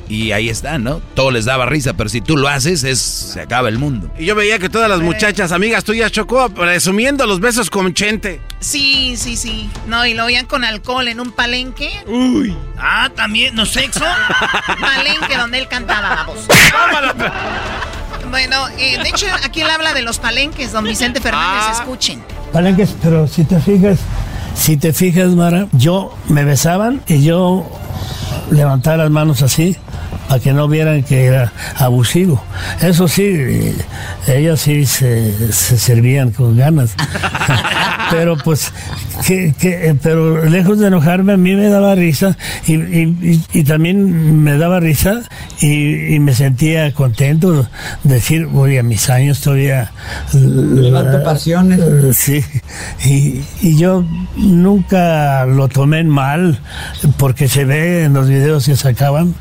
[0.09, 1.01] Y ahí está, ¿no?
[1.15, 4.11] Todo les daba risa, pero si tú lo haces, es se acaba el mundo.
[4.19, 8.41] Y yo veía que todas las muchachas, amigas tuyas, Choco, presumiendo los besos con Chente.
[8.61, 9.69] Sí, sí, sí.
[9.87, 11.91] No, y lo veían con alcohol en un palenque.
[12.07, 12.57] Uy.
[12.79, 14.05] Ah, también, ¿no sexo?
[14.81, 16.47] palenque donde él cantaba, vamos.
[18.31, 21.73] Bueno, eh, de hecho, aquí él habla de los palenques, don Vicente Fernández, Ah.
[21.81, 22.23] escuchen.
[22.53, 23.99] Palenques, pero si te fijas,
[24.55, 27.71] si te fijas, Mara, yo me besaban y yo
[28.51, 29.77] levantaba las manos así
[30.29, 32.43] para que no vieran que era abusivo.
[32.83, 33.75] Eso sí, eh,
[34.29, 36.95] ellas sí se, se servían con ganas.
[38.11, 38.73] pero pues,
[39.27, 42.37] que, que- eh, pero lejos de enojarme, a mí me daba risa
[42.67, 43.17] y, y-
[43.53, 45.23] y- y también me daba risa
[45.61, 47.67] y, y me sentía contento
[48.05, 49.93] de decir, oye, a mis años todavía...
[50.33, 51.81] Levanta pasiones.
[51.81, 52.43] Eh, Sí,
[53.05, 54.05] y, y yo
[54.37, 56.59] nunca lo tomé mal,
[57.17, 59.35] porque se ve en los videos que sacaban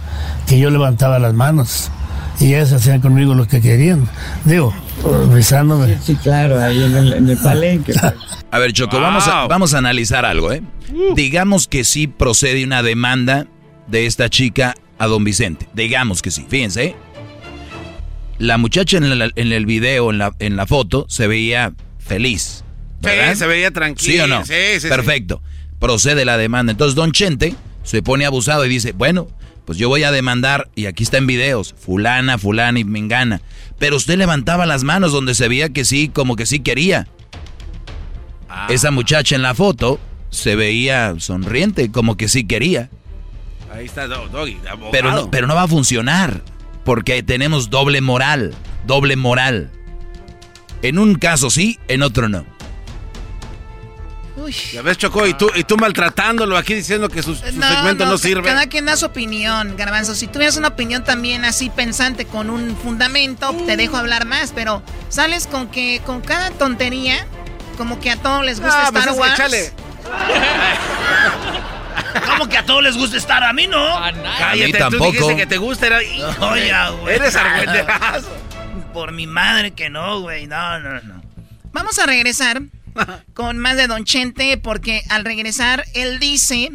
[0.48, 1.92] que yo levantaba las manos
[2.40, 4.08] y ellas hacían conmigo lo que querían.
[4.46, 4.74] Digo,
[5.34, 5.98] besándome.
[6.02, 7.94] Sí, claro, ahí en el, en el palenque.
[7.94, 8.14] pues.
[8.52, 10.62] A ver, Choco, vamos, a, vamos a analizar algo, ¿eh?
[11.16, 13.46] Digamos que sí procede una demanda
[13.88, 15.68] de esta chica a don Vicente.
[15.74, 16.46] Digamos que sí.
[16.50, 16.96] Fíjense, ¿eh?
[18.38, 22.64] La muchacha en, la- en el video, en la, en la foto, se veía feliz.
[23.02, 23.34] ¿verdad?
[23.34, 24.14] Sí, se veía tranquilo.
[24.14, 24.46] ¿Sí o no?
[24.46, 24.88] Sí, sí, sí.
[24.88, 25.42] Perfecto.
[25.80, 26.72] Procede la demanda.
[26.72, 29.28] Entonces, don Chente se pone abusado y dice, bueno,
[29.68, 33.42] pues yo voy a demandar, y aquí está en videos, fulana, fulana y mengana.
[33.78, 37.10] Pero usted levantaba las manos donde se veía que sí, como que sí quería.
[38.50, 38.68] Ah.
[38.70, 40.00] Esa muchacha en la foto
[40.30, 42.90] se veía sonriente, como que sí quería.
[43.74, 44.58] Ahí está Do- Doggy.
[44.94, 46.42] Pero no, pero no va a funcionar,
[46.86, 49.70] porque tenemos doble moral, doble moral.
[50.82, 52.46] En un caso sí, en otro no.
[54.74, 58.18] Ya ves, Choco, y tú, y tú maltratándolo aquí diciendo que su, su segmento no,
[58.18, 58.48] sirve.
[58.48, 60.16] Cada quien da su opinión, Garbanzo.
[60.16, 64.82] Si tuvieras una opinión también así pensante con un fundamento, te dejo hablar más, pero
[65.10, 67.26] sales con que con cada tontería,
[67.78, 69.38] como que a todos les gusta Ah, pues Star que Wars.
[69.38, 69.72] chale.
[72.26, 73.44] ¿Cómo que a todos les gusta estar?
[73.44, 74.00] A mí no.
[74.40, 75.12] Cállate, tú tampoco.
[75.12, 75.88] dijiste que te gusta.
[75.88, 75.98] Era...
[75.98, 76.72] Oye,
[77.02, 77.16] güey.
[77.16, 78.28] Eres argüenderazo.
[78.94, 80.48] Por mi madre que no, güey.
[80.48, 81.22] No, no, no.
[81.72, 82.62] Vamos a regresar
[83.34, 86.72] con más de Don Chente, porque al regresar él dice,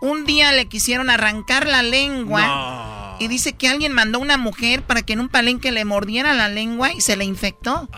[0.00, 5.02] un día le quisieron arrancar la lengua Y dice que alguien mandó una mujer para
[5.02, 7.88] que en un palenque le mordiera la lengua y se le infectó.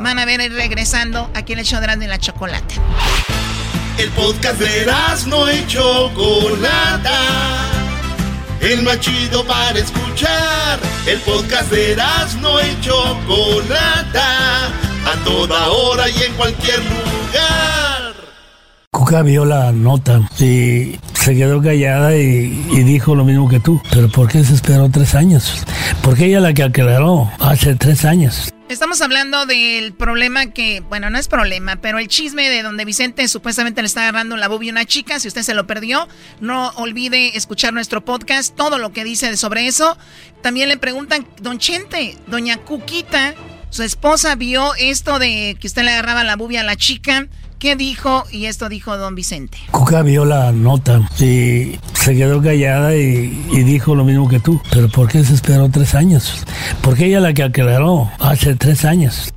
[0.00, 2.74] Van a ver eh, regresando aquí en el show de la chocolate.
[3.98, 4.86] El podcast de
[5.28, 7.20] no y Chocolata.
[8.60, 10.80] El más chido para escuchar.
[11.06, 11.96] El podcast de
[12.40, 14.72] no y Chocolata.
[15.06, 18.14] A toda hora y en cualquier lugar.
[18.90, 22.48] Cuca vio la nota y se quedó callada y,
[22.84, 23.80] dijo lo mismo que tú.
[23.90, 25.64] Pero ¿por qué se esperó tres años?
[26.02, 28.50] Porque ella la que aclaró hace tres años.
[28.68, 33.28] Estamos hablando del problema que, bueno, no es problema, pero el chisme de donde Vicente
[33.28, 35.20] supuestamente le está agarrando la bubia a una chica.
[35.20, 36.08] Si usted se lo perdió,
[36.40, 39.98] no olvide escuchar nuestro podcast, todo lo que dice sobre eso.
[40.40, 43.34] También le preguntan, don Chente, doña Cuquita,
[43.74, 47.26] su esposa vio esto de que usted le agarraba la bubia a la chica.
[47.58, 48.24] ¿Qué dijo?
[48.30, 49.58] Y esto dijo don Vicente.
[49.72, 53.30] Cuca vio la nota y se quedó callada y,
[53.64, 54.62] dijo lo mismo que tú.
[54.70, 56.44] Pero ¿por qué se esperó tres años?
[56.82, 59.34] Porque ella la que aclaró hace tres años.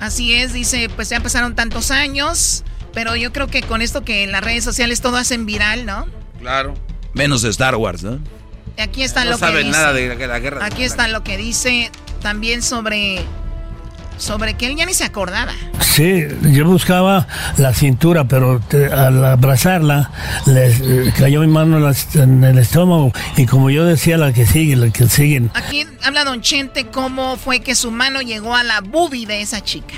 [0.00, 4.24] Así es, dice, pues ya pasaron tantos años, pero yo creo que con esto que
[4.24, 6.06] en las redes sociales todo hacen viral, ¿no?
[6.40, 6.72] Claro.
[7.12, 8.18] Menos Star Wars, ¿no?
[8.78, 9.70] Aquí está lo que dice.
[9.70, 10.64] nada de la guerra.
[10.64, 11.90] Aquí está lo que dice
[12.22, 13.26] también sobre
[14.16, 15.52] sobre que él ya ni se acordaba.
[15.80, 17.26] Sí, yo buscaba
[17.56, 18.60] la cintura, pero
[18.92, 20.10] al abrazarla
[20.46, 21.78] le eh, cayó mi mano
[22.14, 25.50] en, el estómago y como yo decía, la que sigue, la que siguen.
[25.54, 29.62] Aquí habla Don Chente cómo fue que su mano llegó a la bubi de esa
[29.62, 29.94] chica.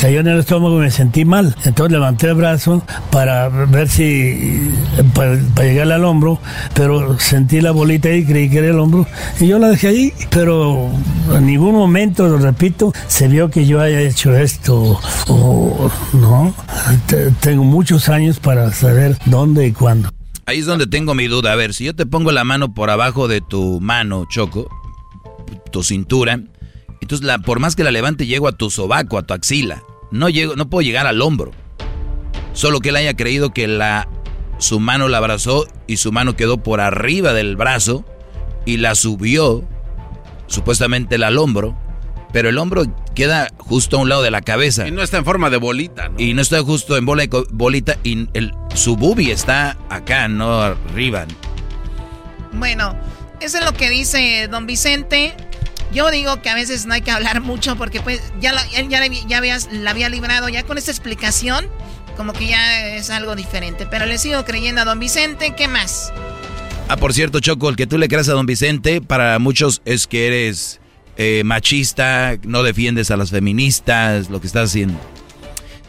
[0.00, 4.70] cayó en el estómago y me sentí mal, entonces levanté el brazo para ver si,
[5.14, 6.38] para, para llegarle al hombro,
[6.74, 9.06] pero sentí la bolita y creí que era el hombro
[9.40, 10.90] y yo la dejé ahí, pero
[11.34, 16.54] en ningún momento, lo repito, se vio que yo haya hecho esto o no.
[17.40, 20.10] tengo muchos años para saber dónde y cuándo.
[20.46, 21.52] Ahí es donde tengo mi duda.
[21.52, 24.68] A ver, si yo te pongo la mano por abajo de tu mano, Choco,
[25.70, 26.40] tu cintura,
[27.00, 29.82] entonces por más que la levante llego a tu sobaco, a tu axila.
[30.10, 31.50] No llego, no puedo llegar al hombro.
[32.52, 34.08] Solo que él haya creído que la,
[34.58, 38.04] su mano la abrazó y su mano quedó por arriba del brazo
[38.64, 39.64] y la subió
[40.46, 41.76] supuestamente al hombro
[42.32, 42.84] pero el hombro
[43.14, 44.86] queda justo a un lado de la cabeza.
[44.86, 46.20] Y no está en forma de bolita, ¿no?
[46.20, 51.26] Y no está justo en bola bolita y el, su bubi está acá, no arriba.
[52.52, 52.96] Bueno,
[53.40, 55.34] eso es lo que dice don Vicente.
[55.92, 59.06] Yo digo que a veces no hay que hablar mucho porque pues ya él ya,
[59.06, 59.40] ya
[59.72, 61.66] la había librado ya con esta explicación,
[62.16, 63.86] como que ya es algo diferente.
[63.86, 66.12] Pero le sigo creyendo a don Vicente, ¿qué más?
[66.90, 70.06] Ah, por cierto, Choco, el que tú le creas a don Vicente, para muchos es
[70.06, 70.80] que eres
[71.18, 74.98] eh, machista, no defiendes a las feministas, lo que estás haciendo.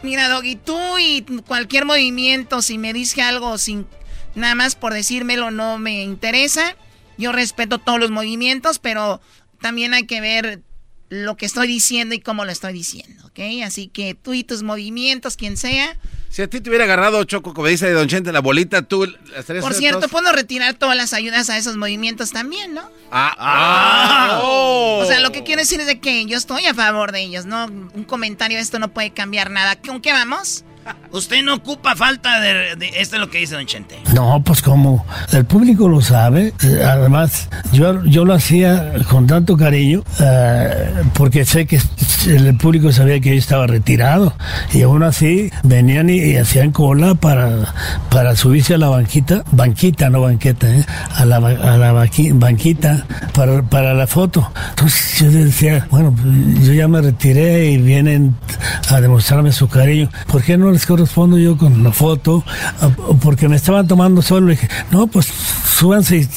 [0.02, 3.86] Mira, Doggy, tú y cualquier movimiento, si me dice algo sin
[4.34, 6.76] nada más por decírmelo, no me interesa.
[7.16, 9.20] Yo respeto todos los movimientos, pero
[9.60, 10.62] también hay que ver
[11.10, 13.40] lo que estoy diciendo y cómo lo estoy diciendo, ¿ok?
[13.64, 15.98] Así que tú y tus movimientos, quien sea,
[16.30, 19.02] si a ti te hubiera agarrado, Choco, como dice Don Chente, la bolita, tú
[19.36, 19.64] estarías...
[19.64, 22.88] Por cierto, puedo retirar todas las ayudas a esos movimientos también, ¿no?
[23.10, 24.40] Ah, ah.
[24.44, 27.46] O sea, lo que quiero decir es de que yo estoy a favor de ellos,
[27.46, 27.66] ¿no?
[27.66, 29.74] Un comentario, esto no puede cambiar nada.
[29.74, 30.64] ¿Con qué vamos?
[31.12, 33.98] Usted no ocupa falta de, Esto es lo que dice Don Chente.
[34.14, 36.54] No, pues como el público lo sabe.
[36.84, 41.80] Además, yo, yo lo hacía con tanto cariño eh, porque sé que
[42.26, 44.34] el público sabía que yo estaba retirado.
[44.72, 47.74] Y aún así venían y, hacían cola para,
[48.08, 49.42] para subirse a la banquita.
[49.50, 50.84] Banquita, no banqueta, ¿eh?
[51.16, 53.04] A la, a la banquita
[53.34, 54.50] para, para la foto.
[54.70, 56.14] Entonces yo decía, bueno,
[56.62, 58.36] yo ya me retiré y vienen
[58.90, 60.08] a demostrarme su cariño.
[60.28, 62.44] ¿Por qué no les correspondo yo con la foto,
[63.22, 64.48] porque me estaban tomando solo.
[64.48, 66.28] Y dije, no, pues súbanse y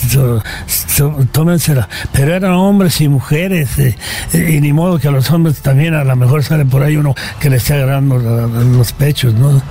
[1.31, 1.89] tómensela.
[2.11, 3.95] Pero eran hombres y mujeres, eh,
[4.34, 7.14] y ni modo que a los hombres también a lo mejor sale por ahí uno
[7.39, 9.49] que le esté agarrando los pechos, ¿no?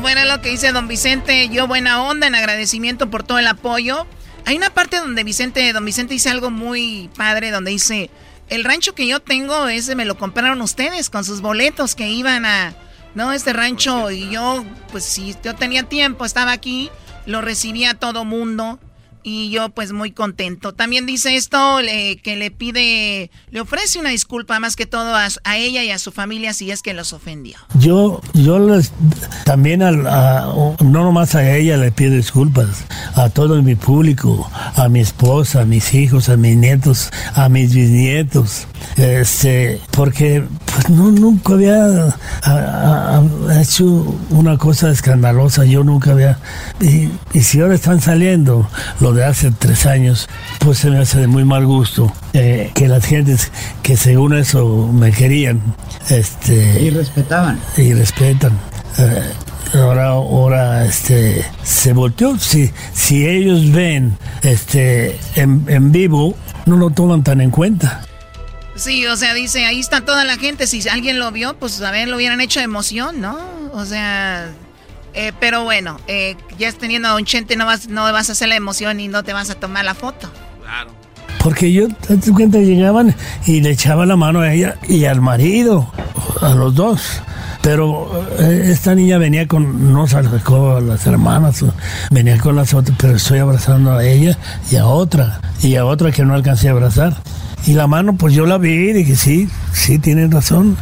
[0.00, 4.06] bueno, lo que dice don Vicente, yo buena onda en agradecimiento por todo el apoyo.
[4.46, 8.10] Hay una parte donde Vicente, don Vicente dice algo muy padre, donde dice,
[8.48, 12.44] el rancho que yo tengo, ese me lo compraron ustedes con sus boletos que iban
[12.44, 12.74] a...
[13.14, 16.90] No, este rancho y yo, pues si yo tenía tiempo, estaba aquí,
[17.26, 18.80] lo recibía todo mundo
[19.24, 20.72] y yo pues muy contento.
[20.74, 21.78] También dice esto
[22.22, 26.12] que le pide, le ofrece una disculpa más que todo a, ella y a su
[26.12, 27.56] familia si es que los ofendió.
[27.78, 28.92] Yo, yo les,
[29.44, 29.94] también a,
[30.80, 32.84] no nomás a ella le pido disculpas,
[33.14, 37.74] a todo mi público, a mi esposa, a mis hijos, a mis nietos, a mis
[37.74, 42.14] bisnietos, este, porque pues no, nunca había
[43.58, 43.86] hecho
[44.30, 46.38] una cosa escandalosa, yo nunca había,
[46.80, 48.68] y, y si ahora están saliendo
[49.00, 50.28] los de hace tres años,
[50.58, 53.50] pues se me hace de muy mal gusto eh, que las gentes
[53.82, 55.62] que según eso me querían,
[56.10, 56.82] este...
[56.82, 57.58] Y respetaban.
[57.76, 58.52] Y respetan.
[58.98, 59.32] eh,
[59.74, 62.38] ahora, ahora, este, se volteó.
[62.38, 66.36] Si, si ellos ven, este, en, en vivo,
[66.66, 68.02] no lo toman tan en cuenta.
[68.76, 70.66] Sí, o sea, dice, ahí está toda la gente.
[70.66, 73.38] Si alguien lo vio, pues a ver, lo hubieran hecho de emoción, ¿no?
[73.72, 74.48] O sea,
[75.14, 78.48] eh, pero bueno, eh, ya teniendo a Don Chente no vas, no vas a hacer
[78.48, 80.30] la emoción y no te vas a tomar la foto.
[81.42, 83.14] Porque yo, te cuenta, llegaban
[83.46, 85.92] y le echaba la mano a ella y al marido,
[86.40, 87.02] a los dos.
[87.62, 91.64] Pero eh, esta niña venía con, no se acercó a las hermanas,
[92.10, 94.36] venía con las otras, pero estoy abrazando a ella
[94.70, 97.16] y a otra, y a otra que no alcancé a abrazar.
[97.66, 100.76] Y la mano, pues yo la vi y dije, sí, sí, tienen razón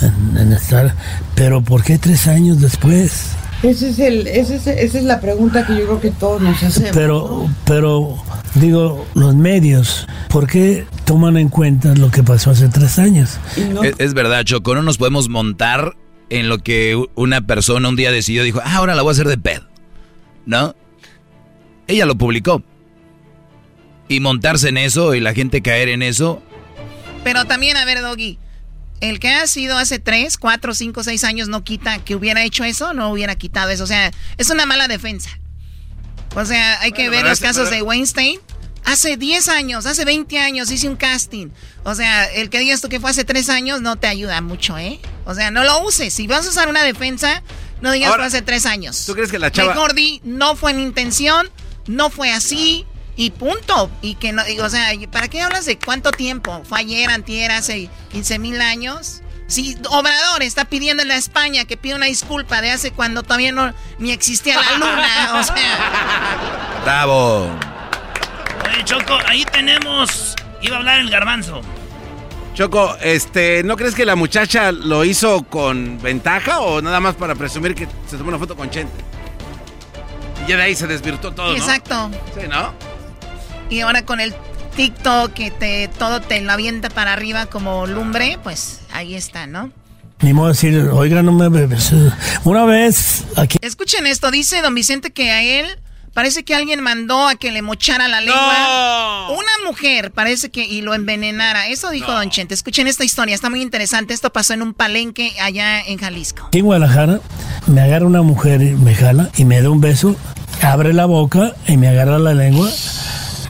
[0.00, 0.94] en, en estar.
[1.34, 3.36] Pero ¿por qué tres años después?
[3.62, 6.62] Ese es el, ese es- esa es la pregunta que yo creo que todos nos
[6.62, 6.90] hacemos.
[6.94, 8.16] Pero, pero,
[8.54, 13.38] digo, los medios, ¿por qué toman en cuenta lo que pasó hace tres años?
[13.82, 15.96] Es, es verdad, Choco, no nos podemos montar
[16.30, 19.26] en lo que una persona un día decidió, dijo, ah, ahora la voy a hacer
[19.28, 19.62] de pedo.
[20.46, 20.74] ¿No?
[21.88, 22.62] Ella lo publicó.
[24.08, 26.40] Y montarse en eso y la gente caer en eso,
[27.24, 28.38] Pero también, a ver, Doggy,
[29.00, 32.64] el que ha sido hace 3, 4, 5, 6 años no quita que hubiera hecho
[32.64, 33.84] eso, no hubiera quitado eso.
[33.84, 35.30] O sea, es una mala defensa.
[36.34, 38.40] O sea, hay que ver los casos de Weinstein.
[38.84, 41.48] Hace 10 años, hace 20 años hice un casting.
[41.84, 44.78] O sea, el que digas tú que fue hace 3 años no te ayuda mucho,
[44.78, 45.00] ¿eh?
[45.26, 46.14] O sea, no lo uses.
[46.14, 47.42] Si vas a usar una defensa,
[47.82, 49.04] no digas Ahora, fue hace 3 años.
[49.04, 51.50] ¿tú crees que la chava- Mejor di, no fue mi intención,
[51.86, 52.86] no fue así
[53.18, 53.90] y punto.
[54.00, 56.62] Y que no, y, o sea, ¿para qué hablas de cuánto tiempo?
[56.64, 59.22] ¿Fue ayer, antier, hace 15 mil años?
[59.48, 63.74] Si Obrador está pidiéndole a España que pida una disculpa de hace cuando todavía no
[63.98, 67.50] ni existía la luna, o sea, bravo.
[68.66, 70.36] Oye, Choco, ahí tenemos.
[70.62, 71.60] Iba a hablar el garbanzo.
[72.54, 77.34] Choco, este, ¿no crees que la muchacha lo hizo con ventaja o nada más para
[77.34, 79.02] presumir que se tomó una foto con Chente?
[80.44, 81.56] Y ya de ahí se desvirtuó todo, ¿no?
[81.56, 82.10] exacto.
[82.34, 82.97] Sí, ¿no?
[83.70, 84.34] Y ahora con el
[84.76, 89.70] TikTok que te todo te lo avienta para arriba como lumbre, pues ahí está, ¿no?
[90.20, 91.92] Ni modo de decir, oiga, no me bebes.
[92.44, 93.58] Una vez aquí.
[93.60, 95.66] Escuchen esto, dice don Vicente que a él
[96.12, 99.28] parece que alguien mandó a que le mochara la lengua.
[99.30, 101.68] Una mujer, parece que, y lo envenenara.
[101.68, 102.54] Eso dijo don Chente.
[102.54, 104.14] Escuchen esta historia, está muy interesante.
[104.14, 106.46] Esto pasó en un palenque allá en Jalisco.
[106.48, 107.20] Aquí en Guadalajara
[107.68, 110.16] me agarra una mujer y me jala y me da un beso,
[110.62, 112.68] abre la boca y me agarra la lengua.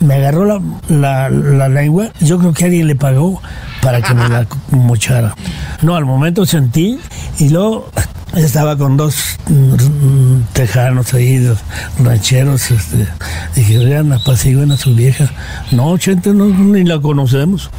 [0.00, 2.08] Me agarró la, la- la lengua.
[2.20, 3.40] Yo creo que alguien le pagó
[3.82, 5.34] para que me la mochara.
[5.82, 6.98] No, al momento sentí
[7.38, 7.90] y luego
[8.36, 11.58] estaba con dos mm, tejanos ahí, dos
[12.02, 12.70] rancheros.
[12.70, 13.06] Este,
[13.54, 15.30] dije, vean, apaciguen a su vieja.
[15.70, 17.70] No, gente, no, ni la conocemos.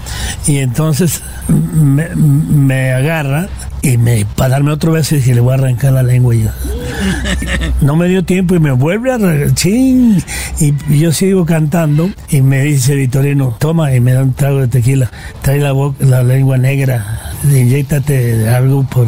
[0.47, 3.47] Y entonces me, me agarra
[3.81, 6.49] y me para otro beso y dije, le voy a arrancar la lengua y yo.
[7.81, 10.21] No me dio tiempo y me vuelve a ching,
[10.59, 14.67] y yo sigo cantando y me dice Vitorino, toma y me da un trago de
[14.67, 15.09] tequila,
[15.41, 19.07] trae la la lengua negra, inyectate algo por,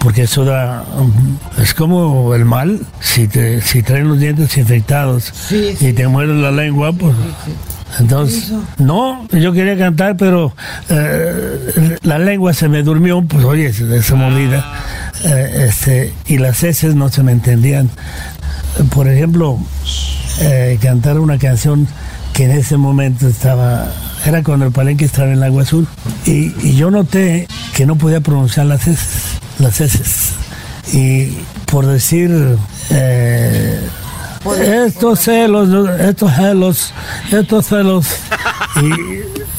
[0.00, 0.84] porque eso da,
[1.58, 6.50] es como el mal, si te, si traen los dientes infectados y te mueres la
[6.50, 7.14] lengua, pues
[7.98, 10.54] entonces, no, yo quería cantar, pero
[10.88, 14.64] eh, la lengua se me durmió, pues oye, esa mordida,
[15.24, 17.90] eh, este, y las heces no se me entendían.
[18.94, 19.58] Por ejemplo,
[20.40, 21.86] eh, cantar una canción
[22.32, 23.92] que en ese momento estaba,
[24.24, 25.86] era cuando el palenque estaba en el agua azul,
[26.26, 30.32] y, y yo noté que no podía pronunciar las heces, las heces.
[30.92, 32.56] Y por decir,
[32.90, 33.80] eh,
[34.86, 35.68] estos celos,
[36.00, 36.94] estos celos,
[37.30, 38.06] estos celos.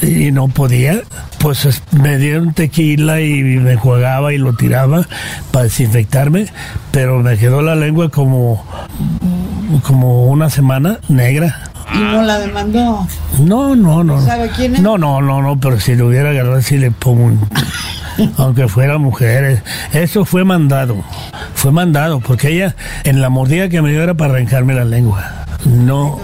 [0.02, 1.00] Y, y no podía.
[1.38, 5.06] Pues es- me dieron tequila y me jugaba y lo tiraba
[5.50, 6.46] para desinfectarme,
[6.90, 8.64] pero me quedó la lengua como,
[9.82, 11.70] como una semana negra.
[11.94, 13.06] Y no la demandó.
[13.40, 14.20] No, no, no.
[14.24, 14.80] ¿Sabe quién es?
[14.82, 17.48] No, no, no, no, pero si lo hubiera agarrado, si le pongo un...
[18.38, 19.62] Aunque fuera mujer,
[19.92, 21.04] eso fue mandado.
[21.54, 25.46] Fue mandado, porque ella en la mordida que me dio era para arrancarme la lengua.
[25.64, 26.20] No,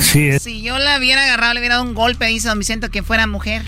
[0.00, 2.88] sí, es- Si yo la hubiera agarrado, le hubiera dado un golpe, dice don Vicente,
[2.90, 3.62] que fuera mujer.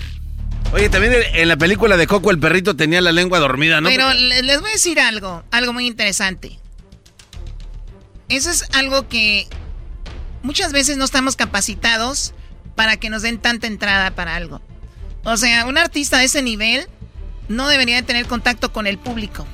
[0.73, 3.89] Oye, también en- la película de Coco el perrito tenía la lengua dormida, ¿no?
[3.89, 6.59] Pero le- les voy a decir algo, algo muy interesante.
[8.29, 9.47] Eso es algo que
[10.43, 12.33] muchas veces no estamos capacitados
[12.75, 14.61] para que nos den tanta entrada para algo.
[15.23, 16.87] O sea, un artista de ese nivel
[17.47, 19.47] no debería de tener contacto con el público.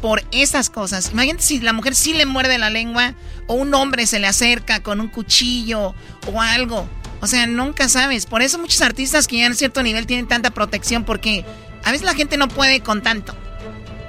[0.00, 1.10] por esas cosas.
[1.12, 3.14] Imagínate si la mujer sí le muerde la lengua
[3.46, 5.94] o un hombre se le acerca con un cuchillo
[6.32, 6.86] o algo.
[7.22, 8.26] O sea, nunca sabes.
[8.26, 11.44] Por eso muchos artistas que ya en cierto nivel tienen tanta protección porque
[11.82, 13.34] a veces la gente no puede con tanto.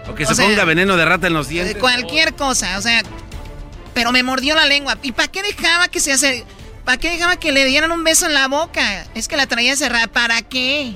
[0.09, 1.77] O que se ponga veneno de rata en los dientes.
[1.77, 3.01] Cualquier cosa, o sea,
[3.97, 4.95] pero me mordió la lengua.
[5.01, 6.45] ¿Y para qué dejaba que se hace?
[6.85, 9.07] ¿Para qué dejaba que le dieran un beso en la boca?
[9.15, 10.05] Es que la traía cerrada.
[10.05, 10.93] ¿Para qué?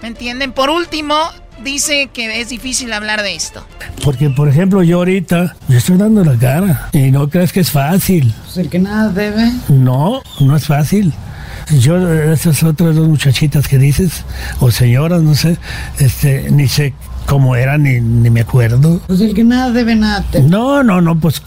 [0.00, 0.52] ¿Me entienden?
[0.52, 1.14] Por último,
[1.62, 3.62] dice que es difícil hablar de esto.
[4.02, 7.70] Porque, por ejemplo, yo ahorita yo estoy dando la cara y no crees que es
[7.70, 8.34] fácil.
[8.44, 9.52] Pues el que nada debe.
[9.68, 11.12] No, no es fácil.
[11.78, 14.24] Yo, esas otras dos muchachitas que dices,
[14.60, 15.58] o señoras, no sé,
[15.98, 16.94] este, ni sé
[17.28, 19.00] cómo eran, ni, ni me acuerdo.
[19.06, 20.24] Pues el que nada debe nada.
[20.30, 21.42] te- No, no, no, pues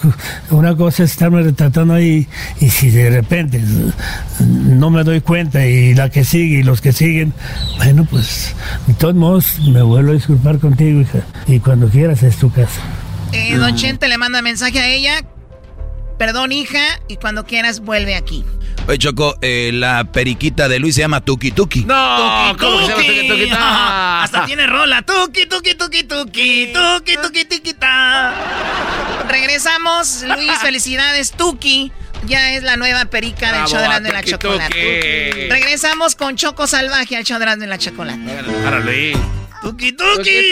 [0.51, 2.27] una cosa es estarme retratando ahí
[2.59, 3.59] y si de repente
[4.39, 7.33] no me doy cuenta y la que sigue y los que siguen,
[7.77, 8.53] bueno, pues
[8.87, 12.79] de todos modos me vuelvo a disculpar contigo, hija, y cuando quieras es tu casa.
[13.33, 15.13] Eh, don Chente le manda mensaje a ella.
[16.21, 18.45] Perdón, hija, y cuando quieras vuelve aquí.
[18.87, 21.83] Oye, Choco, eh, la periquita de Luis se llama Tuki Tuki.
[21.83, 23.49] No, ¿cómo se llama Tuki Tuki?
[23.49, 23.57] No.
[24.21, 25.01] Hasta tiene rola.
[25.01, 28.35] Tuki, tuki, tuki, tuki, tuki, tuki, tuki, ta.
[29.29, 31.91] Regresamos, Luis, felicidades, Tuki.
[32.27, 35.29] Ya es la nueva perica del show de la, de la Tuki, chocolate.
[35.31, 35.49] Tuki.
[35.49, 38.43] Regresamos con Choco Salvaje al show de la de la chocolate.
[38.63, 39.13] Párale.
[39.63, 40.51] Tuki, tuki.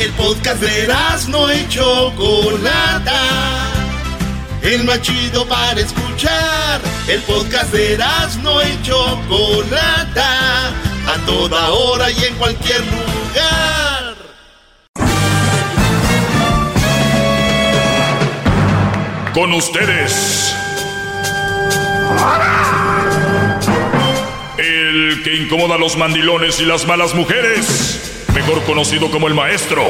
[0.00, 0.88] El podcast de
[1.28, 3.20] no y Chocolata.
[4.60, 6.80] El más chido para escuchar.
[7.06, 7.96] El podcast de
[8.42, 10.68] no y Chocolata.
[11.06, 14.14] A toda hora y en cualquier lugar.
[19.32, 20.54] Con ustedes.
[24.58, 28.23] El que incomoda a los mandilones y las malas mujeres.
[28.34, 29.84] Mejor conocido como el maestro.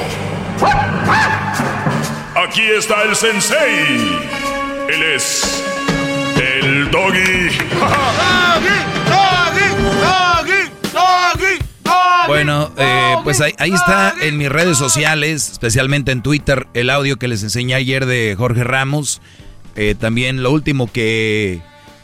[2.36, 4.20] Aquí está el sensei.
[4.88, 5.64] Él es.
[6.36, 7.48] El doggy.
[12.26, 17.16] Bueno, eh, pues ahí, ahí está en mis redes sociales, especialmente en Twitter, el audio
[17.16, 19.20] que les enseñé ayer de Jorge Ramos.
[19.76, 21.60] Eh, también lo último que...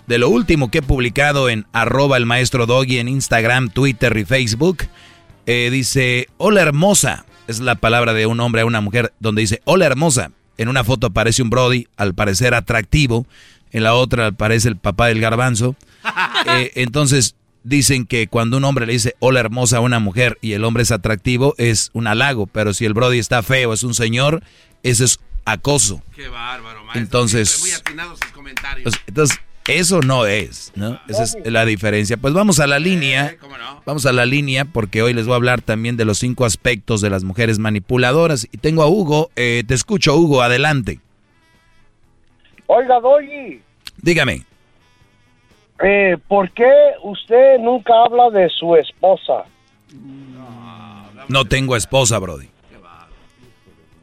[0.07, 4.25] De lo último que he publicado en arroba el maestro Doggy en Instagram, Twitter y
[4.25, 4.89] Facebook.
[5.47, 7.25] Eh, dice, hola hermosa.
[7.49, 10.31] Es la palabra de un hombre a una mujer donde dice, hola hermosa.
[10.57, 13.27] En una foto aparece un Brody, al parecer atractivo.
[13.73, 15.77] En la otra aparece el papá del garbanzo.
[16.47, 20.53] Eh, entonces dicen que cuando un hombre le dice hola hermosa a una mujer y
[20.53, 23.93] el hombre es atractivo es un halago, pero si el Brody está feo, es un
[23.93, 24.43] señor,
[24.83, 26.03] eso es acoso.
[26.17, 27.03] Qué bárbaro, maestro.
[27.03, 28.85] Entonces, muy atinados sus comentarios.
[28.85, 29.39] pues, entonces
[29.69, 30.99] eso no es, ¿no?
[31.09, 32.17] Esa es la diferencia.
[32.17, 33.37] Pues vamos a la línea.
[33.87, 37.01] Vamos a la línea porque hoy les voy a hablar también de los cinco aspectos
[37.01, 38.49] de las mujeres manipuladoras.
[38.53, 39.31] Y tengo a Hugo.
[39.37, 40.43] Eh, te escucho, Hugo.
[40.43, 40.99] Adelante.
[42.67, 43.61] Oiga, Doggy,
[44.01, 44.45] Dígame.
[45.83, 46.71] eh, ¿por qué
[47.03, 49.45] usted nunca habla de su esposa?
[51.29, 52.49] No tengo esposa, Brody.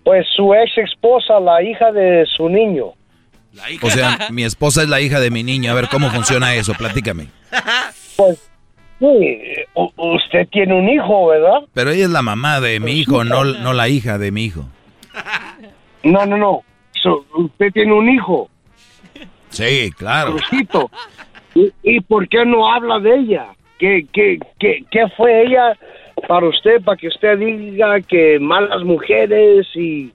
[0.04, 2.94] Pues su ex esposa, la hija de su niño.
[3.82, 5.72] O sea, mi esposa es la hija de mi niño.
[5.72, 6.74] A ver, ¿cómo funciona eso?
[6.74, 7.28] Platícame.
[8.16, 8.50] Pues
[9.00, 9.40] sí,
[9.76, 11.60] u- usted tiene un hijo, ¿verdad?
[11.74, 14.66] Pero ella es la mamá de mi hijo, no, no la hija de mi hijo.
[16.04, 16.64] No, no, no.
[17.38, 18.50] Usted tiene un hijo,
[19.50, 20.36] Sí, claro.
[20.36, 20.92] Crucito.
[21.56, 23.46] ¿Y, y por qué no habla de ella?
[23.80, 25.74] ¿Qué, qué, qué, qué fue ella
[26.28, 30.12] para usted, para que usted diga que malas mujeres y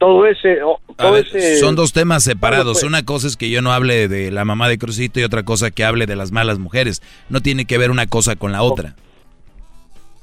[0.00, 0.60] todo ese...
[0.64, 2.78] o- A Todo ver, ese son dos temas separados.
[2.78, 2.84] pues.
[2.84, 5.70] Una cosa es que yo no hable de la mamá de Crucito y otra cosa
[5.70, 7.00] que hable de las malas mujeres.
[7.28, 8.96] No tiene que ver una cosa con la otra.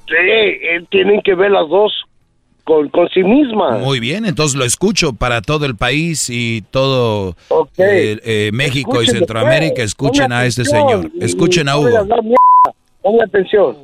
[0.08, 1.94] Sí, eh, tienen que ver las dos
[2.64, 3.80] con, con sí mismas.
[3.82, 7.36] Muy bien, entonces lo escucho para todo el país y todo
[7.78, 9.76] eh, eh, México y Centroamérica.
[9.76, 11.10] pues, Escuchen a este señor.
[11.22, 11.98] Escuchen a Hugo.
[11.98, 12.38] hablar mierda.
[13.02, 13.78] Ponga atención.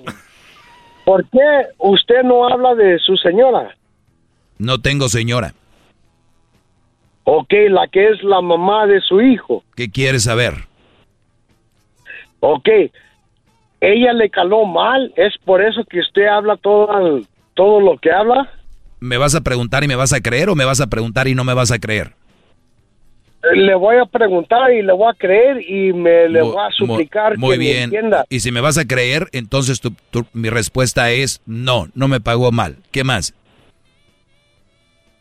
[1.05, 1.39] ¿Por qué
[1.79, 3.75] usted no habla de su señora?
[4.57, 5.53] No tengo señora.
[7.25, 9.63] Ok, la que es la mamá de su hijo.
[9.75, 10.53] ¿Qué quieres saber?
[12.41, 12.67] Ok,
[13.79, 17.23] ella le caló mal, es por eso que usted habla todas
[17.53, 18.49] todo lo que habla?
[18.99, 21.35] ¿Me vas a preguntar y me vas a creer o me vas a preguntar y
[21.35, 22.13] no me vas a creer?
[23.53, 27.37] Le voy a preguntar y le voy a creer y me le voy a suplicar
[27.37, 27.83] Muy que me bien.
[27.83, 28.25] entienda.
[28.29, 32.21] Y si me vas a creer, entonces tu- tu- mi respuesta es no, no me
[32.21, 32.77] pagó mal.
[32.91, 33.33] ¿Qué más?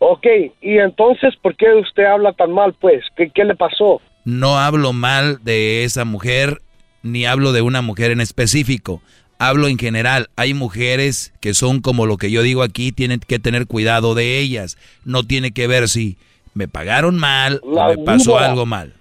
[0.04, 0.26] Ok,
[0.60, 3.04] y entonces, ¿por qué usted habla tan mal, pues?
[3.16, 4.00] ¿Qué, qué le pasó?
[4.24, 6.60] No hablo mal de esa mujer,
[7.04, 9.00] ni hablo de una mujer en específico.
[9.38, 10.26] Hablo en general.
[10.34, 14.40] Hay mujeres que son como lo que yo digo aquí, tienen que tener cuidado de
[14.40, 14.76] ellas.
[15.04, 16.16] No tiene que ver si
[16.52, 18.50] me pagaron mal o me pasó víbora.
[18.50, 18.94] algo mal.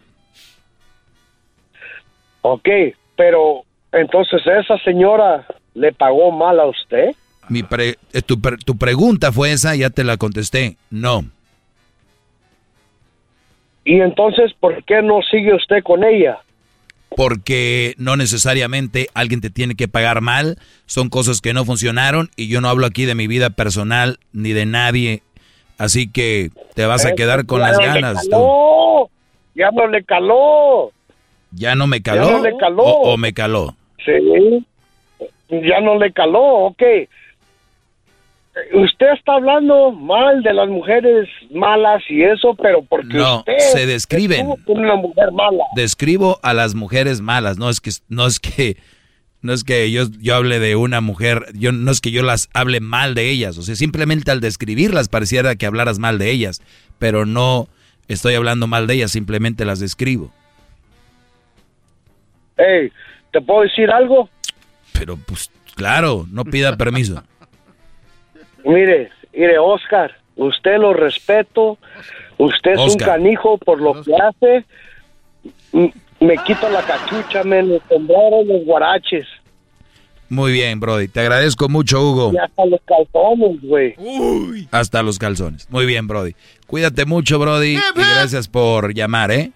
[2.43, 2.69] Ok,
[3.15, 7.15] pero entonces esa señora le pagó mal a usted.
[7.51, 10.77] Mi pre- eh, tu, pre- tu pregunta fue esa, ya te la contesté.
[10.89, 11.25] No.
[13.83, 16.39] Y entonces, ¿por qué no sigue usted con ella?
[17.13, 22.47] porque no necesariamente alguien te tiene que pagar mal, son cosas que no funcionaron y
[22.47, 25.21] yo no hablo aquí de mi vida personal ni de nadie,
[25.77, 28.25] así que te vas a quedar con las no ganas.
[28.29, 29.09] caló,
[29.55, 30.91] Ya no le caló.
[31.51, 32.27] ¿Ya no me caló?
[32.27, 32.83] Ya no le caló.
[32.83, 33.75] ¿O, o me caló?
[34.05, 34.65] Sí.
[35.49, 36.81] Ya no le caló, ok.
[38.73, 43.85] Usted está hablando mal de las mujeres malas y eso, pero porque No, usted se
[43.85, 44.45] describen.
[44.67, 45.63] una mujer mala.
[45.75, 48.75] Describo a las mujeres malas, no es que no es que
[49.41, 52.49] no es que yo, yo hable de una mujer, yo no es que yo las
[52.53, 56.61] hable mal de ellas, o sea, simplemente al describirlas pareciera que hablaras mal de ellas,
[56.99, 57.69] pero no
[58.09, 60.31] estoy hablando mal de ellas, simplemente las describo.
[62.57, 62.91] Hey,
[63.31, 64.29] ¿te puedo decir algo?
[64.93, 67.23] Pero pues claro, no pida permiso.
[68.65, 71.77] Mire, mire, Oscar, usted lo respeto,
[72.37, 73.09] usted es Oscar.
[73.09, 74.65] un canijo por lo que hace.
[76.19, 79.25] Me quito la cachucha, me los sombrero, los guaraches
[80.29, 82.31] Muy bien, Brody, te agradezco mucho, Hugo.
[82.33, 83.95] y hasta los calzones, güey.
[84.71, 85.67] Hasta los calzones.
[85.69, 86.35] Muy bien, Brody.
[86.67, 89.51] Cuídate mucho, Brody, y gracias por llamar, ¿eh?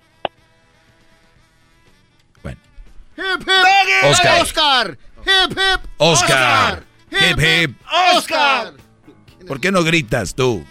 [3.17, 4.09] Hip, hip.
[4.11, 4.41] Oscar.
[4.41, 4.97] Oscar.
[5.25, 5.81] Hip, hip.
[5.97, 6.83] Oscar.
[7.11, 7.75] Hip, hip.
[8.15, 8.73] Oscar.
[9.47, 10.63] ¿Por qué no gritas tú?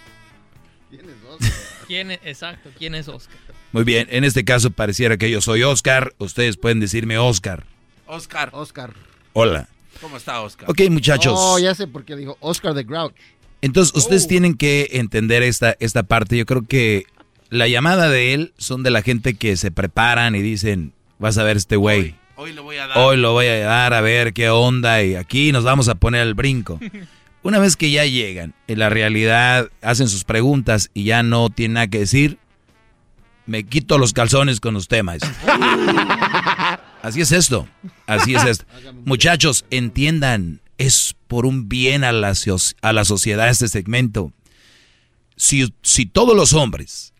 [1.87, 3.37] ¿Quién es, exacto, ¿quién es Oscar?
[3.71, 6.13] Muy bien, en este caso pareciera que yo soy Oscar.
[6.17, 7.65] Ustedes pueden decirme Oscar.
[8.07, 8.49] Oscar.
[8.53, 8.93] Oscar.
[9.33, 9.69] Hola.
[10.01, 10.69] ¿Cómo está, Oscar?
[10.69, 11.33] Ok, muchachos.
[11.37, 13.13] Oh, ya sé por qué dijo Oscar the Grouch.
[13.61, 16.37] Entonces, ustedes tienen que entender esta, esta parte.
[16.37, 17.05] Yo creo que
[17.49, 21.43] la llamada de él son de la gente que se preparan y dicen, vas a
[21.43, 22.15] ver este güey.
[22.35, 22.97] Hoy le voy a dar.
[22.97, 26.21] Hoy lo voy a dar a ver qué onda y aquí nos vamos a poner
[26.21, 26.79] al brinco.
[27.45, 31.75] Una vez que ya llegan, en la realidad hacen sus preguntas y ya no tienen
[31.75, 32.39] nada que decir,
[33.45, 35.29] me quito los calzones con usted, maestro.
[37.03, 37.67] Así es esto,
[38.07, 38.65] así es esto.
[39.05, 42.33] Muchachos, entiendan, es por un bien a la,
[42.81, 44.33] a la sociedad este segmento.
[45.35, 47.13] Si, si todos los hombres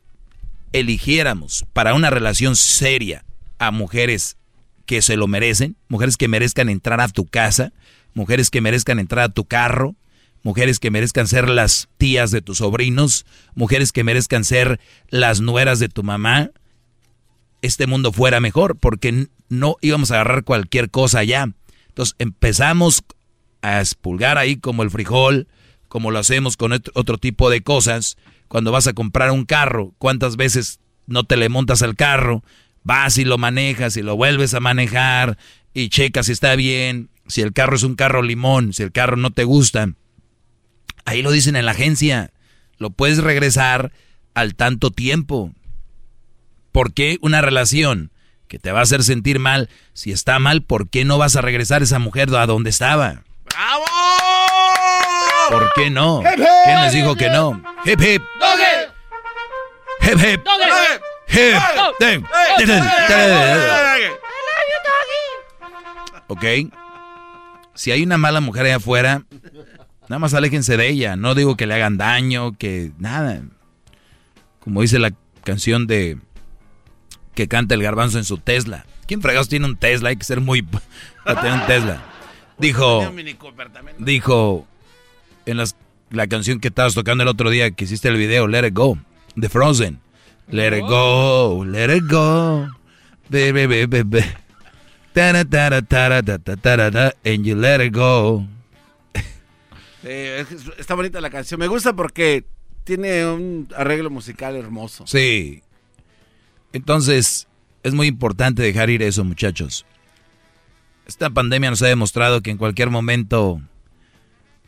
[0.73, 3.25] eligiéramos para una relación seria
[3.59, 4.37] a mujeres
[4.87, 7.73] que se lo merecen, mujeres que merezcan entrar a tu casa,
[8.15, 9.95] mujeres que merezcan entrar a tu carro,
[10.45, 15.79] mujeres que merezcan ser las tías de tus sobrinos, mujeres que merezcan ser las nueras
[15.79, 16.51] de tu mamá,
[17.63, 21.47] este mundo fuera mejor, porque no íbamos a agarrar cualquier cosa allá.
[21.87, 23.03] Entonces empezamos
[23.63, 25.47] a expulgar ahí como el frijol,
[25.87, 28.15] como lo hacemos con ot- otro tipo de cosas.
[28.47, 32.43] Cuando vas a comprar un carro, ¿cuántas veces no te le montas al carro?
[32.83, 35.39] Vas y lo manejas y lo vuelves a manejar
[35.73, 39.17] y checas si está bien, si el carro es un carro limón, si el carro
[39.17, 39.89] no te gusta.
[41.05, 42.31] Ahí lo dicen en la agencia.
[42.77, 43.91] Lo puedes regresar
[44.33, 45.51] al tanto tiempo.
[46.71, 48.11] ¿Por qué una relación
[48.47, 51.41] que te va a hacer sentir mal, si está mal, ¿por qué no vas a
[51.41, 53.23] regresar esa mujer a donde estaba?
[55.49, 56.21] ¿Por qué no?
[56.21, 56.47] Hip, hip.
[56.65, 57.61] ¿Quién les dijo que no?
[57.85, 58.21] Hip hip.
[60.01, 60.41] Hip hip.
[61.27, 61.57] Hip.
[61.99, 62.25] Ding.
[62.57, 62.83] Ding, ding, ding.
[66.27, 66.43] Ok.
[67.73, 69.23] Si hay una mala mujer allá afuera,
[70.09, 71.15] nada más aléjense de ella.
[71.15, 73.41] No digo que le hagan daño, que nada.
[74.59, 75.11] Como dice la
[75.43, 76.17] canción de
[77.33, 78.85] que canta el garbanzo en su Tesla.
[79.07, 80.09] ¿Quién fregados tiene un Tesla?
[80.09, 80.61] Hay que ser muy
[81.23, 82.03] para tener un Tesla.
[82.57, 83.01] Dijo,
[83.99, 84.65] dijo
[85.45, 85.75] en las-
[86.09, 88.97] la canción que estabas tocando el otro día que hiciste el video, Let It Go,
[89.35, 89.99] de Frozen.
[90.49, 92.69] Let it go, let it go,
[93.29, 94.25] baby, baby, baby.
[97.25, 98.45] And you let it go.
[100.05, 100.45] Que
[100.77, 101.59] está bonita la canción.
[101.59, 102.45] Me gusta porque
[102.83, 105.07] tiene un arreglo musical hermoso.
[105.07, 105.63] Sí.
[106.73, 107.47] Entonces,
[107.83, 109.85] es muy importante dejar ir eso, muchachos.
[111.07, 113.61] Esta pandemia nos ha demostrado que en cualquier momento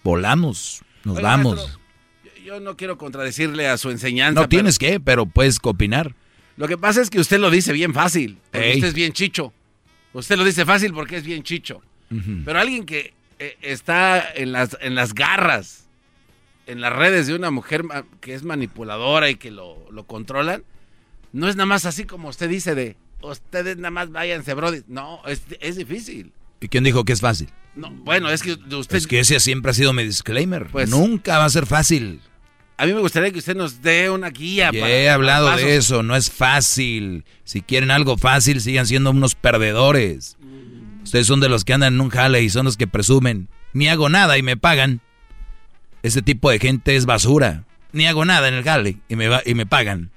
[0.03, 0.81] volamos.
[1.03, 1.55] Nos vamos.
[1.57, 1.79] maestro,
[2.45, 4.41] yo- no quiero contradecirle a su enseñanza.
[4.41, 6.15] No tienes que, pero puedes opinar.
[6.55, 8.39] Lo que pasa es que usted lo dice bien fácil.
[8.51, 8.75] Porque Ey.
[8.75, 9.53] usted es bien chicho.
[10.13, 11.81] Usted lo dice fácil porque es bien chicho.
[12.45, 13.13] Pero alguien que eh,
[13.61, 15.85] está en las, en las garras,
[16.65, 17.83] en las redes de una mujer
[18.21, 20.63] que es manipuladora y que lo, lo controlan,
[21.33, 24.81] no es nada más así como usted dice de, ustedes nada más váyanse, brody.
[24.87, 26.31] No, es, es difícil.
[26.59, 27.49] ¿Y quién dijo que es fácil?
[27.75, 28.95] No, bueno, es que usted...
[28.97, 30.65] Es que ese siempre ha sido mi disclaimer.
[30.67, 32.21] Pues- Nunca va a ser fácil.
[32.79, 34.69] A mí me gustaría que usted nos dé una guía.
[34.71, 37.25] Ya para- he hablado de eso, no es fácil.
[37.43, 40.36] Si quieren algo fácil, sigan siendo unos perdedores.
[41.07, 43.47] Ustedes son de los que andan en un jale y son los que presumen.
[43.71, 44.99] Ni hago nada y me pagan.
[46.03, 47.63] Ese tipo de gente es basura.
[47.93, 50.11] Ni hago nada en el jale y me, va- y me pagan.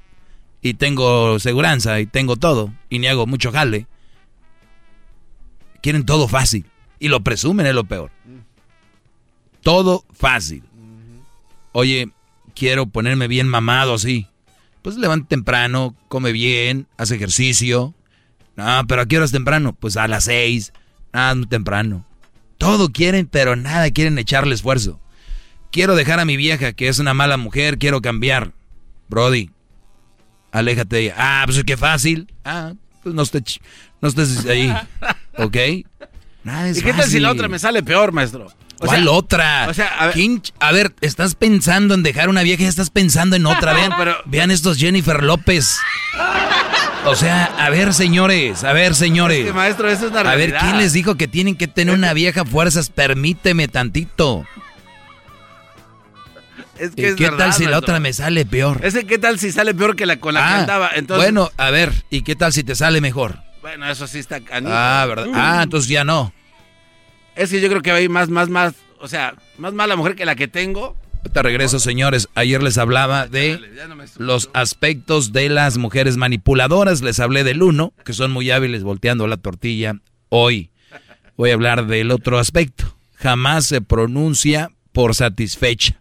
[0.62, 2.74] Y tengo seguranza y tengo todo.
[2.88, 3.86] Y ni hago mucho jale.
[5.80, 6.66] Quieren todo fácil.
[6.98, 8.10] Y lo presumen es lo peor.
[9.62, 10.64] Todo fácil.
[11.70, 12.10] Oye,
[12.56, 14.26] quiero ponerme bien mamado así.
[14.82, 17.94] Pues levanta temprano, come bien, hace ejercicio.
[18.56, 19.72] No, pero ¿a qué horas temprano?
[19.72, 20.72] Pues a las seis.
[21.12, 22.04] Ah, muy temprano.
[22.58, 25.00] Todo quieren, pero nada quieren echarle esfuerzo.
[25.72, 28.52] Quiero dejar a mi vieja, que es una mala mujer, quiero cambiar.
[29.08, 29.50] Brody,
[30.52, 31.14] aléjate de ella.
[31.16, 32.32] Ah, pues qué fácil.
[32.44, 32.72] Ah,
[33.02, 33.60] pues no estés,
[34.00, 34.72] no estés ahí.
[35.38, 35.56] ¿Ok?
[36.44, 38.46] Nada es ¿Y qué tal si la otra me sale peor, maestro?
[38.82, 39.66] O ¿Cuál sea, otra?
[39.68, 42.66] o sea, a ver- ¿Quién ch- a ver, estás pensando en dejar una vieja y
[42.66, 43.74] estás pensando en otra.
[43.74, 43.92] Vean,
[44.26, 45.76] vean estos Jennifer López.
[47.06, 49.38] O sea, a ver, señores, a ver, señores.
[49.40, 50.60] Es que, maestro, eso es una a ver, realidad.
[50.60, 52.90] ¿quién les dijo que tienen que tener una vieja fuerzas?
[52.90, 54.46] Permíteme tantito.
[56.78, 58.80] Es que ¿Y es ¿Qué verdad, tal si la otra me sale peor?
[58.82, 60.90] Ese qué tal si sale peor que la con la que Ah, andaba.
[60.94, 63.36] Entonces, bueno, a ver, ¿y qué tal si te sale mejor?
[63.60, 64.40] bueno, eso sí está.
[64.64, 65.26] Ah, ¿verdad?
[65.34, 66.32] Ah, entonces ya no.
[67.36, 70.24] Es que yo creo que hay más, más, más, o sea, más mala mujer que
[70.24, 70.96] la que tengo.
[71.32, 72.28] Te regreso, señores.
[72.34, 73.60] Ayer les hablaba de
[74.18, 77.02] los aspectos de las mujeres manipuladoras.
[77.02, 79.94] Les hablé del uno, que son muy hábiles volteando la tortilla.
[80.28, 80.70] Hoy
[81.36, 82.96] voy a hablar del otro aspecto.
[83.14, 86.00] Jamás se pronuncia por satisfecha.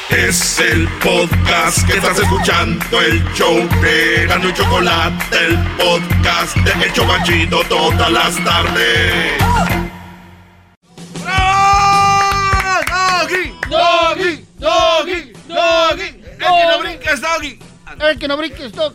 [0.09, 6.71] Es el podcast que estás escuchando, el show de Gano y Chocolate, el podcast de
[6.85, 9.33] El Chocachito todas las tardes.
[13.27, 13.53] ¡Doggy!
[13.69, 14.45] ¡Doggy!
[14.57, 15.33] ¡Doggy!
[15.47, 16.03] ¡Doggy!
[16.03, 17.59] ¡El que no brinca es Doggy!
[17.99, 18.93] El que no brinques, Doc.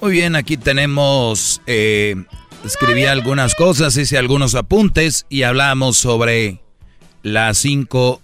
[0.00, 2.16] Muy bien, aquí tenemos, eh,
[2.64, 6.60] escribí algunas cosas, hice algunos apuntes y hablamos sobre
[7.22, 8.22] las cinco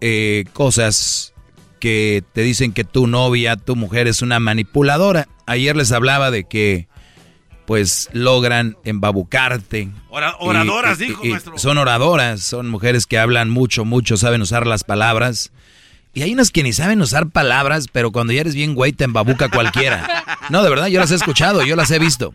[0.00, 1.34] eh, cosas
[1.78, 5.28] que te dicen que tu novia, tu mujer es una manipuladora.
[5.46, 6.88] Ayer les hablaba de que
[7.66, 9.90] pues logran embabucarte.
[10.08, 11.58] Ora- oradoras, Y- y- dijo, y maestro.
[11.58, 15.52] Son oradoras, son mujeres que hablan mucho, mucho, saben usar las palabras.
[16.12, 19.04] Y hay unas que ni saben usar palabras, pero cuando ya eres bien güey te
[19.04, 20.24] embabuca cualquiera.
[20.50, 22.34] No, de verdad, yo las he escuchado, yo las he visto.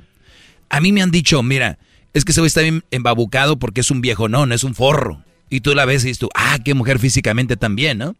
[0.69, 1.77] A mí me han dicho, mira,
[2.13, 4.75] es que ese güey está bien embabucado porque es un viejo, no, no es un
[4.75, 5.21] forro.
[5.49, 8.15] Y tú la ves y dices tú, ah, qué mujer físicamente también, ¿no?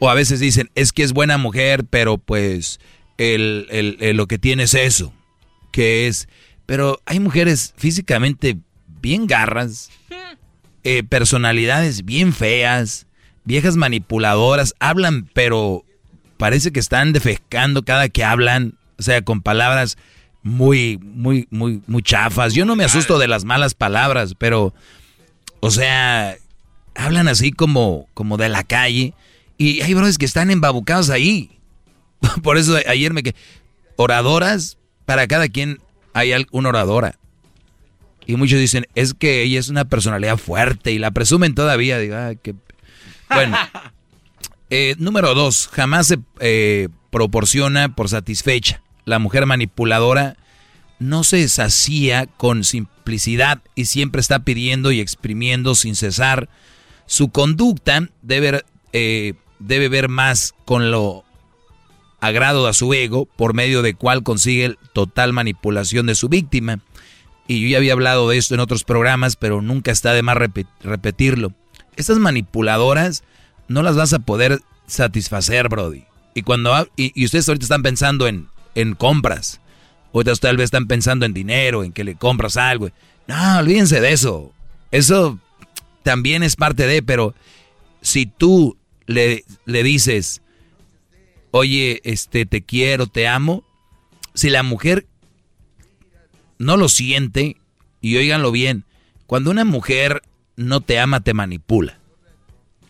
[0.00, 2.78] O a veces dicen, es que es buena mujer, pero pues
[3.18, 5.12] el, el- el- lo que tiene es eso,
[5.72, 6.28] que es...
[6.66, 8.58] Pero hay mujeres físicamente
[9.00, 9.90] bien garras,
[10.84, 13.06] eh, personalidades bien feas,
[13.50, 15.84] viejas manipuladoras, hablan, pero
[16.36, 19.98] parece que están defecando cada que hablan, o sea, con palabras
[20.44, 22.54] muy, muy, muy, muy chafas.
[22.54, 24.72] Yo no me asusto de las malas palabras, pero,
[25.58, 26.36] o sea,
[26.94, 29.14] hablan así como, como de la calle.
[29.58, 31.50] Y hay brothers que están embabucados ahí.
[32.44, 33.34] Por eso ayer me que
[33.96, 35.80] oradoras, para cada quien
[36.12, 37.18] hay una oradora.
[38.26, 41.98] Y muchos dicen, es que ella es una personalidad fuerte y la presumen todavía.
[41.98, 42.34] Digo, ah.
[43.32, 43.56] Bueno,
[44.70, 48.82] eh, número dos, jamás se eh, proporciona por satisfecha.
[49.04, 50.36] La mujer manipuladora
[50.98, 56.48] no se sacía con simplicidad y siempre está pidiendo y exprimiendo sin cesar.
[57.06, 61.24] Su conducta debe, eh, debe ver más con lo
[62.20, 66.80] agrado a su ego, por medio de cual consigue total manipulación de su víctima.
[67.48, 70.36] Y yo ya había hablado de esto en otros programas, pero nunca está de más
[70.36, 71.52] repe- repetirlo.
[72.00, 73.22] Estas manipuladoras
[73.68, 76.04] no las vas a poder satisfacer, Brody.
[76.34, 79.60] Y cuando y, y ustedes ahorita están pensando en, en compras.
[80.12, 82.90] Otras tal vez están pensando en dinero, en que le compras algo.
[83.28, 84.52] No, olvídense de eso.
[84.90, 85.38] Eso
[86.02, 87.34] también es parte de, pero
[88.00, 90.42] si tú le, le dices,
[91.50, 93.62] oye, este, te quiero, te amo,
[94.34, 95.06] si la mujer
[96.58, 97.56] no lo siente,
[98.00, 98.84] y óiganlo bien,
[99.26, 100.22] cuando una mujer
[100.60, 101.98] no te ama, te manipula.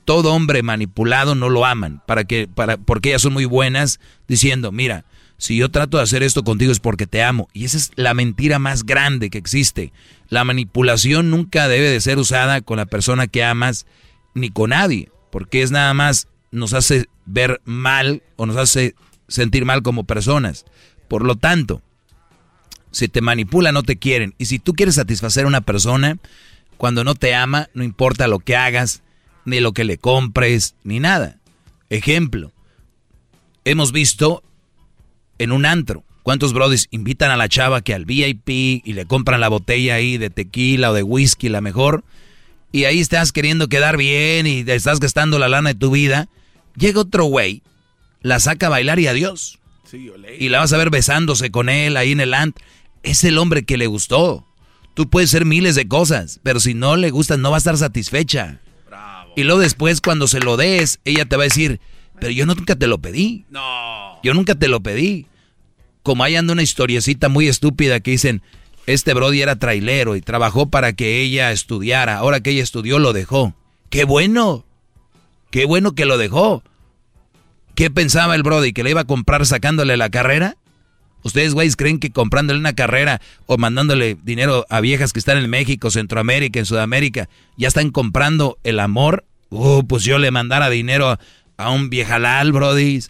[0.05, 4.72] Todo hombre manipulado no lo aman, para que, para, porque ellas son muy buenas, diciendo,
[4.72, 5.05] mira,
[5.38, 7.48] si yo trato de hacer esto contigo es porque te amo.
[7.52, 9.92] Y esa es la mentira más grande que existe.
[10.28, 13.86] La manipulación nunca debe de ser usada con la persona que amas
[14.34, 18.94] ni con nadie, porque es nada más nos hace ver mal o nos hace
[19.28, 20.66] sentir mal como personas.
[21.09, 21.82] Por lo tanto,
[22.90, 24.34] si te manipula no te quieren.
[24.38, 26.18] Y si tú quieres satisfacer a una persona,
[26.81, 29.02] cuando no te ama, no importa lo que hagas,
[29.44, 31.36] ni lo que le compres, ni nada.
[31.90, 32.52] Ejemplo,
[33.66, 34.43] hemos visto
[35.36, 39.40] en un antro, ¿cuántos brodis invitan a la chava que al VIP y le compran
[39.40, 42.02] la botella ahí de tequila o de whisky, la mejor?
[42.73, 46.31] Y ahí estás queriendo quedar bien y te estás gastando la lana de tu vida.
[46.77, 47.62] Llega otro güey,
[48.23, 49.59] la saca a bailar y adiós.
[49.93, 52.65] y la vas a ver besándose con él ahí en el antro.
[53.02, 54.47] Es el hombre que le gustó.
[54.94, 57.76] Tú puedes ser miles de cosas, pero si no le gustas no va a estar
[57.76, 58.60] satisfecha.
[59.36, 61.80] Y luego después cuando se lo des, ella te va a decir,
[62.18, 63.46] pero yo nunca te lo pedí.
[63.50, 64.20] No.
[64.22, 65.26] Yo nunca te lo pedí.
[66.02, 68.42] Como hay anda una historiecita muy estúpida que dicen,
[68.86, 72.16] este Brody era trailero y trabajó para que ella estudiara.
[72.18, 73.54] Ahora que ella estudió lo dejó.
[73.88, 74.64] ¡Qué bueno!
[75.50, 76.62] ¡Qué bueno que lo dejó!
[77.74, 78.72] ¿Qué pensaba el Brody?
[78.72, 80.56] ¿Que le iba a comprar sacándole la carrera?
[81.22, 85.51] ¿Ustedes, güeyes, creen que comprándole una carrera o mandándole dinero a viejas que están en
[85.51, 89.24] México, Centroamérica, en Sudamérica, ya están comprando el amor?
[89.51, 91.18] Uh, pues yo le mandara dinero
[91.56, 93.01] a un viejalal, Brody.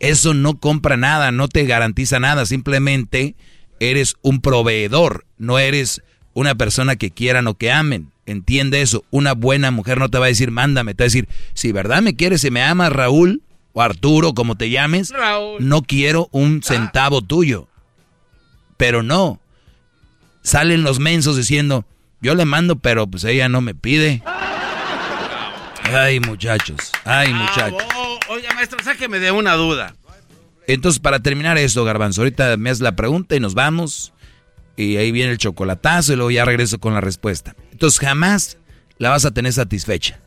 [0.00, 3.34] Eso no compra nada, no te garantiza nada, simplemente
[3.80, 6.02] eres un proveedor, no eres
[6.34, 8.10] una persona que quieran o que amen.
[8.26, 9.04] Entiende eso.
[9.10, 12.02] Una buena mujer no te va a decir, mándame, te va a decir, si verdad
[12.02, 13.42] me quieres y me amas, Raúl,
[13.74, 15.12] o Arturo, como te llames,
[15.58, 17.68] no quiero un centavo tuyo.
[18.76, 19.40] Pero no.
[20.42, 21.84] Salen los mensos diciendo,
[22.22, 24.22] yo le mando, pero pues ella no me pide.
[25.92, 27.82] Ay, muchachos, ay, muchachos.
[28.28, 29.94] Oiga, maestro, sáqueme de una duda.
[30.66, 34.12] Entonces, para terminar esto, Garbanzo, ahorita me haces la pregunta y nos vamos.
[34.76, 37.54] Y ahí viene el chocolatazo y luego ya regreso con la respuesta.
[37.70, 38.56] Entonces, jamás
[38.98, 40.20] la vas a tener satisfecha.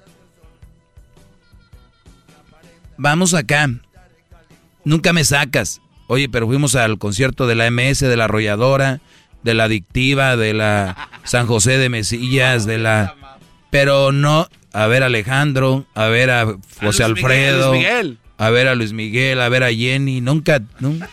[2.98, 3.69] Vamos acá.
[4.84, 5.82] Nunca me sacas.
[6.07, 9.02] Oye, pero fuimos al concierto de la MS, de la arrolladora,
[9.44, 13.15] de la adictiva, de la San José de Mesillas, de la...
[13.69, 17.74] Pero no, a ver a Alejandro, a ver a José Alfredo,
[18.38, 21.10] a ver a Luis Miguel, a ver a Jenny, nunca, nunca,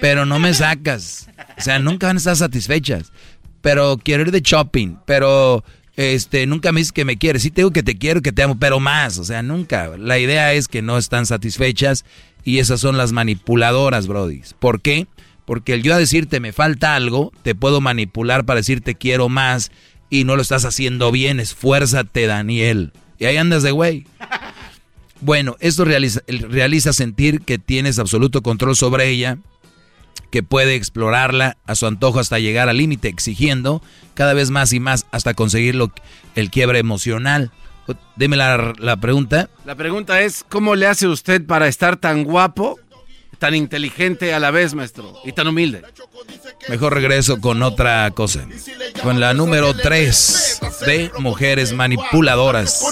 [0.00, 1.28] pero no me sacas.
[1.56, 3.12] O sea, nunca van a estar satisfechas.
[3.60, 5.64] Pero quiero ir de shopping, pero
[5.96, 7.42] este, nunca me dices que me quieres.
[7.42, 9.18] Sí te digo que te quiero, que te amo, pero más.
[9.18, 9.96] O sea, nunca.
[9.96, 12.04] La idea es que no están satisfechas
[12.44, 14.42] y esas son las manipuladoras, Brody.
[14.58, 15.06] ¿Por qué?
[15.44, 19.70] Porque el yo a decirte me falta algo, te puedo manipular para decirte quiero más
[20.10, 21.40] y no lo estás haciendo bien.
[21.40, 22.92] Esfuérzate, Daniel.
[23.18, 24.06] Y ahí andas de güey.
[25.20, 29.38] Bueno, esto realiza, realiza sentir que tienes absoluto control sobre ella,
[30.34, 33.80] que puede explorarla a su antojo hasta llegar al límite, exigiendo
[34.14, 35.92] cada vez más y más hasta conseguir lo,
[36.34, 37.52] el quiebre emocional.
[38.16, 39.48] Deme la, la pregunta.
[39.64, 42.80] La pregunta es, ¿cómo le hace usted para estar tan guapo,
[43.38, 45.82] tan inteligente a la vez, maestro, y tan humilde?
[46.68, 48.46] Mejor regreso con otra cosa.
[49.02, 52.84] Con la número 3 de Mujeres Manipuladoras.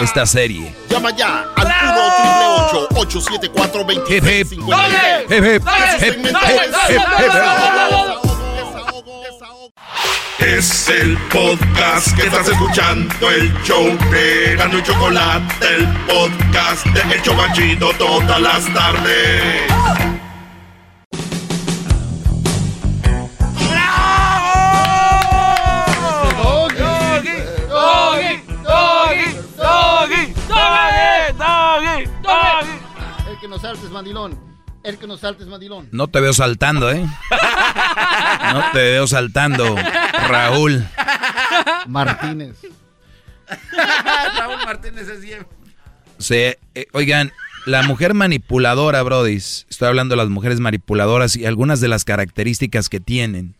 [0.00, 0.74] Esta serie.
[0.88, 4.52] Llama ya al 1 874 Hip, hip.
[5.30, 5.62] Hip, hip.
[10.38, 17.14] Es el podcast que estás escuchando, el show de Gano y Chocolate, el podcast de
[17.14, 19.62] El Chocachito todas las tardes.
[33.28, 34.55] El que nos saltes, mandilón.
[34.86, 35.88] El que nos saltes, mandilón.
[35.90, 37.04] No te veo saltando, ¿eh?
[38.52, 39.74] No te veo saltando,
[40.28, 40.86] Raúl.
[41.88, 42.56] Martínez.
[44.38, 45.44] Raúl Martínez es bien.
[46.18, 47.32] Sí, eh, oigan,
[47.66, 52.88] la mujer manipuladora, Brody, estoy hablando de las mujeres manipuladoras y algunas de las características
[52.88, 53.56] que tienen.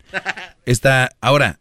[0.65, 1.59] Esta, ahora,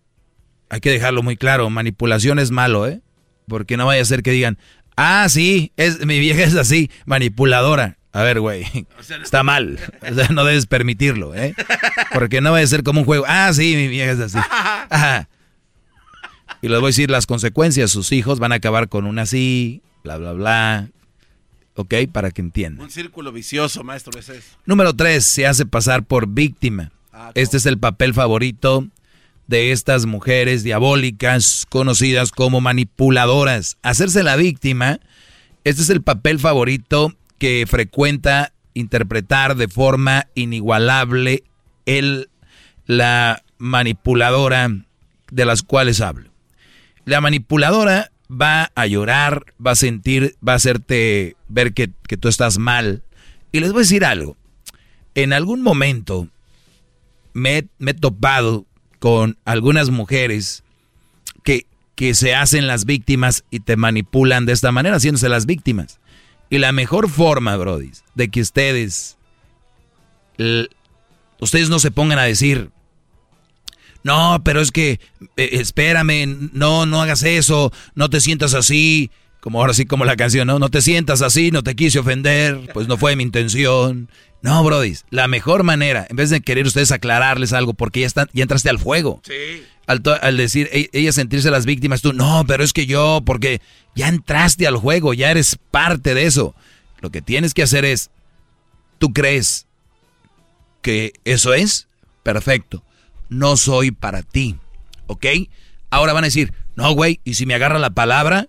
[0.69, 3.01] hay que dejarlo muy claro, manipulación es malo, ¿eh?
[3.47, 4.59] Porque no vaya a ser que digan,
[4.95, 7.97] ah, sí, es, mi vieja es así, manipuladora.
[8.15, 8.65] A ver, güey,
[9.21, 9.77] está mal.
[10.09, 11.53] O sea, no debes permitirlo, ¿eh?
[12.13, 13.25] Porque no va a ser como un juego.
[13.27, 14.37] Ah, sí, mi vieja es así.
[14.89, 15.27] Ajá.
[16.61, 17.91] Y les voy a decir las consecuencias.
[17.91, 20.87] Sus hijos van a acabar con una así, bla, bla, bla.
[21.75, 21.93] ¿Ok?
[22.09, 22.85] Para que entiendan.
[22.85, 24.31] Un círculo vicioso, maestro, es.
[24.65, 26.93] Número tres, se hace pasar por víctima.
[27.33, 28.87] este es el papel favorito
[29.47, 33.75] de estas mujeres diabólicas conocidas como manipuladoras.
[33.81, 35.01] Hacerse la víctima,
[35.65, 41.43] este es el papel favorito que frecuenta interpretar de forma inigualable
[41.85, 42.29] el,
[42.85, 44.69] la manipuladora
[45.31, 46.29] de las cuales hablo.
[47.05, 52.27] La manipuladora va a llorar, va a sentir, va a hacerte ver que, que tú
[52.27, 53.03] estás mal.
[53.51, 54.35] Y les voy a decir algo.
[55.13, 56.27] En algún momento
[57.33, 58.65] me, me he topado
[58.99, 60.63] con algunas mujeres
[61.43, 65.99] que, que se hacen las víctimas y te manipulan de esta manera, haciéndose las víctimas.
[66.55, 69.17] Y la mejor forma, Brody, de que ustedes,
[71.41, 72.69] ustedes no se pongan a decir,
[74.03, 75.01] no, pero es que,
[75.35, 79.11] eh, espérame, no, no hagas eso, no te sientas así,
[79.41, 80.57] como ahora sí como la canción, ¿no?
[80.57, 84.09] No te sientas así, no te quise ofender, pues no fue mi intención.
[84.41, 88.29] No, Brody, la mejor manera, en vez de querer ustedes aclararles algo, porque ya, están,
[88.31, 89.21] ya entraste al fuego.
[89.25, 89.61] Sí.
[89.87, 93.61] Al, decir, e, ellas sentirse las víctimas, tú, no, pero es que yo, porque
[93.95, 96.55] ya entraste al juego, ya eres parte de eso.
[97.01, 98.09] Lo que tienes que hacer es,
[98.97, 99.67] ¿tú crees
[100.81, 101.87] que eso es?
[102.23, 102.83] Perfecto.
[103.29, 104.57] No soy para ti.
[105.07, 105.25] ¿Ok?
[105.91, 108.47] Ahora van a decir, no, güey, y si me agarra la palabra,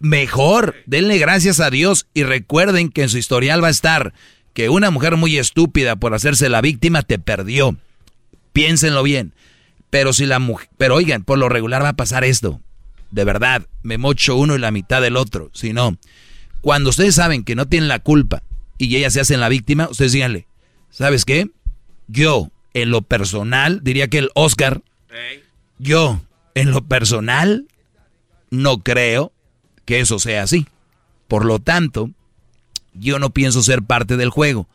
[0.00, 0.74] mejor.
[0.86, 4.12] Denle gracias a Dios y recuerden que en su historial va a estar
[4.54, 7.76] que una mujer muy estúpida por hacerse la víctima te perdió.
[8.52, 9.32] Piénsenlo bien.
[9.90, 12.60] Pero si la mujer, pero oigan, por lo regular va a pasar esto.
[13.10, 15.50] De verdad, me mocho uno y la mitad del otro.
[15.54, 15.96] Si no,
[16.60, 18.42] cuando ustedes saben que no tienen la culpa
[18.76, 20.46] y ellas se hacen la víctima, ustedes díganle,
[20.90, 21.48] ¿sabes qué?
[22.06, 24.82] Yo, en lo personal, diría que el Oscar,
[25.78, 26.20] yo,
[26.54, 27.66] en lo personal,
[28.50, 29.32] no creo
[29.84, 30.66] que eso sea así.
[31.28, 32.10] Por lo tanto,
[32.94, 34.68] yo no pienso ser parte del juego.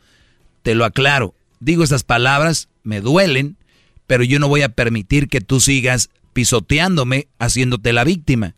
[0.62, 1.34] Te lo aclaro.
[1.60, 3.56] Digo estas palabras, me duelen,
[4.06, 8.54] pero yo no voy a permitir que tú sigas pisoteándome haciéndote la víctima.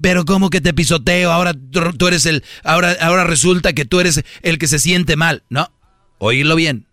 [0.00, 1.30] Pero ¿cómo que te pisoteo?
[1.30, 5.42] Ahora tú eres el ahora ahora resulta que tú eres el que se siente mal.
[5.50, 5.70] No,
[6.18, 6.86] oírlo bien.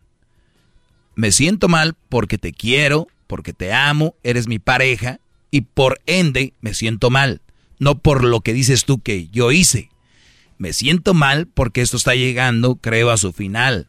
[1.16, 5.20] Me siento mal porque te quiero, porque te amo, eres mi pareja
[5.52, 7.42] y por ende me siento mal,
[7.80, 9.90] no por lo que dices tú que yo hice.
[10.58, 13.88] Me siento mal porque esto está llegando, creo, a su final.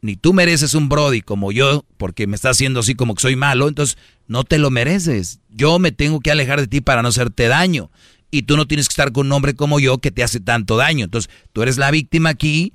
[0.00, 3.36] Ni tú mereces un Brody como yo, porque me está haciendo así como que soy
[3.36, 5.40] malo, entonces no te lo mereces.
[5.48, 7.90] Yo me tengo que alejar de ti para no hacerte daño.
[8.30, 10.76] Y tú no tienes que estar con un hombre como yo que te hace tanto
[10.76, 11.06] daño.
[11.06, 12.74] Entonces, tú eres la víctima aquí,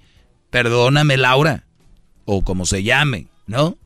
[0.49, 1.65] perdóname Laura,
[2.25, 3.77] o como se llame, ¿no?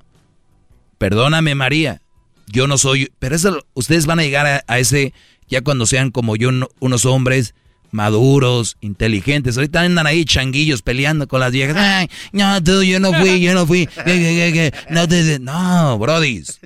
[0.97, 2.01] Perdóname María,
[2.47, 3.11] yo no soy...
[3.19, 5.14] Pero eso, ustedes van a llegar a, ese,
[5.47, 6.49] ya cuando sean como yo,
[6.80, 7.53] unos hombres
[7.91, 9.57] maduros, inteligentes.
[9.57, 11.77] Ahorita andan ahí changuillos peleando con las viejas.
[11.77, 13.88] Ay, no, tú, yo no fui, yo no fui.
[14.89, 16.59] No, te, no, brodis.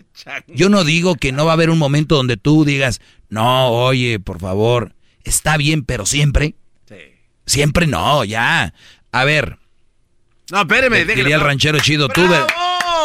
[0.48, 4.19] Yo no digo que no va a haber un momento donde tú digas, no, oye,
[4.19, 4.93] por favor,
[5.23, 6.56] está bien, pero siempre.
[7.45, 8.73] Siempre no, ya.
[9.11, 9.57] A ver.
[10.52, 12.22] No, espéreme, Diría el ranchero chido, tú,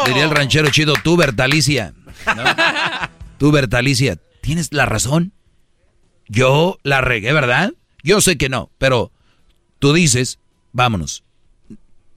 [0.07, 1.95] Diría el ranchero chido, tú, Bertalicia.
[3.39, 5.33] tú, Bertalicia, tienes la razón.
[6.29, 7.73] Yo la regué, ¿verdad?
[8.07, 9.11] Yo sé que no, pero
[9.81, 10.39] tú dices,
[10.73, 11.25] vámonos.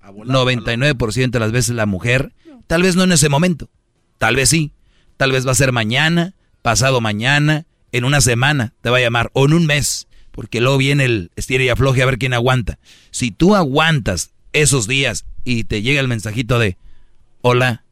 [0.04, 2.32] 99% de las veces la mujer,
[2.68, 3.72] tal vez no en ese momento,
[4.20, 4.72] tal vez sí,
[5.18, 9.32] tal vez va a ser mañana, pasado mañana, en una semana te va a llamar,
[9.34, 12.78] o en un mes, porque luego viene el estira y afloje a ver quién aguanta.
[13.10, 16.78] Si tú aguantas esos días y te llega el mensajito de,
[17.42, 17.84] hola,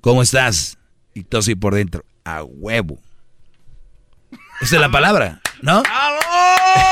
[0.00, 0.78] ¿cómo estás?
[1.14, 2.98] Y tú así por dentro, a huevo.
[4.60, 5.82] Esa es la palabra, ¿no?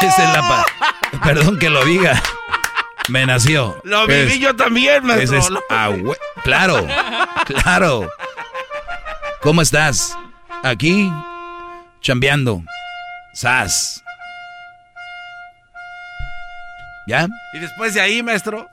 [0.03, 0.67] Esa es la.
[1.23, 2.21] Perdón que lo diga.
[3.09, 3.81] Me nació.
[3.85, 5.39] Lo viví yo también, maestro.
[5.39, 5.49] Es,
[6.45, 6.87] claro,
[7.47, 8.11] claro.
[9.41, 10.17] ¿Cómo estás?
[10.63, 11.11] Aquí,
[12.01, 12.63] chambeando.
[13.33, 14.05] Sas.
[17.07, 17.27] ¿Ya?
[17.55, 18.69] Y después de ahí, maestro.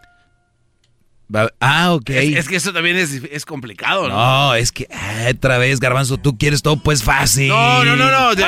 [1.60, 2.10] Ah, ok.
[2.12, 4.16] Es, que eso también es, es, complicado, ¿no?
[4.16, 7.48] No, es que ah, otra vez, Garbanzo, tú quieres todo pues fácil.
[7.48, 8.44] No, no, no, no.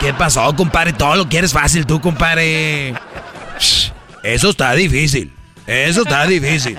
[0.00, 0.92] ¿Qué pasó, compadre?
[0.92, 2.94] Todo lo quieres fácil, tú, compadre.
[4.22, 5.32] Eso está difícil.
[5.66, 6.78] Eso está difícil.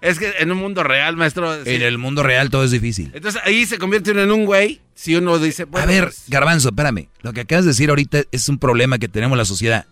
[0.00, 1.54] Es que en un mundo real, maestro.
[1.64, 3.10] En el mundo real todo es difícil.
[3.14, 4.80] Entonces ahí se convierte uno en un güey.
[4.94, 5.66] Si uno dice.
[5.72, 7.08] a ver, pues Garbanzo, espérame.
[7.22, 9.86] Lo que acabas de decir ahorita es un problema que tenemos en la sociedad.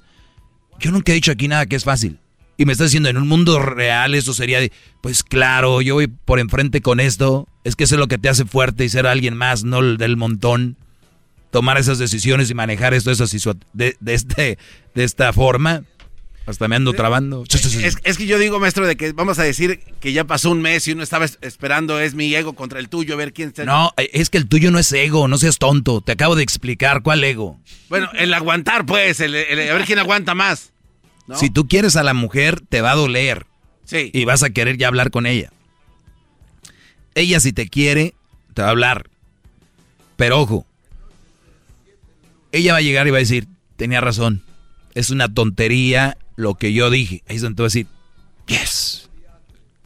[0.79, 2.19] Yo nunca he dicho aquí nada que es fácil.
[2.57, 4.73] Y me estás diciendo, en un mundo real eso sería de,
[5.03, 7.49] pues claro, yo voy por enfrente con esto.
[7.65, 9.99] Es que eso es lo que te hace fuerte y ser alguien más, no el
[9.99, 10.77] del montón.
[11.51, 14.59] Tomar esas decisiones y manejar esto de, de, este,
[14.95, 15.85] de esta forma.
[16.47, 17.45] Hasta me ando trabando.
[17.49, 20.63] Es, es, que yo digo, maestro, de que vamos a decir que ya pasó un
[20.63, 23.65] mes y uno estaba esperando, es mi ego contra el tuyo, a ver quién está.
[23.65, 26.03] No, es que el tuyo no es ego, no seas tonto.
[26.03, 27.59] Te acabo de explicar cuál ego.
[27.89, 30.73] Bueno, el aguantar, pues, el, a ver quién aguanta más.
[31.35, 33.47] Si tú quieres a la mujer, te va a doler.
[33.85, 34.11] Sí.
[34.13, 35.53] Y vas a querer ya hablar con ella.
[37.15, 38.15] Ella, si te quiere,
[38.55, 39.11] te va a hablar.
[40.17, 40.67] Pero ojo,
[42.53, 44.43] ella va a llegar y va a decir, tenía razón.
[44.95, 47.23] Es una tontería lo que yo dije.
[47.29, 47.87] Ahí es donde tú vas a decir,
[48.47, 49.11] yes.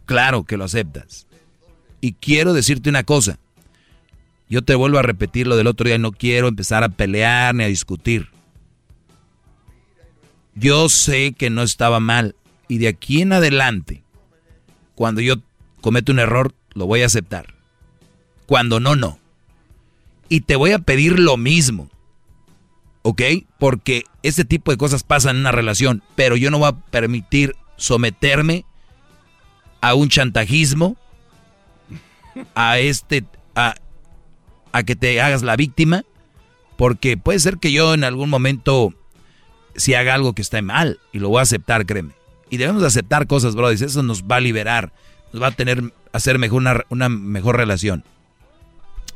[0.06, 1.26] Claro que lo aceptas.
[2.00, 3.38] Y quiero decirte una cosa.
[4.48, 5.98] Yo te vuelvo a repetir lo del otro día.
[5.98, 8.28] No quiero empezar a pelear ni a discutir.
[10.54, 12.34] Yo sé que no estaba mal.
[12.68, 14.02] Y de aquí en adelante,
[14.94, 15.36] cuando yo
[15.80, 17.54] cometo un error, lo voy a aceptar.
[18.46, 19.18] Cuando no, no.
[20.28, 21.90] Y te voy a pedir lo mismo.
[23.02, 23.22] ¿Ok?
[23.58, 26.02] Porque ese tipo de cosas pasan en una relación.
[26.14, 28.64] Pero yo no voy a permitir someterme
[29.80, 30.96] a un chantajismo,
[32.54, 33.24] a este,
[33.54, 33.74] a,
[34.72, 36.04] a que te hagas la víctima.
[36.76, 38.94] Porque puede ser que yo en algún momento
[39.76, 42.12] si haga algo que está mal y lo voy a aceptar, créeme.
[42.48, 43.70] Y debemos aceptar cosas, bro.
[43.70, 44.92] Eso nos va a liberar,
[45.32, 48.04] nos va a tener, hacer mejor una, una mejor relación.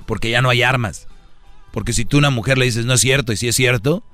[0.06, 1.08] Porque ya no hay armas.
[1.72, 4.04] Porque si tú a una mujer le dices no es cierto y si es cierto,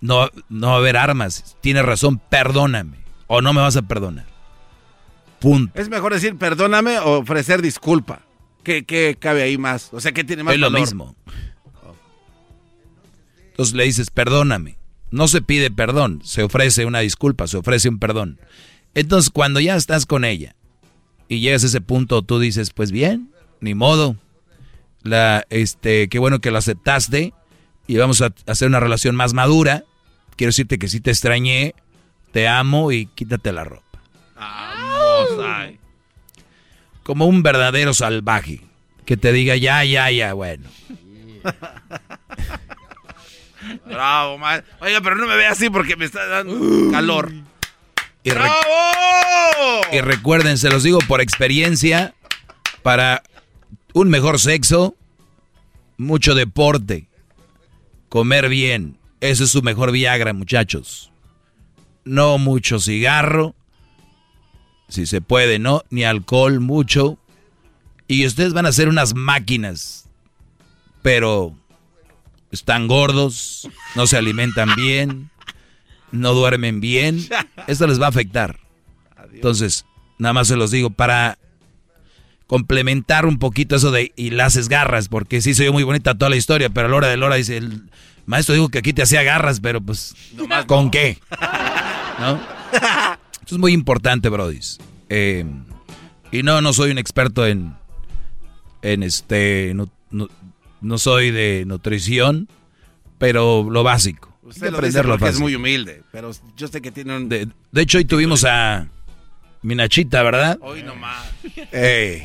[0.00, 1.56] no, no va a haber armas.
[1.60, 2.98] Tienes razón, perdóname.
[3.26, 4.26] O no me vas a perdonar.
[5.40, 5.80] Punto.
[5.80, 8.22] Es mejor decir perdóname o ofrecer disculpa.
[8.62, 9.88] ¿Qué, cabe ahí más?
[9.92, 11.16] O sea, ¿qué tiene más Es lo mismo.
[13.50, 14.76] Entonces le dices perdóname
[15.12, 18.40] no se pide perdón, se ofrece una disculpa, se ofrece un perdón.
[18.94, 20.56] Entonces, cuando ya estás con ella
[21.28, 23.30] y llegas a ese punto, tú dices, pues bien,
[23.60, 24.16] ni modo.
[25.02, 27.34] La, este, qué bueno que lo aceptaste
[27.86, 29.84] y vamos a hacer una relación más madura.
[30.36, 31.74] Quiero decirte que sí te extrañé,
[32.32, 34.02] te amo y quítate la ropa.
[34.34, 35.74] Vamos,
[37.02, 38.60] Como un verdadero salvaje
[39.04, 40.68] que te diga ya, ya, ya, bueno.
[43.86, 44.64] Bravo, man.
[44.80, 47.32] Oiga, pero no me ve así porque me está dando calor.
[48.24, 48.62] Y ¡Bravo!
[49.92, 52.14] Y recuerden, se los digo por experiencia,
[52.82, 53.22] para
[53.92, 54.94] un mejor sexo,
[55.96, 57.08] mucho deporte,
[58.08, 58.98] comer bien.
[59.20, 61.12] Eso es su mejor Viagra, muchachos.
[62.04, 63.54] No mucho cigarro,
[64.88, 65.82] si se puede, ¿no?
[65.90, 67.18] Ni alcohol mucho.
[68.08, 70.08] Y ustedes van a ser unas máquinas.
[71.02, 71.56] Pero
[72.52, 75.30] están gordos, no se alimentan bien,
[76.12, 77.26] no duermen bien.
[77.66, 78.60] Esto les va a afectar.
[79.32, 79.86] Entonces,
[80.18, 81.38] nada más se los digo para
[82.46, 86.36] complementar un poquito eso de y las garras, porque sí se muy bonita toda la
[86.36, 87.90] historia, pero a la hora de la hora dice, el
[88.26, 90.14] maestro dijo que aquí te hacía garras, pero pues,
[90.66, 91.18] ¿con qué?
[92.20, 92.38] ¿No?
[93.40, 94.60] Esto es muy importante, Brody.
[95.08, 95.46] Eh,
[96.30, 97.74] y no, no soy un experto en,
[98.82, 99.88] en este, no
[100.98, 102.48] soy de nutrición,
[103.18, 104.36] pero lo básico.
[104.42, 107.28] Usted lo aprenderlo es muy humilde, pero yo sé que tiene un...
[107.28, 108.88] De, hecho, hoy tuvimos a
[109.62, 110.58] mi Nachita, ¿verdad?
[110.60, 111.30] Hoy nomás.
[111.70, 112.24] Ey.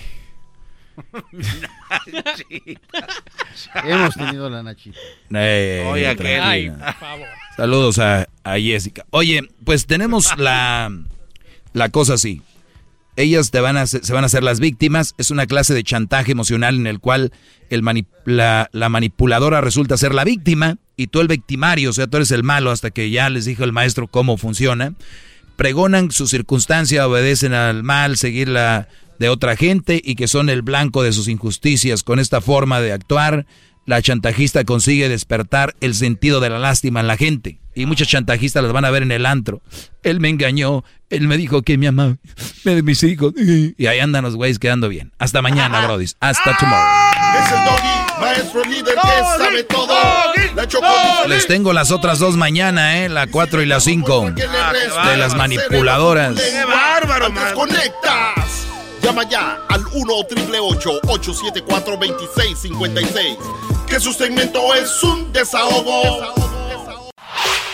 [3.83, 4.97] Hemos tenido la Nachita.
[5.29, 6.07] Oye,
[6.41, 6.73] Ay,
[7.55, 9.05] Saludos a, a, Jessica.
[9.11, 10.91] Oye, pues tenemos la,
[11.73, 12.41] la cosa así
[13.17, 15.15] ellas te van a, se van a hacer las víctimas.
[15.17, 17.33] Es una clase de chantaje emocional en el cual
[17.69, 17.83] el
[18.25, 22.43] la, manipuladora resulta ser la víctima y tú el victimario, o sea, tú eres el
[22.43, 24.93] malo hasta que ya les dijo el maestro cómo funciona.
[25.55, 28.87] Pregonan su circunstancia, obedecen al mal, seguir la
[29.17, 32.03] de otra gente y que son el blanco de sus injusticias.
[32.03, 33.47] Con esta forma de actuar,
[33.87, 37.57] la chantajista consigue despertar el sentido de la lástima en la gente.
[37.77, 39.61] Y muchos chantajistas las van a ver en el antro.
[40.01, 42.15] Él me engañó, él me dijo que me amaba,
[42.63, 43.33] me de mis hijos.
[43.37, 45.11] Y ahí andan los güeyes quedando bien.
[45.19, 46.07] Hasta mañana, Brody.
[46.19, 46.87] Hasta tomorrow.
[47.39, 49.93] Es el doggy, maestro líder que sabe todo.
[51.27, 53.09] Les tengo las otras dos mañana, ¿eh?
[53.09, 54.31] La cuatro y la cinco.
[54.31, 56.33] De las manipuladoras.
[56.33, 58.65] ¡Qué bárbaro, conectas!
[59.03, 63.37] Llama ya al 1 874 2656
[63.87, 66.46] Que su segmento es un desahogo.